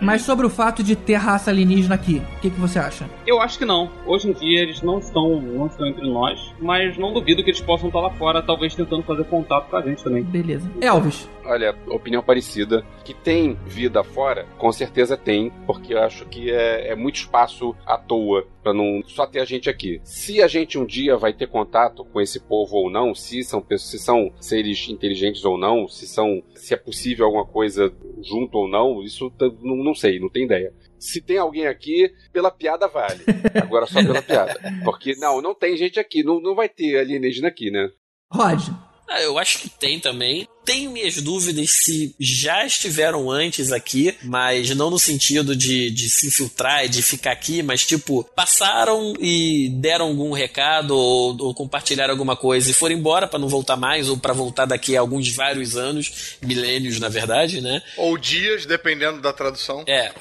[0.00, 3.08] Mas sobre o fato de ter raça alienígena aqui, o que, que você acha?
[3.26, 3.88] Eu acho que não.
[4.04, 7.60] Hoje em dia eles não estão, não estão entre nós, mas não duvido que eles
[7.60, 10.24] possam estar lá fora, talvez tentando fazer contato com a gente também.
[10.24, 10.68] Beleza.
[10.80, 11.28] Elvis.
[11.44, 12.84] Olha, opinião parecida.
[13.04, 17.74] Que tem vida fora, com certeza tem, porque eu acho que é, é muito espaço
[17.86, 20.00] à toa para não só ter a gente aqui.
[20.04, 23.60] Se a gente um dia vai ter contato com esse povo ou não, se são
[23.60, 28.58] pessoas, se são seres inteligentes ou não, se são, se é possível alguma coisa junto
[28.58, 30.72] ou não, isso não, não sei, não tenho ideia.
[30.98, 33.24] Se tem alguém aqui, pela piada vale.
[33.60, 34.54] Agora só pela piada.
[34.84, 37.90] Porque não, não tem gente aqui, não, não vai ter alienígena aqui, né?
[38.30, 38.60] Rod.
[39.08, 40.48] Ah, eu acho que tem também.
[40.64, 46.28] Tenho minhas dúvidas se já estiveram antes aqui, mas não no sentido de, de se
[46.28, 52.12] infiltrar e de ficar aqui, mas tipo, passaram e deram algum recado ou, ou compartilharam
[52.12, 55.28] alguma coisa e foram embora pra não voltar mais ou pra voltar daqui a alguns
[55.34, 57.82] vários anos, milênios na verdade, né?
[57.96, 59.84] Ou dias, dependendo da tradução.
[59.86, 60.12] É.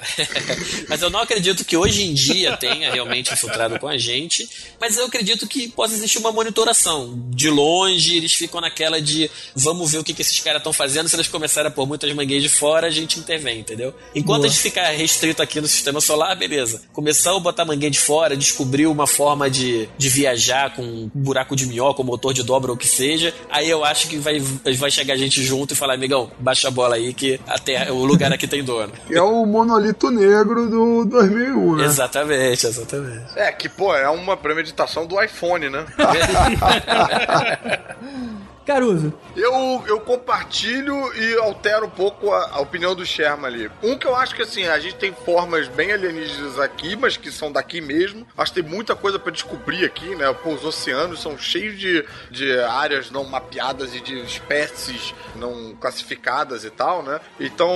[0.90, 4.50] mas eu não acredito que hoje em dia tenha realmente infiltrado com a gente.
[4.80, 7.22] Mas eu acredito que possa existir uma monitoração.
[7.30, 11.10] De longe, eles ficam naquela de vamos ver o que, que esses caras estão fazendo.
[11.10, 13.94] Se eles começarem a pôr muitas mangueiras de fora, a gente intervém, entendeu?
[14.16, 14.48] Enquanto Boa.
[14.48, 16.82] a gente ficar restrito aqui no sistema solar, beleza.
[16.94, 21.56] Começar a botar mangueira de fora, descobrir uma forma de, de viajar com um buraco
[21.56, 24.40] de minhoca, ou motor de dobra ou o que seja, aí eu acho que vai,
[24.40, 28.06] vai chegar gente junto e falar, amigão, baixa a bola aí que a terra, o
[28.06, 28.94] lugar aqui tem dono.
[29.12, 31.86] É o monolito negro do 2001, né?
[31.86, 33.26] Exatamente, exatamente.
[33.36, 35.86] É, que, pô, é uma premeditação do iPhone, né?
[38.66, 39.14] Caruso.
[39.36, 43.72] Eu, eu compartilho e altero um pouco a, a opinião do Sherman ali.
[43.82, 47.32] Um que eu acho que assim, a gente tem formas bem alienígenas aqui, mas que
[47.32, 48.26] são daqui mesmo.
[48.38, 50.32] Acho que tem muita coisa pra descobrir aqui, né?
[50.34, 56.64] Pô, os oceanos são cheios de, de áreas não mapeadas e de espécies não classificadas
[56.64, 57.20] e tal, né?
[57.40, 57.72] Então,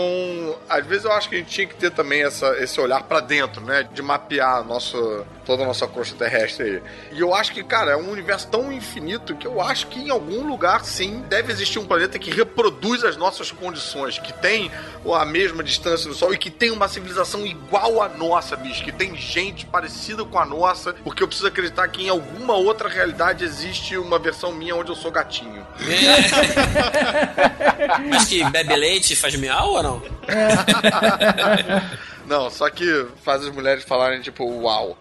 [0.70, 3.20] às vezes eu acho que a gente tinha que ter também essa, esse olhar pra
[3.20, 3.88] dentro, né?
[3.92, 6.84] De mapear nosso, toda a nossa crosta terrestre aí.
[7.14, 10.10] E eu acho que, cara, é um universo tão infinito que eu acho que em
[10.10, 14.72] algum lugar, sim, deve existir um planeta que reproduz as nossas condições, que tem
[15.14, 18.92] a mesma distância do Sol e que tem uma civilização igual à nossa, bicho, que
[18.92, 23.44] tem gente parecida com a nossa, porque eu preciso acreditar que em alguma outra realidade
[23.44, 25.66] existe uma versão minha onde eu sou gatinho.
[28.10, 30.02] Mas que bebe leite e faz miau ou não?
[32.28, 34.98] Não, só que faz as mulheres falarem tipo, uau.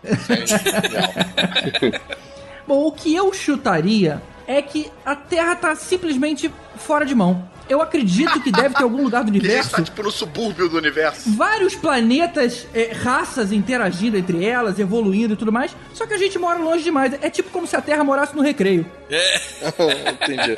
[2.67, 7.49] Bom, o que eu chutaria é que a Terra tá simplesmente fora de mão.
[7.69, 9.71] Eu acredito que deve ter algum lugar do universo.
[9.71, 11.31] tá tipo no subúrbio do universo.
[11.37, 15.75] Vários planetas, é, raças interagindo entre elas, evoluindo e tudo mais.
[15.93, 17.15] Só que a gente mora longe demais.
[17.23, 18.85] É tipo como se a Terra morasse no recreio.
[20.13, 20.57] Entendi.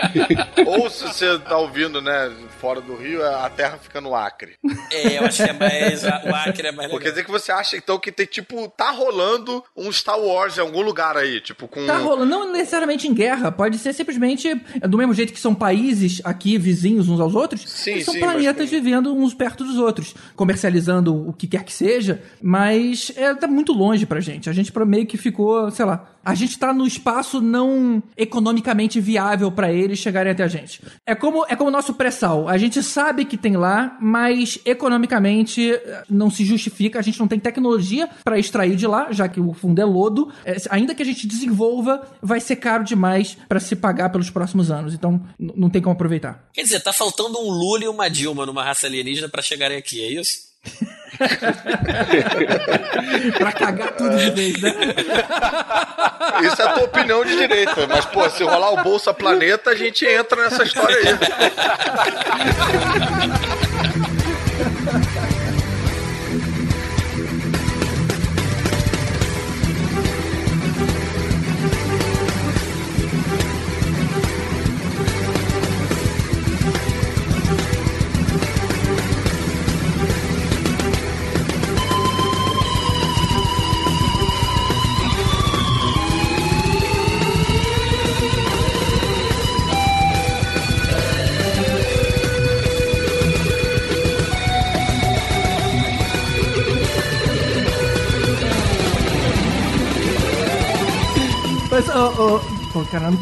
[0.67, 4.55] Ou se você tá ouvindo, né, fora do Rio, a Terra fica no Acre.
[4.91, 6.03] É, eu acho que é mais.
[6.05, 7.01] O Acre é mais Pô, legal.
[7.01, 10.61] quer dizer que você acha então que tem tipo, tá rolando um Star Wars em
[10.61, 11.87] algum lugar aí, tipo com.
[11.87, 14.49] Tá rolando, não necessariamente em guerra, pode ser simplesmente
[14.81, 18.21] é, do mesmo jeito que são países aqui vizinhos uns aos outros, Sim, são sim,
[18.21, 23.35] planetas mas vivendo uns perto dos outros, comercializando o que quer que seja, mas é,
[23.35, 24.49] tá muito longe pra gente.
[24.49, 29.53] A gente meio que ficou, sei lá, a gente tá no espaço não economicamente viável
[29.53, 30.83] pra eles chegarem até a gente.
[31.07, 32.49] É como é como o nosso pré-sal.
[32.49, 36.99] A gente sabe que tem lá, mas economicamente eh, não se justifica.
[36.99, 40.33] A gente não tem tecnologia pra extrair de lá, já que o fundo é lodo.
[40.45, 44.69] É, ainda que a gente desenvolva, vai ser caro demais pra se pagar pelos próximos
[44.69, 44.95] anos.
[44.95, 46.49] Então não tem como aproveitar.
[46.53, 50.03] Quer dizer, tá faltando um Lula e uma Dilma numa raça alienígena pra chegarem aqui,
[50.03, 50.56] é isso?
[53.39, 54.75] pra cagar tudo de vez, né?
[56.43, 57.87] Isso é a tua opinião de direita.
[57.87, 61.07] Mas, pô, se rolar o Bolsa Planeta, a gente entra nessa história aí.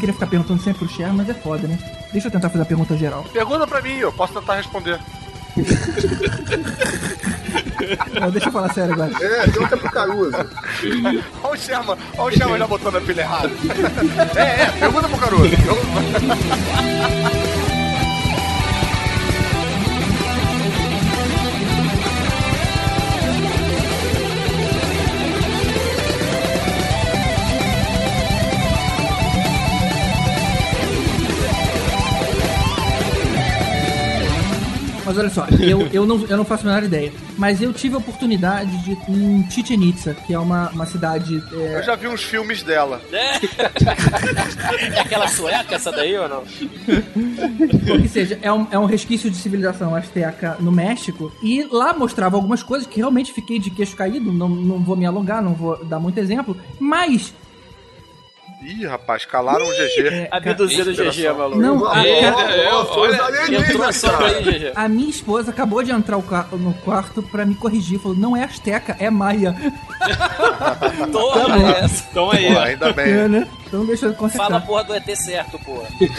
[0.05, 1.79] queria ficar perguntando sempre pro Cher, mas é foda, né?
[2.11, 3.23] Deixa eu tentar fazer a pergunta geral.
[3.33, 4.99] Pergunta pra mim, eu posso tentar responder.
[8.19, 9.11] Não, deixa eu falar sério agora.
[9.21, 10.35] É, pergunta pro Caruso.
[11.43, 13.51] Olha o Sherman, olha o Sherman já botando a pilha errada.
[14.35, 15.55] É, é, pergunta pro Caruso.
[35.05, 37.11] Mas olha só, eu, eu, não, eu não faço a menor ideia.
[37.37, 41.43] Mas eu tive a oportunidade de ir em Chichen Itza, que é uma, uma cidade.
[41.53, 43.01] é, Eu já vi uns filmes dela.
[43.11, 43.35] É.
[44.95, 46.43] é aquela sueca essa daí ou não?
[47.91, 51.31] Ou que seja, é um, é um resquício de civilização azteca no México.
[51.43, 54.31] E lá mostrava algumas coisas que realmente fiquei de queixo caído.
[54.31, 56.57] Não, não vou me alongar, não vou dar muito exemplo.
[56.79, 57.33] Mas.
[58.65, 60.27] Ih, rapaz, calaram o GG.
[60.31, 61.61] Abduzido o GG, maluco.
[61.61, 62.67] Não, a, É, ca- é,
[64.75, 67.99] a minha esposa acabou de entrar no quarto pra me corrigir.
[67.99, 69.55] Falou: não é azteca, é maia.
[71.11, 72.07] Toma essa.
[72.09, 72.63] Então aí, Pô, ó.
[72.63, 73.29] ainda É, bem.
[73.29, 73.47] né?
[73.67, 74.65] Então deixa eu Fala a consertar.
[74.65, 75.87] porra do ET certo, porra.
[76.01, 76.09] Eu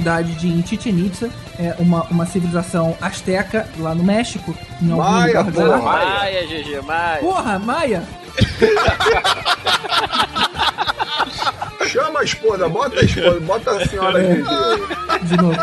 [0.00, 4.56] oportunidade de ir em Chichen Itza, é uma, uma civilização azteca lá no México.
[4.82, 5.78] Em algum Maia, lugar porra.
[5.78, 7.20] Maia, GG, Maia.
[7.20, 8.02] Porra, Maia!
[11.86, 14.44] Chama a esposa, bota a esposa, bota a senhora GG.
[15.22, 15.56] De novo.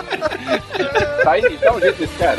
[1.23, 2.37] Tá aí, dá um jeito desse cara.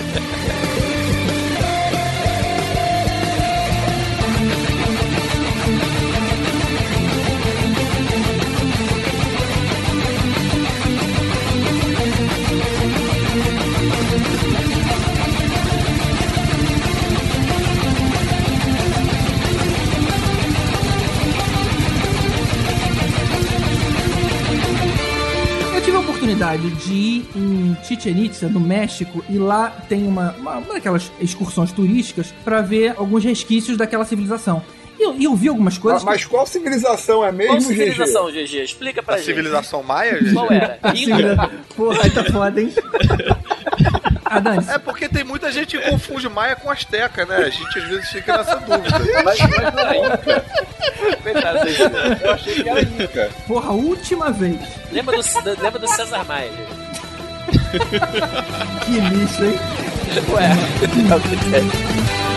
[26.33, 31.11] Oportunidade de ir em Chichen Itza, no México, e lá tem uma, uma, uma daquelas
[31.21, 34.63] excursões turísticas pra ver alguns resquícios daquela civilização.
[34.99, 36.03] E eu, eu vi algumas coisas.
[36.05, 37.67] Mas qual civilização é mesmo, Qual GG?
[37.69, 38.63] civilização, GG?
[38.65, 39.27] Explica pra A gente.
[39.27, 40.33] civilização maia, GG?
[40.35, 40.79] Qual era?
[41.77, 42.73] Porra, aí tá foda, hein?
[44.31, 47.37] Ah, Dani, É porque tem muita gente que confunde maia com asteca, né?
[47.37, 48.99] A gente às vezes fica nessa dúvida.
[49.25, 50.45] Mas, mas não é Inca.
[52.23, 53.31] Eu achei que era Inca.
[53.47, 54.61] porra, a última vez.
[54.93, 56.51] Lembra do, lembra do César Maia?
[58.85, 59.59] Que lixo, hein?
[60.33, 62.28] Ué.